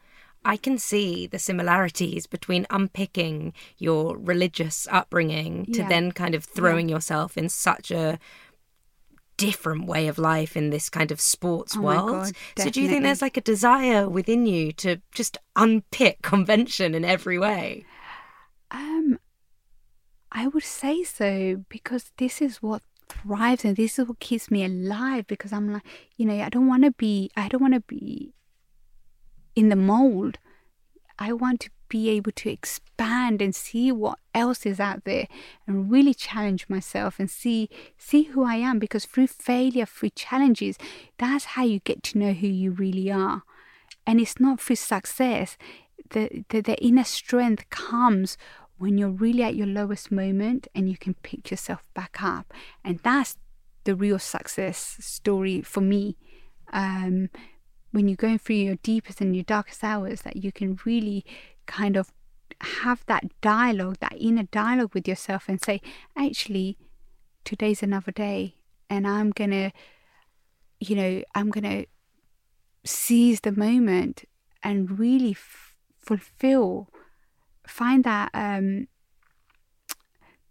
I 0.46 0.56
can 0.56 0.78
see 0.78 1.26
the 1.26 1.40
similarities 1.40 2.28
between 2.28 2.66
unpicking 2.70 3.52
your 3.78 4.16
religious 4.16 4.86
upbringing 4.92 5.66
to 5.72 5.80
yeah. 5.80 5.88
then 5.88 6.12
kind 6.12 6.36
of 6.36 6.44
throwing 6.44 6.88
yeah. 6.88 6.94
yourself 6.94 7.36
in 7.36 7.48
such 7.48 7.90
a 7.90 8.20
different 9.36 9.86
way 9.86 10.06
of 10.06 10.18
life 10.18 10.56
in 10.56 10.70
this 10.70 10.88
kind 10.88 11.10
of 11.10 11.20
sports 11.20 11.76
oh 11.76 11.80
world. 11.80 12.10
God, 12.10 12.32
so 12.58 12.70
do 12.70 12.80
you 12.80 12.88
think 12.88 13.02
there's 13.02 13.22
like 13.22 13.36
a 13.36 13.40
desire 13.40 14.08
within 14.08 14.46
you 14.46 14.70
to 14.74 15.00
just 15.12 15.36
unpick 15.56 16.22
convention 16.22 16.94
in 16.94 17.04
every 17.04 17.38
way? 17.38 17.84
Um 18.70 19.18
I 20.30 20.46
would 20.46 20.62
say 20.62 21.02
so 21.02 21.64
because 21.68 22.12
this 22.18 22.40
is 22.40 22.62
what 22.62 22.82
thrives 23.08 23.64
and 23.64 23.76
this 23.76 23.98
is 23.98 24.06
what 24.06 24.20
keeps 24.20 24.48
me 24.48 24.64
alive 24.64 25.26
because 25.26 25.52
I'm 25.52 25.72
like, 25.72 25.86
you 26.16 26.24
know, 26.24 26.40
I 26.40 26.48
don't 26.48 26.68
want 26.68 26.84
to 26.84 26.92
be 26.92 27.30
I 27.36 27.48
don't 27.48 27.60
want 27.60 27.74
to 27.74 27.80
be 27.80 28.35
in 29.56 29.70
the 29.70 29.76
mold. 29.76 30.38
I 31.18 31.32
want 31.32 31.60
to 31.60 31.70
be 31.88 32.10
able 32.10 32.32
to 32.32 32.50
expand 32.50 33.40
and 33.40 33.54
see 33.54 33.90
what 33.90 34.18
else 34.34 34.66
is 34.66 34.78
out 34.78 35.04
there 35.04 35.26
and 35.66 35.90
really 35.90 36.12
challenge 36.12 36.66
myself 36.68 37.18
and 37.18 37.30
see 37.30 37.68
see 37.96 38.24
who 38.24 38.44
I 38.44 38.56
am 38.56 38.78
because 38.78 39.06
through 39.06 39.28
failure, 39.28 39.86
through 39.86 40.10
challenges, 40.10 40.76
that's 41.18 41.44
how 41.46 41.64
you 41.64 41.80
get 41.80 42.02
to 42.04 42.18
know 42.18 42.32
who 42.32 42.48
you 42.48 42.72
really 42.72 43.10
are. 43.10 43.42
And 44.06 44.20
it's 44.20 44.38
not 44.38 44.60
through 44.60 44.76
success. 44.76 45.56
The, 46.10 46.44
the, 46.50 46.60
the 46.60 46.76
inner 46.84 47.04
strength 47.04 47.68
comes 47.70 48.36
when 48.78 48.98
you're 48.98 49.08
really 49.08 49.42
at 49.42 49.56
your 49.56 49.66
lowest 49.66 50.12
moment 50.12 50.68
and 50.74 50.88
you 50.88 50.96
can 50.96 51.14
pick 51.14 51.50
yourself 51.50 51.82
back 51.94 52.22
up. 52.22 52.52
And 52.84 53.00
that's 53.02 53.36
the 53.84 53.96
real 53.96 54.18
success 54.18 54.96
story 55.00 55.62
for 55.62 55.80
me. 55.80 56.16
Um, 56.72 57.30
when 57.90 58.08
you're 58.08 58.16
going 58.16 58.38
through 58.38 58.56
your 58.56 58.76
deepest 58.76 59.20
and 59.20 59.34
your 59.34 59.44
darkest 59.44 59.82
hours 59.82 60.22
that 60.22 60.36
you 60.36 60.52
can 60.52 60.78
really 60.84 61.24
kind 61.66 61.96
of 61.96 62.12
have 62.60 63.04
that 63.06 63.24
dialogue, 63.40 63.98
that 64.00 64.16
inner 64.18 64.44
dialogue 64.44 64.94
with 64.94 65.06
yourself 65.08 65.48
and 65.48 65.60
say, 65.62 65.80
actually, 66.16 66.76
today's 67.44 67.82
another 67.82 68.12
day 68.12 68.54
and 68.88 69.06
I'm 69.06 69.30
going 69.30 69.50
to, 69.50 69.70
you 70.80 70.96
know, 70.96 71.22
I'm 71.34 71.50
going 71.50 71.64
to 71.64 71.86
seize 72.84 73.40
the 73.40 73.52
moment 73.52 74.24
and 74.62 74.98
really 74.98 75.32
f- 75.32 75.74
fulfill, 75.98 76.88
find 77.66 78.04
that 78.04 78.30
um, 78.32 78.88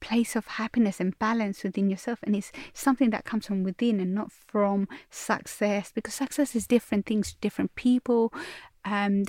place 0.05 0.35
of 0.35 0.45
happiness 0.45 0.99
and 0.99 1.17
balance 1.17 1.63
within 1.63 1.89
yourself 1.89 2.19
and 2.21 2.35
it's 2.35 2.51
something 2.73 3.09
that 3.09 3.25
comes 3.25 3.47
from 3.47 3.63
within 3.63 3.99
and 3.99 4.13
not 4.13 4.31
from 4.31 4.87
success 5.09 5.91
because 5.95 6.13
success 6.13 6.55
is 6.55 6.67
different 6.67 7.07
things 7.07 7.31
to 7.31 7.39
different 7.41 7.73
people. 7.75 8.31
Um 8.83 9.23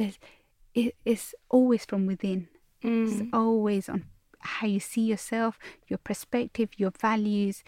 it 0.74 0.94
is 1.06 1.34
always 1.48 1.86
from 1.86 2.06
within. 2.06 2.48
Mm. 2.84 3.04
it's 3.06 3.22
always 3.32 3.88
on 3.88 4.04
how 4.40 4.66
you 4.66 4.78
see 4.78 5.00
yourself 5.00 5.58
your 5.88 5.96
perspective 5.98 6.68
your 6.76 6.92
values 7.00 7.64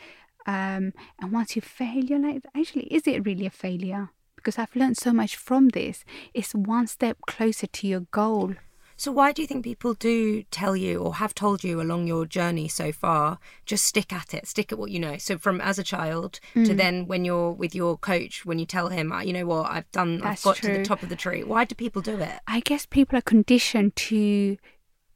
um 0.46 0.92
and 1.18 1.32
once 1.32 1.56
you 1.56 1.62
fail 1.62 2.04
you're 2.04 2.20
like 2.20 2.42
actually 2.54 2.84
is 2.96 3.06
it 3.06 3.24
really 3.24 3.46
a 3.46 3.50
failure? 3.50 4.10
Because 4.36 4.58
i've 4.58 4.76
learned 4.76 4.98
so 4.98 5.12
much 5.12 5.34
from 5.34 5.70
this. 5.70 6.04
It's 6.34 6.54
one 6.54 6.86
step 6.86 7.16
closer 7.26 7.66
to 7.66 7.86
your 7.86 8.04
goal 8.20 8.54
so, 8.98 9.12
why 9.12 9.30
do 9.30 9.40
you 9.40 9.46
think 9.46 9.62
people 9.62 9.94
do 9.94 10.42
tell 10.50 10.74
you 10.74 10.98
or 10.98 11.14
have 11.14 11.32
told 11.32 11.62
you 11.62 11.80
along 11.80 12.08
your 12.08 12.26
journey 12.26 12.66
so 12.66 12.90
far, 12.90 13.38
just 13.64 13.84
stick 13.84 14.12
at 14.12 14.34
it, 14.34 14.48
stick 14.48 14.72
at 14.72 14.78
what 14.78 14.90
you 14.90 14.98
know? 14.98 15.16
So, 15.18 15.38
from 15.38 15.60
as 15.60 15.78
a 15.78 15.84
child 15.84 16.40
mm. 16.52 16.66
to 16.66 16.74
then 16.74 17.06
when 17.06 17.24
you're 17.24 17.52
with 17.52 17.76
your 17.76 17.96
coach, 17.96 18.44
when 18.44 18.58
you 18.58 18.66
tell 18.66 18.88
him, 18.88 19.14
you 19.24 19.32
know 19.32 19.46
what, 19.46 19.70
I've 19.70 19.90
done, 19.92 20.18
That's 20.18 20.44
I've 20.44 20.44
got 20.44 20.56
true. 20.56 20.72
to 20.72 20.78
the 20.80 20.84
top 20.84 21.04
of 21.04 21.10
the 21.10 21.16
tree. 21.16 21.44
Why 21.44 21.64
do 21.64 21.76
people 21.76 22.02
do 22.02 22.18
it? 22.18 22.40
I 22.48 22.58
guess 22.58 22.86
people 22.86 23.16
are 23.16 23.22
conditioned 23.22 23.94
to 23.94 24.56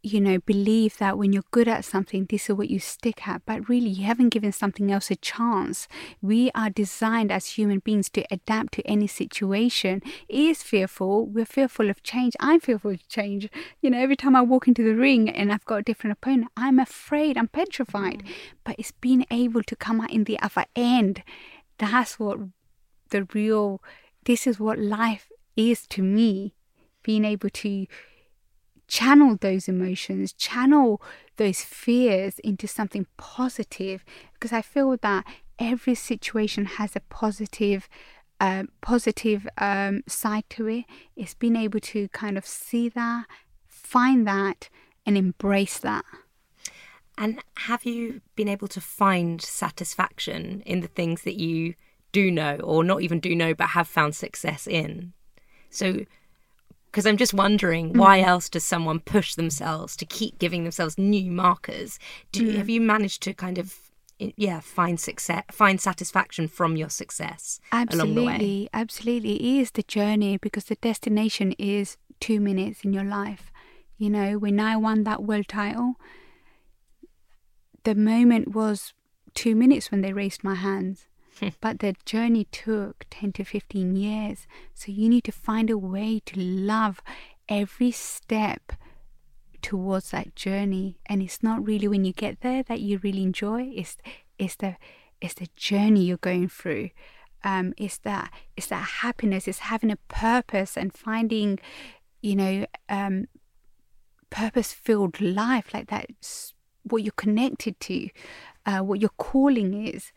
you 0.03 0.21
know, 0.21 0.39
believe 0.41 0.99
that 0.99 1.17
when 1.17 1.33
you're 1.33 1.45
good 1.53 1.69
at 1.69 1.85
something, 1.85 2.27
this 2.27 2.51
is 2.51 2.57
what 2.57 2.69
you 2.69 2.81
stick 2.81 3.29
at. 3.29 3.43
But 3.47 3.69
really, 3.69 3.89
you 3.89 4.05
haven't 4.05 4.31
given 4.31 4.51
something 4.51 4.91
else 4.91 5.11
a 5.11 5.17
chance. 5.17 5.87
We 6.21 6.51
are 6.55 6.71
designed 6.71 7.31
as 7.31 7.47
human 7.47 7.79
beings 7.79 8.09
to 8.11 8.27
adapt 8.31 8.75
to 8.75 8.83
any 8.83 9.07
situation. 9.07 10.03
It 10.29 10.37
is 10.37 10.63
fearful. 10.63 11.27
We're 11.27 11.45
fearful 11.45 11.89
of 11.89 12.03
change. 12.03 12.35
I'm 12.41 12.59
fearful 12.59 12.91
of 12.91 13.07
change. 13.09 13.49
You 13.81 13.91
know, 13.91 13.99
every 13.99 14.17
time 14.17 14.35
I 14.35 14.43
walk 14.43 14.67
into 14.67 14.83
the 14.83 14.97
ring 14.97 15.31
and 15.31 15.53
I've 15.53 15.65
got 15.65 15.77
a 15.77 15.83
different 15.83 16.13
opponent, 16.13 16.51
I'm 16.57 16.81
afraid, 16.81 17.39
I'm 17.39 17.49
petrified. 17.49 18.25
Mm. 18.25 18.31
But 18.65 18.77
it's 18.79 18.93
being 18.93 19.25
able 19.31 19.63
to 19.63 19.77
come 19.77 20.01
out 20.01 20.13
in 20.13 20.25
the 20.25 20.39
other 20.41 20.65
end. 20.75 21.23
That's 21.79 22.19
what 22.19 22.41
the 23.11 23.29
real, 23.33 23.81
this 24.25 24.49
is 24.49 24.59
what 24.59 24.79
life 24.81 25.31
is 25.57 25.87
to 25.89 26.03
me. 26.03 26.55
Being 27.05 27.25
able 27.25 27.51
to 27.51 27.87
channel 28.93 29.39
those 29.41 29.69
emotions, 29.69 30.35
channel 30.35 31.01
those 31.39 31.63
fears 31.63 32.39
into 32.41 32.69
something 32.69 33.07
positive 33.17 34.05
because 34.35 34.53
I 34.53 34.61
feel 34.61 34.99
that 35.01 35.25
every 35.59 35.95
situation 35.95 36.67
has 36.67 36.95
a 36.95 37.01
positive 37.01 37.89
uh, 38.39 38.65
positive 38.83 39.49
um, 39.57 40.03
side 40.07 40.45
to 40.51 40.67
it. 40.67 40.85
It's 41.17 41.33
being 41.33 41.57
able 41.57 41.81
to 41.81 42.09
kind 42.09 42.37
of 42.37 42.45
see 42.45 42.91
that, 42.91 43.25
find 43.67 44.27
that, 44.27 44.69
and 45.07 45.17
embrace 45.17 45.79
that. 45.79 46.05
And 47.17 47.41
have 47.69 47.87
you 47.87 48.21
been 48.37 48.49
able 48.49 48.69
to 48.69 48.81
find 48.81 49.41
satisfaction 49.41 50.63
in 50.67 50.81
the 50.81 50.89
things 50.89 51.23
that 51.23 51.37
you 51.37 51.75
do 52.11 52.31
know, 52.31 52.57
or 52.57 52.85
not 52.85 53.01
even 53.01 53.21
do 53.21 53.35
know, 53.35 53.55
but 53.55 53.69
have 53.69 53.89
found 53.89 54.15
success 54.15 54.67
in? 54.67 55.15
So, 55.71 56.05
because 56.93 57.07
I'm 57.07 57.17
just 57.17 57.33
wondering, 57.33 57.95
mm. 57.95 57.97
why 57.97 58.21
else 58.21 58.51
does 58.51 58.65
someone 58.65 59.01
push 59.01 59.35
themselves 59.35 59.97
to 59.97 60.05
keep 60.05 60.39
giving 60.39 60.63
themselves 60.63 60.99
new 60.99 61.31
markers? 61.31 61.99
Do, 62.33 62.53
mm. 62.53 62.57
Have 62.57 62.69
you 62.69 62.83
managed 62.83 63.23
to 63.23 63.33
kind 63.33 63.59
of 63.59 63.75
yeah 64.37 64.61
find 64.61 65.01
success 65.01 65.43
find 65.51 65.81
satisfaction 65.81 66.47
from 66.47 66.77
your 66.77 66.89
success 66.89 67.59
absolutely 67.73 68.69
absolutely 68.73 69.35
it 69.35 69.61
is 69.61 69.73
the 69.73 69.83
journey 69.83 70.37
because 70.37 70.67
the 70.67 70.77
destination 70.77 71.51
is 71.59 71.97
two 72.21 72.39
minutes 72.39 72.85
in 72.85 72.93
your 72.93 73.03
life 73.03 73.51
you 73.99 74.09
know 74.09 74.39
when 74.39 74.61
i 74.61 74.77
won 74.77 75.03
that 75.03 75.25
world 75.25 75.49
title 75.49 75.95
the 77.83 77.97
moment 77.97 78.55
was 78.55 78.93
two 79.35 79.57
minutes 79.57 79.91
when 79.91 80.03
they 80.03 80.13
raised 80.13 80.45
my 80.45 80.55
hands 80.55 81.09
but 81.61 81.81
the 81.81 81.95
journey 82.05 82.45
took 82.51 83.07
10 83.11 83.33
to 83.33 83.45
15 83.45 83.97
years. 83.97 84.47
So 84.75 84.93
you 84.93 85.09
need 85.09 85.25
to 85.25 85.33
find 85.33 85.71
a 85.71 85.79
way 85.79 86.21
to 86.27 86.41
love 86.41 87.01
every 87.49 87.91
step 87.91 88.73
towards 89.61 90.11
that 90.11 90.37
journey. 90.37 90.99
And 91.07 91.23
it's 91.23 91.43
not 91.43 91.65
really 91.65 91.89
when 91.89 92.05
you 92.05 92.13
get 92.13 92.41
there 92.41 92.63
that 92.65 92.81
you 92.81 92.99
really 92.99 93.23
enjoy. 93.23 93.73
It's 93.75 93.97
it's 94.39 94.57
the 94.57 94.77
it's 95.21 95.35
the 95.35 95.49
journey 95.57 96.05
you're 96.05 96.17
going 96.17 96.49
through. 96.49 96.91
Um, 97.45 97.75
it's 97.77 97.99
that 97.99 98.33
it's 98.57 98.69
that 98.69 98.89
happiness. 99.03 99.49
It's 99.49 99.61
having 99.61 99.91
a 99.91 99.99
purpose 100.09 100.77
and 100.77 100.93
finding, 100.93 101.59
you 102.21 102.37
know, 102.37 102.67
um, 102.89 103.27
purpose 104.31 104.73
filled 104.73 105.21
life 105.21 105.75
like 105.75 105.89
that's 105.89 106.55
what 106.85 107.03
you're 107.03 107.13
connected 107.13 107.79
to, 107.81 108.09
uh, 108.67 108.81
what 108.81 109.01
your 109.01 109.11
calling 109.17 109.87
is. 109.87 110.13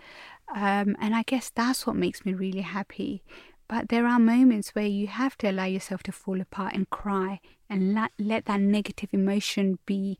Um, 0.53 0.95
and 0.99 1.15
I 1.15 1.23
guess 1.23 1.49
that's 1.49 1.87
what 1.87 1.95
makes 1.95 2.25
me 2.25 2.33
really 2.33 2.61
happy. 2.61 3.23
But 3.67 3.89
there 3.89 4.05
are 4.05 4.19
moments 4.19 4.75
where 4.75 4.85
you 4.85 5.07
have 5.07 5.37
to 5.39 5.49
allow 5.49 5.65
yourself 5.65 6.03
to 6.03 6.11
fall 6.11 6.39
apart 6.39 6.73
and 6.75 6.89
cry 6.89 7.39
and 7.69 7.95
let, 7.95 8.11
let 8.19 8.45
that 8.45 8.61
negative 8.61 9.09
emotion 9.11 9.79
be 9.85 10.19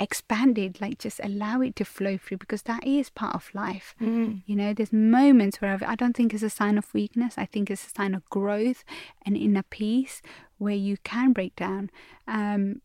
expanded 0.00 0.80
like 0.80 0.98
just 0.98 1.20
allow 1.22 1.60
it 1.60 1.76
to 1.76 1.84
flow 1.84 2.16
through 2.16 2.38
because 2.38 2.62
that 2.62 2.84
is 2.86 3.10
part 3.10 3.34
of 3.34 3.50
life 3.54 3.94
mm. 4.00 4.40
you 4.46 4.56
know 4.56 4.72
there's 4.72 4.94
moments 4.94 5.60
where 5.60 5.74
I've, 5.74 5.82
i 5.82 5.94
do 5.94 6.06
not 6.06 6.16
think 6.16 6.32
it's 6.32 6.42
a 6.42 6.48
sign 6.48 6.78
of 6.78 6.92
weakness 6.94 7.34
i 7.36 7.44
think 7.44 7.70
it's 7.70 7.86
a 7.86 7.90
sign 7.90 8.14
of 8.14 8.24
growth 8.30 8.82
and 9.26 9.36
inner 9.36 9.62
peace 9.62 10.22
where 10.56 10.74
you 10.74 10.96
can 11.04 11.34
break 11.34 11.54
down 11.54 11.90
um, 12.26 12.80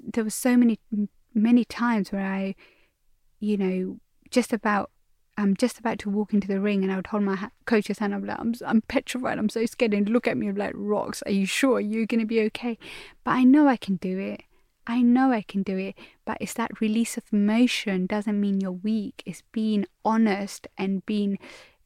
there 0.00 0.22
were 0.22 0.30
so 0.30 0.56
many 0.56 0.78
many 1.34 1.64
times 1.64 2.12
where 2.12 2.26
i 2.26 2.54
you 3.40 3.56
know 3.56 3.98
just 4.30 4.52
about 4.52 4.92
I'm 5.38 5.56
just 5.56 5.78
about 5.78 5.98
to 6.00 6.10
walk 6.10 6.34
into 6.34 6.46
the 6.46 6.60
ring 6.60 6.82
and 6.82 6.92
I 6.92 6.96
would 6.96 7.06
hold 7.06 7.22
my 7.22 7.48
coach's 7.64 7.98
hand. 7.98 8.14
I'm 8.14 8.24
like, 8.24 8.38
I'm, 8.38 8.54
I'm 8.66 8.82
petrified. 8.82 9.38
I'm 9.38 9.48
so 9.48 9.64
scared. 9.64 9.94
And 9.94 10.08
look 10.08 10.28
at 10.28 10.36
me 10.36 10.52
like, 10.52 10.74
Rox, 10.74 11.22
are 11.24 11.32
you 11.32 11.46
sure 11.46 11.80
you're 11.80 12.06
going 12.06 12.20
to 12.20 12.26
be 12.26 12.42
okay? 12.42 12.78
But 13.24 13.32
I 13.32 13.44
know 13.44 13.66
I 13.66 13.76
can 13.76 13.96
do 13.96 14.18
it. 14.18 14.42
I 14.86 15.00
know 15.00 15.32
I 15.32 15.42
can 15.42 15.62
do 15.62 15.78
it. 15.78 15.96
But 16.26 16.36
it's 16.40 16.52
that 16.54 16.80
release 16.80 17.16
of 17.16 17.24
emotion 17.32 18.06
doesn't 18.06 18.38
mean 18.38 18.60
you're 18.60 18.72
weak. 18.72 19.22
It's 19.24 19.42
being 19.52 19.86
honest 20.04 20.66
and 20.76 21.04
being, 21.06 21.38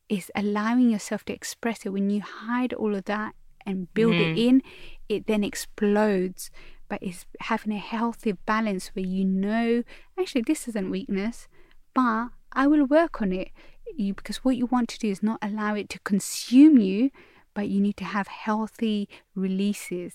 is 0.09 0.32
allowing 0.34 0.90
yourself 0.90 1.24
to 1.26 1.32
express 1.32 1.86
it. 1.86 1.90
When 1.90 2.11
you 2.11 2.22
hide 2.22 2.72
all 2.72 2.97
of 2.97 3.05
that 3.05 3.36
and 3.64 3.92
build 3.94 4.14
mm. 4.14 4.32
it 4.32 4.38
in, 4.38 4.62
it 5.09 5.28
then 5.28 5.44
explodes. 5.44 6.51
But 6.88 7.01
it's 7.01 7.26
having 7.40 7.72
a 7.72 7.78
healthy 7.78 8.32
balance 8.32 8.88
where 8.88 9.05
you 9.05 9.24
know, 9.24 9.84
actually, 10.18 10.42
this 10.42 10.66
isn't 10.66 10.90
weakness, 10.90 11.47
but 11.94 12.28
I 12.57 12.66
will 12.66 12.86
work 12.86 13.20
on 13.22 13.32
it. 13.32 13.50
You, 13.96 14.14
because 14.14 14.38
what 14.38 14.57
you 14.57 14.66
want 14.66 14.88
to 14.88 14.98
do 14.98 15.09
is 15.09 15.22
not 15.22 15.38
allow 15.42 15.74
it 15.74 15.88
to 15.90 16.00
consume 16.00 16.78
you, 16.78 17.11
but 17.54 17.68
you 17.68 17.80
need 17.80 17.96
to 17.98 18.04
have 18.04 18.26
healthy 18.26 19.09
releases. 19.34 20.14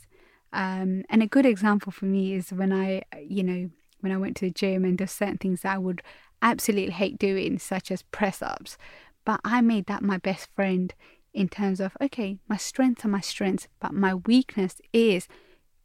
Um, 0.52 1.04
and 1.10 1.24
a 1.24 1.28
good 1.28 1.46
example 1.46 1.92
for 1.92 2.06
me 2.06 2.34
is 2.34 2.52
when 2.52 2.74
I, 2.74 3.04
you 3.24 3.44
know, 3.44 3.70
when 4.02 4.12
I 4.12 4.18
went 4.18 4.36
to 4.38 4.46
the 4.46 4.52
gym 4.52 4.84
and 4.84 4.98
there's 4.98 5.12
certain 5.12 5.38
things 5.38 5.62
that 5.62 5.76
I 5.76 5.78
would 5.78 6.02
absolutely 6.42 6.92
hate 6.94 7.18
doing, 7.20 7.60
such 7.60 7.92
as 7.92 8.02
press 8.02 8.42
ups. 8.42 8.78
But 9.24 9.40
I 9.46 9.62
made 9.62 9.86
that 9.86 10.02
my 10.02 10.18
best 10.18 10.50
friend 10.56 10.94
in 11.34 11.48
terms 11.48 11.80
of, 11.80 11.96
okay, 12.02 12.40
my 12.50 12.58
strengths 12.58 13.06
are 13.06 13.10
my 13.10 13.22
strengths, 13.22 13.68
but 13.80 13.94
my 13.94 14.16
weakness 14.16 14.82
is 14.92 15.28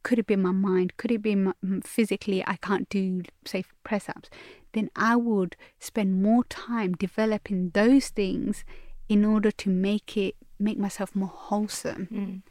could 0.06 0.20
it 0.20 0.26
be 0.28 0.36
my 0.36 0.52
mind? 0.52 0.96
Could 0.98 1.10
it 1.10 1.20
be 1.20 1.34
my, 1.34 1.52
physically 1.82 2.44
I 2.46 2.54
can't 2.62 2.88
do, 2.88 3.22
say, 3.44 3.64
press 3.82 4.08
ups? 4.08 4.30
Then 4.76 4.90
I 4.94 5.16
would 5.16 5.56
spend 5.78 6.22
more 6.22 6.44
time 6.44 6.92
developing 6.92 7.70
those 7.70 8.08
things 8.08 8.64
in 9.08 9.24
order 9.24 9.50
to 9.50 9.70
make 9.70 10.16
it 10.16 10.36
make 10.58 10.78
myself 10.78 11.14
more 11.14 11.32
wholesome. 11.32 12.42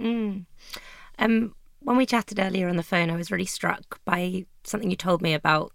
Mm. 0.00 0.04
Mm. 0.04 0.46
Um, 1.18 1.54
when 1.80 1.96
we 1.96 2.06
chatted 2.06 2.38
earlier 2.38 2.68
on 2.68 2.76
the 2.76 2.82
phone, 2.82 3.10
I 3.10 3.16
was 3.16 3.30
really 3.30 3.46
struck 3.46 4.00
by 4.04 4.46
something 4.64 4.90
you 4.90 4.96
told 4.96 5.22
me 5.22 5.34
about 5.34 5.72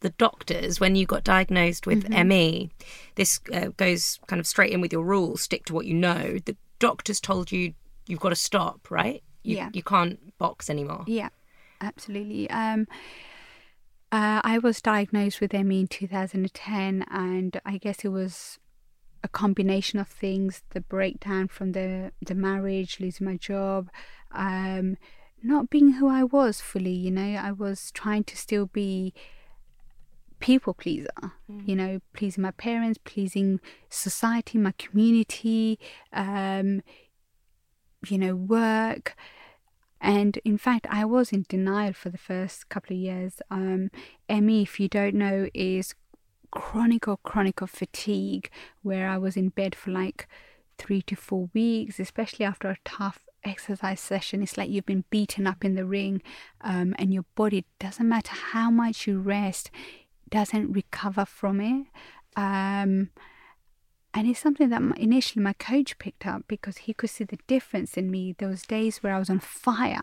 the 0.00 0.10
doctors 0.10 0.80
when 0.80 0.96
you 0.96 1.06
got 1.06 1.24
diagnosed 1.24 1.86
with 1.86 2.04
mm-hmm. 2.04 2.28
ME. 2.28 2.70
This 3.14 3.40
uh, 3.52 3.68
goes 3.76 4.18
kind 4.26 4.40
of 4.40 4.46
straight 4.46 4.72
in 4.72 4.80
with 4.80 4.92
your 4.92 5.04
rules: 5.04 5.42
stick 5.42 5.64
to 5.66 5.74
what 5.74 5.86
you 5.86 5.94
know. 5.94 6.38
The 6.44 6.56
doctors 6.78 7.20
told 7.20 7.52
you 7.52 7.74
you've 8.06 8.20
got 8.20 8.30
to 8.30 8.36
stop, 8.36 8.90
right? 8.90 9.22
You, 9.42 9.56
yeah. 9.56 9.70
You 9.72 9.82
can't 9.82 10.36
box 10.38 10.70
anymore. 10.70 11.04
Yeah, 11.06 11.30
absolutely. 11.80 12.48
Um, 12.50 12.86
uh, 14.12 14.42
I 14.44 14.58
was 14.58 14.82
diagnosed 14.82 15.40
with 15.40 15.54
ME 15.54 15.80
in 15.80 15.86
2010, 15.86 17.06
and 17.10 17.58
I 17.64 17.78
guess 17.78 18.04
it 18.04 18.10
was 18.10 18.58
a 19.24 19.28
combination 19.28 19.98
of 19.98 20.08
things 20.08 20.62
the 20.70 20.82
breakdown 20.82 21.48
from 21.48 21.72
the, 21.72 22.12
the 22.20 22.34
marriage, 22.34 23.00
losing 23.00 23.24
my 23.24 23.38
job, 23.38 23.88
um, 24.32 24.98
not 25.42 25.70
being 25.70 25.92
who 25.92 26.08
I 26.08 26.24
was 26.24 26.60
fully. 26.60 26.92
You 26.92 27.10
know, 27.10 27.40
I 27.40 27.52
was 27.52 27.90
trying 27.92 28.24
to 28.24 28.36
still 28.36 28.66
be 28.66 29.14
people 30.40 30.74
pleaser, 30.74 31.08
mm. 31.50 31.66
you 31.66 31.74
know, 31.74 32.00
pleasing 32.12 32.42
my 32.42 32.50
parents, 32.50 32.98
pleasing 33.02 33.60
society, 33.88 34.58
my 34.58 34.74
community, 34.76 35.78
um, 36.12 36.82
you 38.06 38.18
know, 38.18 38.34
work. 38.34 39.16
And 40.02 40.38
in 40.44 40.58
fact, 40.58 40.86
I 40.90 41.04
was 41.04 41.32
in 41.32 41.46
denial 41.48 41.92
for 41.92 42.10
the 42.10 42.18
first 42.18 42.68
couple 42.68 42.96
of 42.96 43.00
years. 43.00 43.40
Um, 43.50 43.90
ME, 44.28 44.62
if 44.62 44.80
you 44.80 44.88
don't 44.88 45.14
know, 45.14 45.48
is 45.54 45.94
chronic 46.50 47.06
or 47.06 47.18
chronic 47.18 47.62
of 47.62 47.70
fatigue, 47.70 48.50
where 48.82 49.08
I 49.08 49.16
was 49.16 49.36
in 49.36 49.50
bed 49.50 49.76
for 49.76 49.92
like 49.92 50.28
three 50.76 51.02
to 51.02 51.14
four 51.14 51.50
weeks, 51.54 52.00
especially 52.00 52.44
after 52.44 52.68
a 52.68 52.78
tough 52.84 53.20
exercise 53.44 54.00
session. 54.00 54.42
It's 54.42 54.58
like 54.58 54.70
you've 54.70 54.86
been 54.86 55.04
beaten 55.08 55.46
up 55.46 55.64
in 55.64 55.76
the 55.76 55.86
ring, 55.86 56.20
um, 56.62 56.96
and 56.98 57.14
your 57.14 57.24
body 57.36 57.64
doesn't 57.78 58.08
matter 58.08 58.32
how 58.32 58.72
much 58.72 59.06
you 59.06 59.20
rest, 59.20 59.70
doesn't 60.30 60.72
recover 60.72 61.24
from 61.24 61.60
it. 61.60 61.86
Um, 62.34 63.10
and 64.14 64.28
it's 64.28 64.40
something 64.40 64.68
that 64.68 64.82
initially 64.98 65.42
my 65.42 65.54
coach 65.54 65.98
picked 65.98 66.26
up 66.26 66.42
because 66.46 66.78
he 66.78 66.92
could 66.92 67.10
see 67.10 67.24
the 67.24 67.38
difference 67.46 67.96
in 67.96 68.10
me. 68.10 68.34
Those 68.38 68.62
days 68.62 69.02
where 69.02 69.14
I 69.14 69.18
was 69.18 69.30
on 69.30 69.40
fire, 69.40 70.02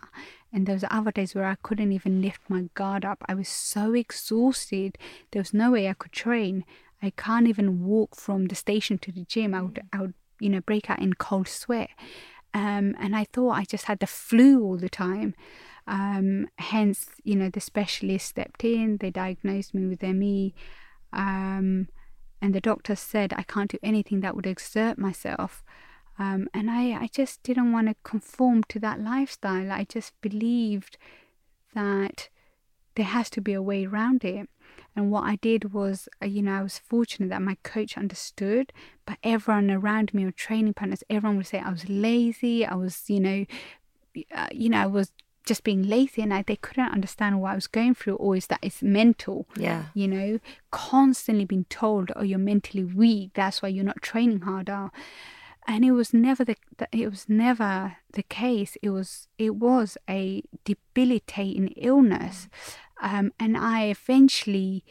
and 0.52 0.66
those 0.66 0.84
other 0.90 1.12
days 1.12 1.36
where 1.36 1.46
I 1.46 1.56
couldn't 1.62 1.92
even 1.92 2.22
lift 2.22 2.42
my 2.50 2.70
guard 2.74 3.06
up. 3.06 3.24
I 3.28 3.36
was 3.36 3.48
so 3.48 3.94
exhausted. 3.94 4.98
There 5.32 5.40
was 5.40 5.54
no 5.54 5.72
way 5.72 5.88
I 5.88 5.94
could 5.94 6.12
train. 6.12 6.66
I 7.02 7.12
can't 7.12 7.48
even 7.48 7.86
walk 7.86 8.16
from 8.16 8.48
the 8.48 8.56
station 8.56 8.98
to 9.00 9.12
the 9.12 9.26
gym. 9.26 9.54
I 9.54 9.62
would, 9.62 9.82
I 9.94 10.02
would, 10.02 10.14
you 10.40 10.50
know, 10.50 10.62
break 10.62 10.90
out 10.90 11.00
in 11.00 11.14
cold 11.14 11.48
sweat. 11.48 11.90
Um, 12.54 12.96
and 13.00 13.16
I 13.16 13.26
thought 13.26 13.52
I 13.52 13.64
just 13.64 13.86
had 13.86 14.00
the 14.00 14.08
flu 14.08 14.64
all 14.64 14.78
the 14.78 14.90
time. 14.90 15.36
Um, 15.88 16.48
hence, 16.58 17.10
you 17.24 17.36
know, 17.36 17.50
the 17.50 17.60
specialist 17.60 18.28
stepped 18.28 18.64
in, 18.64 18.98
they 18.98 19.12
diagnosed 19.12 19.74
me 19.74 19.88
with 19.88 20.02
ME. 20.02 20.54
Um, 21.14 21.88
and 22.42 22.54
the 22.54 22.62
doctor 22.62 22.96
said 22.96 23.34
I 23.34 23.44
can't 23.44 23.72
do 23.72 23.78
anything 23.84 24.22
that 24.22 24.36
would 24.36 24.48
exert 24.48 24.98
myself. 24.98 25.64
Um, 26.18 26.50
and 26.54 26.70
I, 26.70 26.92
I 26.92 27.10
just 27.12 27.44
didn't 27.44 27.72
want 27.72 27.88
to 27.88 27.96
conform 28.04 28.64
to 28.70 28.80
that 28.80 29.00
lifestyle. 29.00 29.72
I 29.72 29.86
just 29.86 30.20
believed 30.22 30.98
that 31.74 32.30
there 32.96 33.06
has 33.06 33.30
to 33.32 33.42
be 33.42 33.54
a 33.54 33.62
way 33.62 33.86
around 33.86 34.26
it. 34.26 34.50
And 34.96 35.12
what 35.12 35.24
I 35.24 35.38
did 35.38 35.74
was, 35.74 36.10
uh, 36.22 36.26
you 36.26 36.42
know, 36.42 36.54
I 36.54 36.62
was 36.62 36.78
fortunate 36.78 37.30
that 37.30 37.42
my 37.42 37.56
coach 37.64 37.98
understood, 37.98 38.74
but 39.06 39.18
everyone 39.24 39.72
around 39.72 40.14
me 40.14 40.26
or 40.26 40.32
training 40.32 40.74
partners, 40.74 41.04
everyone 41.10 41.38
would 41.38 41.48
say 41.48 41.60
I 41.60 41.72
was 41.72 41.88
lazy. 41.88 42.66
I 42.66 42.76
was, 42.76 43.10
you 43.10 43.20
know, 43.22 43.46
uh, 44.36 44.48
you 44.52 44.70
know, 44.70 44.80
I 44.80 44.88
was 44.88 45.14
just 45.46 45.64
being 45.64 45.84
lazy 45.84 46.22
and 46.22 46.34
I, 46.34 46.44
they 46.44 46.56
couldn't 46.56 46.92
understand 46.92 47.42
what 47.42 47.52
I 47.52 47.56
was 47.56 47.68
going 47.68 47.96
through 47.96 48.16
or 48.16 48.36
is 48.36 48.48
that 48.48 48.60
it's 48.62 48.82
mental. 48.82 49.48
Yeah. 49.56 49.86
You 49.94 50.08
know, 50.08 50.40
constantly 50.72 51.46
being 51.46 51.66
told, 51.70 52.12
oh, 52.16 52.24
you're 52.24 52.40
mentally 52.40 52.84
weak. 52.84 53.32
That's 53.34 53.62
why 53.62 53.70
you're 53.70 53.84
not 53.84 54.02
training 54.02 54.42
harder. 54.42 54.92
And 55.68 55.86
it 55.86 55.92
was 55.92 56.14
never 56.14 56.44
the 56.44 56.56
it 56.92 57.10
was 57.10 57.26
never 57.28 57.98
the 58.14 58.24
case. 58.24 58.76
It 58.82 58.90
was 58.90 59.28
it 59.38 59.56
was 59.56 59.98
a 60.10 60.42
debilitating 60.64 61.68
illness, 61.78 62.48
um, 63.04 63.34
and 63.40 63.56
I 63.56 63.86
eventually 63.86 64.84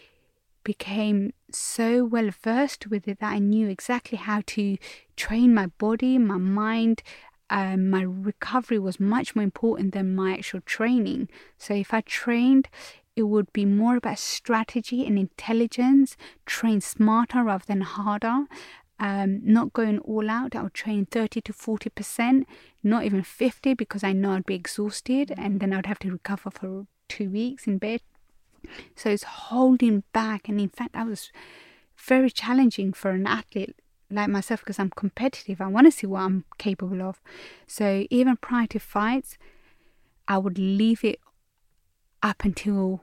became 0.62 1.32
so 1.50 2.04
well 2.04 2.30
versed 2.30 2.88
with 2.88 3.08
it 3.08 3.18
that 3.20 3.32
I 3.32 3.38
knew 3.38 3.68
exactly 3.68 4.18
how 4.18 4.42
to 4.48 4.76
train 5.16 5.54
my 5.54 5.66
body, 5.66 6.18
my 6.18 6.36
mind, 6.36 7.02
um, 7.50 7.90
my 7.90 8.02
recovery 8.02 8.78
was 8.78 9.00
much 9.00 9.34
more 9.34 9.42
important 9.42 9.94
than 9.94 10.14
my 10.14 10.34
actual 10.34 10.60
training. 10.60 11.28
So 11.56 11.74
if 11.74 11.94
I 11.94 12.02
trained, 12.02 12.68
it 13.16 13.22
would 13.22 13.52
be 13.52 13.64
more 13.64 13.96
about 13.96 14.18
strategy 14.18 15.06
and 15.06 15.18
intelligence, 15.18 16.16
train 16.46 16.80
smarter 16.80 17.42
rather 17.42 17.64
than 17.66 17.80
harder. 17.80 18.44
Um, 19.00 19.40
not 19.44 19.72
going 19.72 20.00
all 20.00 20.28
out, 20.28 20.56
I 20.56 20.62
would 20.62 20.74
train 20.74 21.06
30 21.06 21.40
to 21.42 21.52
40%, 21.52 22.44
not 22.82 23.04
even 23.04 23.22
50 23.22 23.74
because 23.74 24.02
I 24.02 24.12
know 24.12 24.32
I'd 24.32 24.46
be 24.46 24.56
exhausted 24.56 25.32
and 25.36 25.60
then 25.60 25.72
I'd 25.72 25.86
have 25.86 26.00
to 26.00 26.10
recover 26.10 26.50
for 26.50 26.86
two 27.08 27.30
weeks 27.30 27.66
in 27.66 27.78
bed. 27.78 28.02
So 28.96 29.10
it's 29.10 29.22
holding 29.22 30.02
back. 30.12 30.48
And 30.48 30.60
in 30.60 30.68
fact, 30.68 30.94
that 30.94 31.06
was 31.06 31.30
very 31.96 32.30
challenging 32.30 32.92
for 32.92 33.10
an 33.10 33.26
athlete 33.26 33.76
like 34.10 34.28
myself 34.28 34.60
because 34.60 34.78
I'm 34.78 34.90
competitive. 34.90 35.60
I 35.60 35.66
want 35.66 35.86
to 35.86 35.90
see 35.90 36.06
what 36.06 36.20
I'm 36.20 36.44
capable 36.58 37.02
of. 37.02 37.20
So 37.66 38.06
even 38.10 38.36
prior 38.36 38.66
to 38.68 38.78
fights, 38.78 39.38
I 40.26 40.38
would 40.38 40.58
leave 40.58 41.04
it 41.04 41.20
up 42.22 42.44
until 42.44 43.02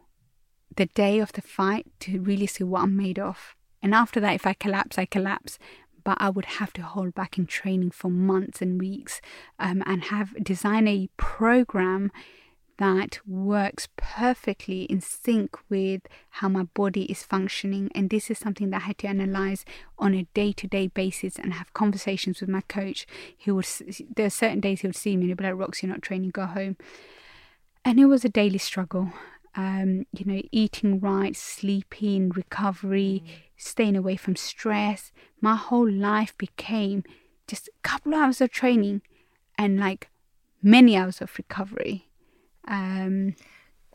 the 0.76 0.88
day 0.88 1.20
of 1.20 1.32
the 1.34 1.41
fight 1.41 1.88
to 2.01 2.22
really 2.22 2.47
see 2.47 2.64
what 2.64 2.84
I'm 2.84 2.97
made 2.97 3.20
of. 3.20 3.56
And 3.82 3.93
after 3.93 4.20
that, 4.20 4.36
if 4.36 4.45
I 4.45 4.53
collapse, 4.53 4.97
I 4.97 5.06
collapse. 5.06 5.58
But 6.03 6.18
I 6.20 6.30
would 6.30 6.45
have 6.45 6.72
to 6.74 6.84
hold 6.84 7.16
back 7.16 7.38
in 7.38 7.47
training 7.47 7.91
for 7.91 8.10
months 8.12 8.62
and 8.62 8.80
weeks 8.80 9.22
um, 9.58 9.82
and 9.88 10.06
have 10.06 10.43
design 10.43 10.88
a 10.88 11.10
program 11.18 12.12
that 12.78 13.19
works 13.26 13.88
perfectly 13.95 14.84
in 14.84 14.99
sync 14.99 15.57
with 15.69 16.01
how 16.30 16.49
my 16.49 16.63
body 16.63 17.03
is 17.03 17.23
functioning. 17.23 17.89
And 17.95 18.09
this 18.09 18.30
is 18.30 18.38
something 18.38 18.69
that 18.69 18.82
I 18.82 18.86
had 18.86 18.97
to 18.99 19.07
analyze 19.07 19.65
on 19.97 20.13
a 20.13 20.28
day 20.34 20.51
to 20.53 20.67
day 20.67 20.88
basis 20.88 21.38
and 21.39 21.53
have 21.53 21.73
conversations 21.73 22.41
with 22.41 22.49
my 22.49 22.61
coach. 22.61 23.07
He 23.36 23.51
would, 23.51 23.67
there 24.15 24.26
are 24.26 24.32
certain 24.32 24.59
days 24.59 24.82
he 24.82 24.88
would 24.88 24.95
see 24.95 25.15
me 25.15 25.23
and 25.23 25.30
he'd 25.30 25.38
be 25.38 25.43
like, 25.45 25.53
Rox, 25.53 25.82
you're 25.82 25.91
not 25.91 26.01
training, 26.01 26.32
go 26.32 26.45
home. 26.45 26.76
And 27.86 27.99
it 27.99 28.05
was 28.05 28.26
a 28.26 28.30
daily 28.30 28.57
struggle. 28.57 29.11
Um, 29.55 30.05
you 30.11 30.26
know, 30.26 30.41
eating 30.51 30.99
right, 30.99 31.34
sleeping, 31.34 32.30
recovery, 32.30 33.23
mm. 33.26 33.30
staying 33.55 33.95
away 33.95 34.17
from 34.17 34.36
stress. 34.36 35.13
My 35.39 35.55
whole 35.55 35.89
life 35.89 36.38
became 36.38 37.05
just 37.47 37.69
a 37.69 37.88
couple 37.88 38.13
of 38.13 38.19
hours 38.19 38.41
of 38.41 38.51
training 38.51 39.01
and 39.57 39.80
like 39.80 40.09
many 40.61 40.97
hours 40.97 41.21
of 41.21 41.38
recovery 41.38 42.05
um, 42.68 43.36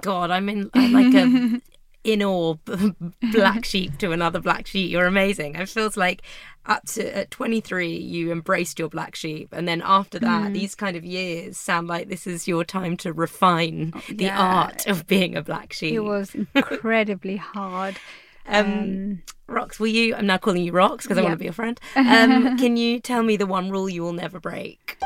God, 0.01 0.31
I'm 0.31 0.49
in 0.49 0.71
I'm 0.75 0.93
like 0.93 1.15
a 1.15 1.61
in 2.05 2.23
awe 2.23 2.55
black 3.33 3.65
sheep 3.65 3.99
to 3.99 4.13
another 4.13 4.41
black 4.41 4.67
sheep. 4.67 4.91
You're 4.91 5.07
amazing. 5.07 5.55
It 5.55 5.69
feels 5.69 5.97
like 5.97 6.23
up 6.67 6.85
to 6.87 7.17
at 7.17 7.31
23 7.31 7.97
you 7.97 8.31
embraced 8.31 8.79
your 8.79 8.89
black 8.89 9.17
sheep 9.17 9.49
and 9.51 9.67
then 9.67 9.81
after 9.83 10.19
that 10.19 10.51
mm. 10.51 10.53
these 10.53 10.75
kind 10.75 10.95
of 10.95 11.03
years 11.03 11.57
sound 11.57 11.89
like 11.89 12.09
this 12.11 12.27
is 12.27 12.47
your 12.47 12.65
time 12.65 12.99
to 12.99 13.15
refine 13.15 13.93
oh, 13.95 14.03
the 14.11 14.25
yeah. 14.25 14.39
art 14.39 14.87
of 14.87 15.07
being 15.07 15.37
a 15.37 15.43
black 15.43 15.73
sheep. 15.73 15.95
It 15.95 16.01
was 16.01 16.35
incredibly 16.55 17.37
hard. 17.37 17.97
Um, 18.47 18.67
um, 18.67 19.23
Rox, 19.49 19.79
will 19.79 19.89
you? 19.89 20.15
I'm 20.15 20.27
now 20.27 20.39
calling 20.39 20.65
you 20.65 20.73
Rox 20.73 21.03
because 21.03 21.19
I 21.19 21.23
want 21.23 21.35
to 21.35 21.39
be 21.39 21.45
your 21.45 21.53
friend. 21.53 21.79
Um, 21.95 22.57
can 22.57 22.77
you 22.77 22.99
tell 22.99 23.23
me 23.23 23.37
the 23.37 23.47
one 23.47 23.71
rule 23.71 23.89
you 23.89 24.03
will 24.03 24.15
never 24.15 24.41
break? 24.41 24.99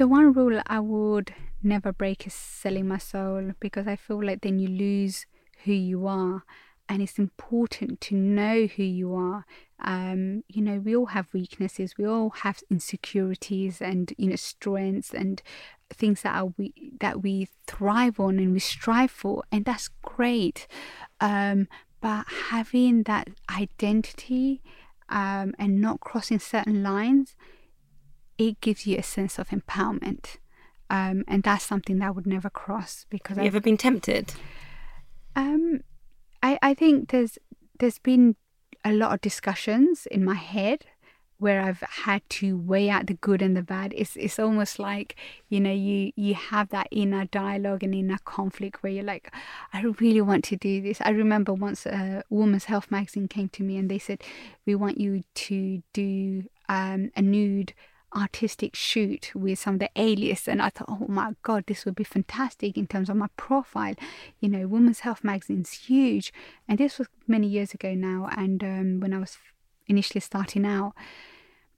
The 0.00 0.08
one 0.08 0.32
rule 0.32 0.62
I 0.66 0.80
would 0.80 1.34
never 1.62 1.92
break 1.92 2.26
is 2.26 2.32
selling 2.32 2.88
my 2.88 2.96
soul 2.96 3.52
because 3.60 3.86
I 3.86 3.96
feel 3.96 4.24
like 4.24 4.40
then 4.40 4.58
you 4.58 4.66
lose 4.66 5.26
who 5.64 5.74
you 5.74 6.06
are. 6.06 6.42
And 6.88 7.02
it's 7.02 7.18
important 7.18 8.00
to 8.00 8.14
know 8.14 8.66
who 8.66 8.82
you 8.82 9.14
are. 9.14 9.44
Um, 9.78 10.42
you 10.48 10.62
know, 10.62 10.78
we 10.78 10.96
all 10.96 11.04
have 11.04 11.28
weaknesses, 11.34 11.98
we 11.98 12.06
all 12.06 12.30
have 12.30 12.62
insecurities 12.70 13.82
and 13.82 14.14
you 14.16 14.30
know 14.30 14.36
strengths 14.36 15.12
and 15.12 15.42
things 15.90 16.22
that 16.22 16.34
are 16.34 16.54
we 16.56 16.72
that 17.00 17.22
we 17.22 17.48
thrive 17.66 18.18
on 18.18 18.38
and 18.38 18.54
we 18.54 18.58
strive 18.58 19.10
for, 19.10 19.42
and 19.52 19.66
that's 19.66 19.90
great. 20.00 20.66
Um, 21.20 21.68
but 22.00 22.24
having 22.48 23.02
that 23.02 23.28
identity 23.54 24.62
um, 25.10 25.54
and 25.58 25.78
not 25.78 26.00
crossing 26.00 26.38
certain 26.38 26.82
lines 26.82 27.36
it 28.40 28.60
gives 28.62 28.86
you 28.86 28.96
a 28.96 29.02
sense 29.02 29.38
of 29.38 29.50
empowerment. 29.50 30.38
Um, 30.88 31.24
and 31.28 31.42
that's 31.42 31.64
something 31.64 31.98
that 31.98 32.06
I 32.06 32.10
would 32.10 32.26
never 32.26 32.50
cross 32.50 33.06
because 33.10 33.36
Have 33.36 33.44
you 33.44 33.48
I've, 33.48 33.54
ever 33.54 33.60
been 33.60 33.76
tempted? 33.76 34.32
Um, 35.36 35.82
I 36.42 36.58
I 36.62 36.74
think 36.74 37.10
there's 37.10 37.38
there's 37.78 37.98
been 37.98 38.36
a 38.84 38.92
lot 38.92 39.12
of 39.12 39.20
discussions 39.20 40.06
in 40.06 40.24
my 40.24 40.34
head 40.34 40.86
where 41.38 41.62
I've 41.62 41.80
had 41.80 42.22
to 42.28 42.56
weigh 42.56 42.90
out 42.90 43.06
the 43.06 43.14
good 43.14 43.40
and 43.40 43.56
the 43.56 43.62
bad. 43.62 43.92
It's 43.94 44.16
it's 44.16 44.38
almost 44.38 44.78
like 44.78 45.16
you 45.48 45.60
know 45.60 45.72
you 45.72 46.12
you 46.16 46.34
have 46.34 46.70
that 46.70 46.88
inner 46.90 47.26
dialogue 47.26 47.84
and 47.84 47.94
inner 47.94 48.18
conflict 48.24 48.82
where 48.82 48.90
you're 48.90 49.04
like, 49.04 49.32
I 49.72 49.82
really 50.00 50.22
want 50.22 50.44
to 50.44 50.56
do 50.56 50.80
this. 50.80 51.00
I 51.02 51.10
remember 51.10 51.52
once 51.52 51.86
a 51.86 52.24
Women's 52.30 52.64
Health 52.64 52.90
magazine 52.90 53.28
came 53.28 53.50
to 53.50 53.62
me 53.62 53.76
and 53.76 53.90
they 53.90 54.00
said, 54.00 54.22
we 54.66 54.74
want 54.74 54.98
you 54.98 55.22
to 55.46 55.82
do 55.92 56.44
um, 56.68 57.10
a 57.14 57.22
nude 57.22 57.74
artistic 58.14 58.74
shoot 58.74 59.30
with 59.34 59.58
some 59.58 59.74
of 59.74 59.80
the 59.80 59.90
aliases 59.96 60.48
and 60.48 60.60
I 60.60 60.70
thought 60.70 60.88
oh 60.88 61.06
my 61.08 61.34
god 61.42 61.64
this 61.66 61.84
would 61.84 61.94
be 61.94 62.04
fantastic 62.04 62.76
in 62.76 62.86
terms 62.86 63.08
of 63.08 63.16
my 63.16 63.28
profile 63.36 63.94
you 64.40 64.48
know 64.48 64.66
women's 64.66 65.00
health 65.00 65.22
magazine's 65.22 65.72
huge 65.72 66.32
and 66.68 66.78
this 66.78 66.98
was 66.98 67.08
many 67.28 67.46
years 67.46 67.72
ago 67.72 67.94
now 67.94 68.28
and 68.36 68.62
um, 68.64 69.00
when 69.00 69.14
I 69.14 69.18
was 69.18 69.38
initially 69.86 70.20
starting 70.20 70.66
out 70.66 70.94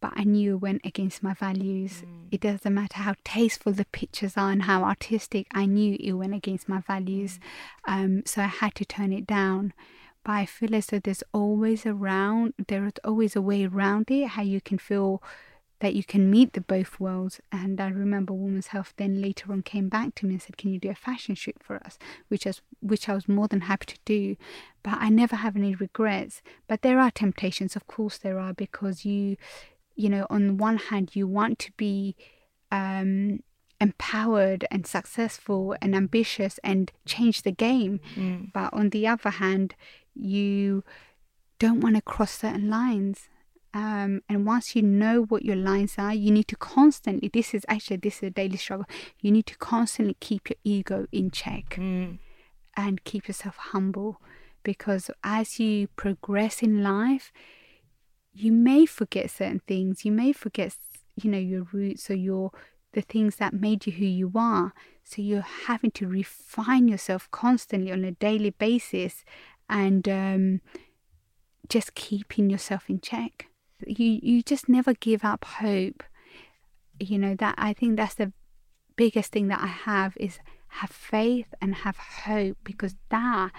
but 0.01 0.13
I 0.17 0.25
knew 0.25 0.55
it 0.55 0.61
went 0.61 0.81
against 0.85 1.23
my 1.23 1.35
values 1.35 2.03
mm. 2.03 2.29
it 2.31 2.41
doesn't 2.41 2.75
matter 2.75 2.99
how 2.99 3.15
tasteful 3.25 3.73
the 3.73 3.85
pictures 3.87 4.37
are 4.37 4.51
and 4.51 4.63
how 4.63 4.85
artistic 4.85 5.47
I 5.53 5.67
knew 5.67 5.99
it 6.01 6.13
went 6.13 6.35
against 6.35 6.69
my 6.69 6.81
values 6.81 7.39
mm. 7.87 7.93
um, 7.93 8.23
so 8.25 8.43
I 8.43 8.47
had 8.47 8.75
to 8.77 8.87
turn 8.87 9.13
it 9.13 9.27
down 9.27 9.75
but 10.25 10.33
I 10.33 10.47
feel 10.47 10.75
as 10.75 10.87
though 10.87 10.99
there's 10.99 11.25
always 11.33 11.85
around 11.85 12.55
there 12.69 12.87
is 12.87 12.93
always 13.05 13.37
a 13.37 13.43
way 13.43 13.65
around 13.65 14.11
it 14.11 14.29
how 14.29 14.43
you 14.43 14.63
can 14.63 14.79
feel 14.79 15.23
that 15.83 15.97
you 15.97 16.05
can 16.05 16.31
meet 16.31 16.53
the 16.53 16.61
both 16.61 17.01
worlds. 17.01 17.41
And 17.51 17.81
I 17.81 17.89
remember 17.89 18.33
Women's 18.33 18.69
Health 18.69 18.95
then 18.97 19.21
later 19.21 19.53
on 19.53 19.63
came 19.63 19.89
back 19.89 20.15
to 20.15 20.27
me 20.27 20.35
and 20.35 20.43
said, 20.43 20.57
"Can 20.57 20.73
you 20.73 20.79
do 20.79 20.91
a 20.91 20.95
fashion 20.95 21.35
shoot 21.35 21.57
for 21.61 21.77
us?" 21.85 21.99
Which 22.29 22.47
was 22.47 22.63
which 22.81 23.09
I 23.09 23.15
was 23.15 23.29
more 23.29 23.49
than 23.49 23.63
happy 23.63 23.87
to 23.87 23.99
do. 24.05 24.37
But 24.85 24.99
I 25.01 25.09
never 25.09 25.35
have 25.37 25.57
any 25.57 25.75
regrets. 25.75 26.41
But 26.69 26.83
there 26.83 27.01
are 27.01 27.11
temptations, 27.11 27.75
of 27.75 27.89
course 27.89 28.17
there 28.17 28.39
are, 28.39 28.55
because 28.55 29.05
you, 29.05 29.37
you 29.97 30.09
know, 30.09 30.25
on 30.31 30.57
one 30.57 30.79
hand 30.79 31.17
you 31.17 31.27
want 31.27 31.59
to 31.61 31.73
be. 31.73 32.15
Um, 32.71 33.41
empowered 33.81 34.65
and 34.71 34.87
successful 34.87 35.75
and 35.83 35.93
ambitious 35.93 36.61
and 36.63 36.93
change 37.05 37.43
the 37.43 37.51
game. 37.51 37.99
Mm. 38.15 38.53
But 38.53 38.73
on 38.73 38.91
the 38.91 39.09
other 39.09 39.31
hand, 39.31 39.75
you 40.15 40.85
don't 41.59 41.81
want 41.81 41.97
to 41.97 42.03
cross 42.03 42.31
certain 42.39 42.71
lines. 42.71 43.29
Um, 43.75 44.23
and 44.29 44.45
once 44.47 44.77
you 44.77 44.83
know 44.83 45.23
what 45.23 45.45
your 45.45 45.57
lines 45.57 45.95
are, 45.99 46.13
you 46.13 46.31
need 46.31 46.49
to 46.49 46.57
constantly, 46.57 47.31
this 47.33 47.55
is 47.55 47.65
actually, 47.69 47.97
this 47.97 48.19
is 48.19 48.25
a 48.25 48.31
daily 48.31 48.59
struggle. 48.59 48.87
You 49.21 49.31
need 49.31 49.47
to 49.47 49.57
constantly 49.57 50.17
keep 50.21 50.51
your 50.51 50.59
ego 50.63 51.07
in 51.11 51.31
check 51.31 51.77
mm. 51.77 52.19
and 52.77 53.05
keep 53.05 53.29
yourself 53.29 53.57
humble 53.57 54.21
because 54.63 55.11
as 55.25 55.59
you 55.59 55.89
progress 55.89 56.63
in 56.63 56.83
life, 56.83 57.33
you 58.33 58.53
may 58.53 58.87
forget 58.87 59.31
certain 59.31 59.61
things. 59.67 60.05
You 60.05 60.13
may 60.13 60.33
forget, 60.33 60.77
you 61.17 61.31
know, 61.31 61.39
your 61.39 61.67
roots 61.73 62.11
or 62.11 62.15
your 62.15 62.53
the 62.93 63.01
things 63.01 63.37
that 63.37 63.55
made 63.55 63.87
you 63.87 63.93
who 63.93 64.05
you 64.05 64.33
are. 64.35 64.75
So 65.03 65.23
you're 65.23 65.41
having 65.67 65.91
to 65.93 66.07
refine 66.07 66.89
yourself 66.89 67.31
constantly 67.31 67.91
on 67.91 68.05
a 68.05 68.13
daily 68.13 68.51
basis, 68.51 69.25
and 69.69 70.07
um, 70.09 70.61
just 71.69 71.95
keeping 71.95 72.51
yourself 72.51 72.89
in 72.89 73.01
check. 73.01 73.47
You 73.87 74.21
you 74.23 74.43
just 74.43 74.69
never 74.69 74.95
give 74.95 75.25
up 75.25 75.45
hope. 75.45 76.03
You 77.01 77.19
know 77.19 77.35
that 77.37 77.55
I 77.59 77.73
think 77.73 77.97
that's 77.97 78.15
the 78.15 78.33
biggest 78.97 79.33
thing 79.33 79.49
that 79.49 79.61
I 79.61 79.67
have 79.67 80.17
is 80.17 80.39
have 80.69 80.91
faith 80.91 81.55
and 81.61 81.75
have 81.77 81.97
hope 81.97 82.57
because 82.65 82.95
that 83.11 83.51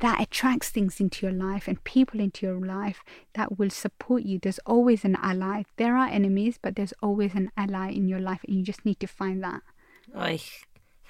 that 0.00 0.20
attracts 0.20 0.70
things 0.70 1.00
into 1.00 1.24
your 1.24 1.34
life 1.34 1.68
and 1.68 1.82
people 1.84 2.20
into 2.20 2.46
your 2.46 2.60
life 2.60 3.02
that 3.34 3.58
will 3.58 3.70
support 3.70 4.24
you. 4.24 4.38
There's 4.38 4.58
always 4.66 5.04
an 5.04 5.16
ally. 5.22 5.62
There 5.76 5.96
are 5.96 6.08
enemies, 6.08 6.58
but 6.60 6.76
there's 6.76 6.92
always 7.02 7.34
an 7.34 7.50
ally 7.56 7.90
in 7.90 8.08
your 8.08 8.20
life, 8.20 8.40
and 8.46 8.56
you 8.56 8.62
just 8.62 8.84
need 8.84 9.00
to 9.00 9.06
find 9.06 9.42
that. 9.42 9.62
Oy, 10.16 10.40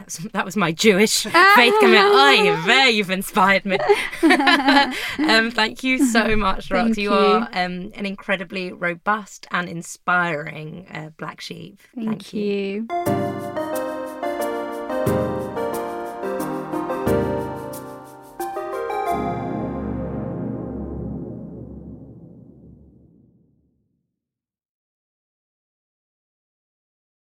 that 0.05 0.22
was, 0.22 0.32
that 0.32 0.44
was 0.44 0.57
my 0.57 0.72
Jewish 0.72 1.22
faith 1.22 1.74
coming 1.80 1.96
out. 1.96 2.12
Oy, 2.12 2.66
there 2.66 2.88
you've 2.88 3.11
inspired 3.11 3.64
me. 3.64 3.78
um, 4.22 5.50
thank 5.50 5.82
you 5.82 6.05
so 6.05 6.36
much, 6.36 6.68
Rox. 6.68 6.96
You, 6.96 7.05
you. 7.05 7.12
are 7.12 7.48
um, 7.52 7.92
an 7.94 8.07
incredibly 8.07 8.72
robust 8.72 9.46
and 9.50 9.68
inspiring 9.68 10.86
uh, 10.92 11.11
black 11.16 11.40
sheep. 11.40 11.80
Thank, 11.94 12.34
you. 12.34 12.86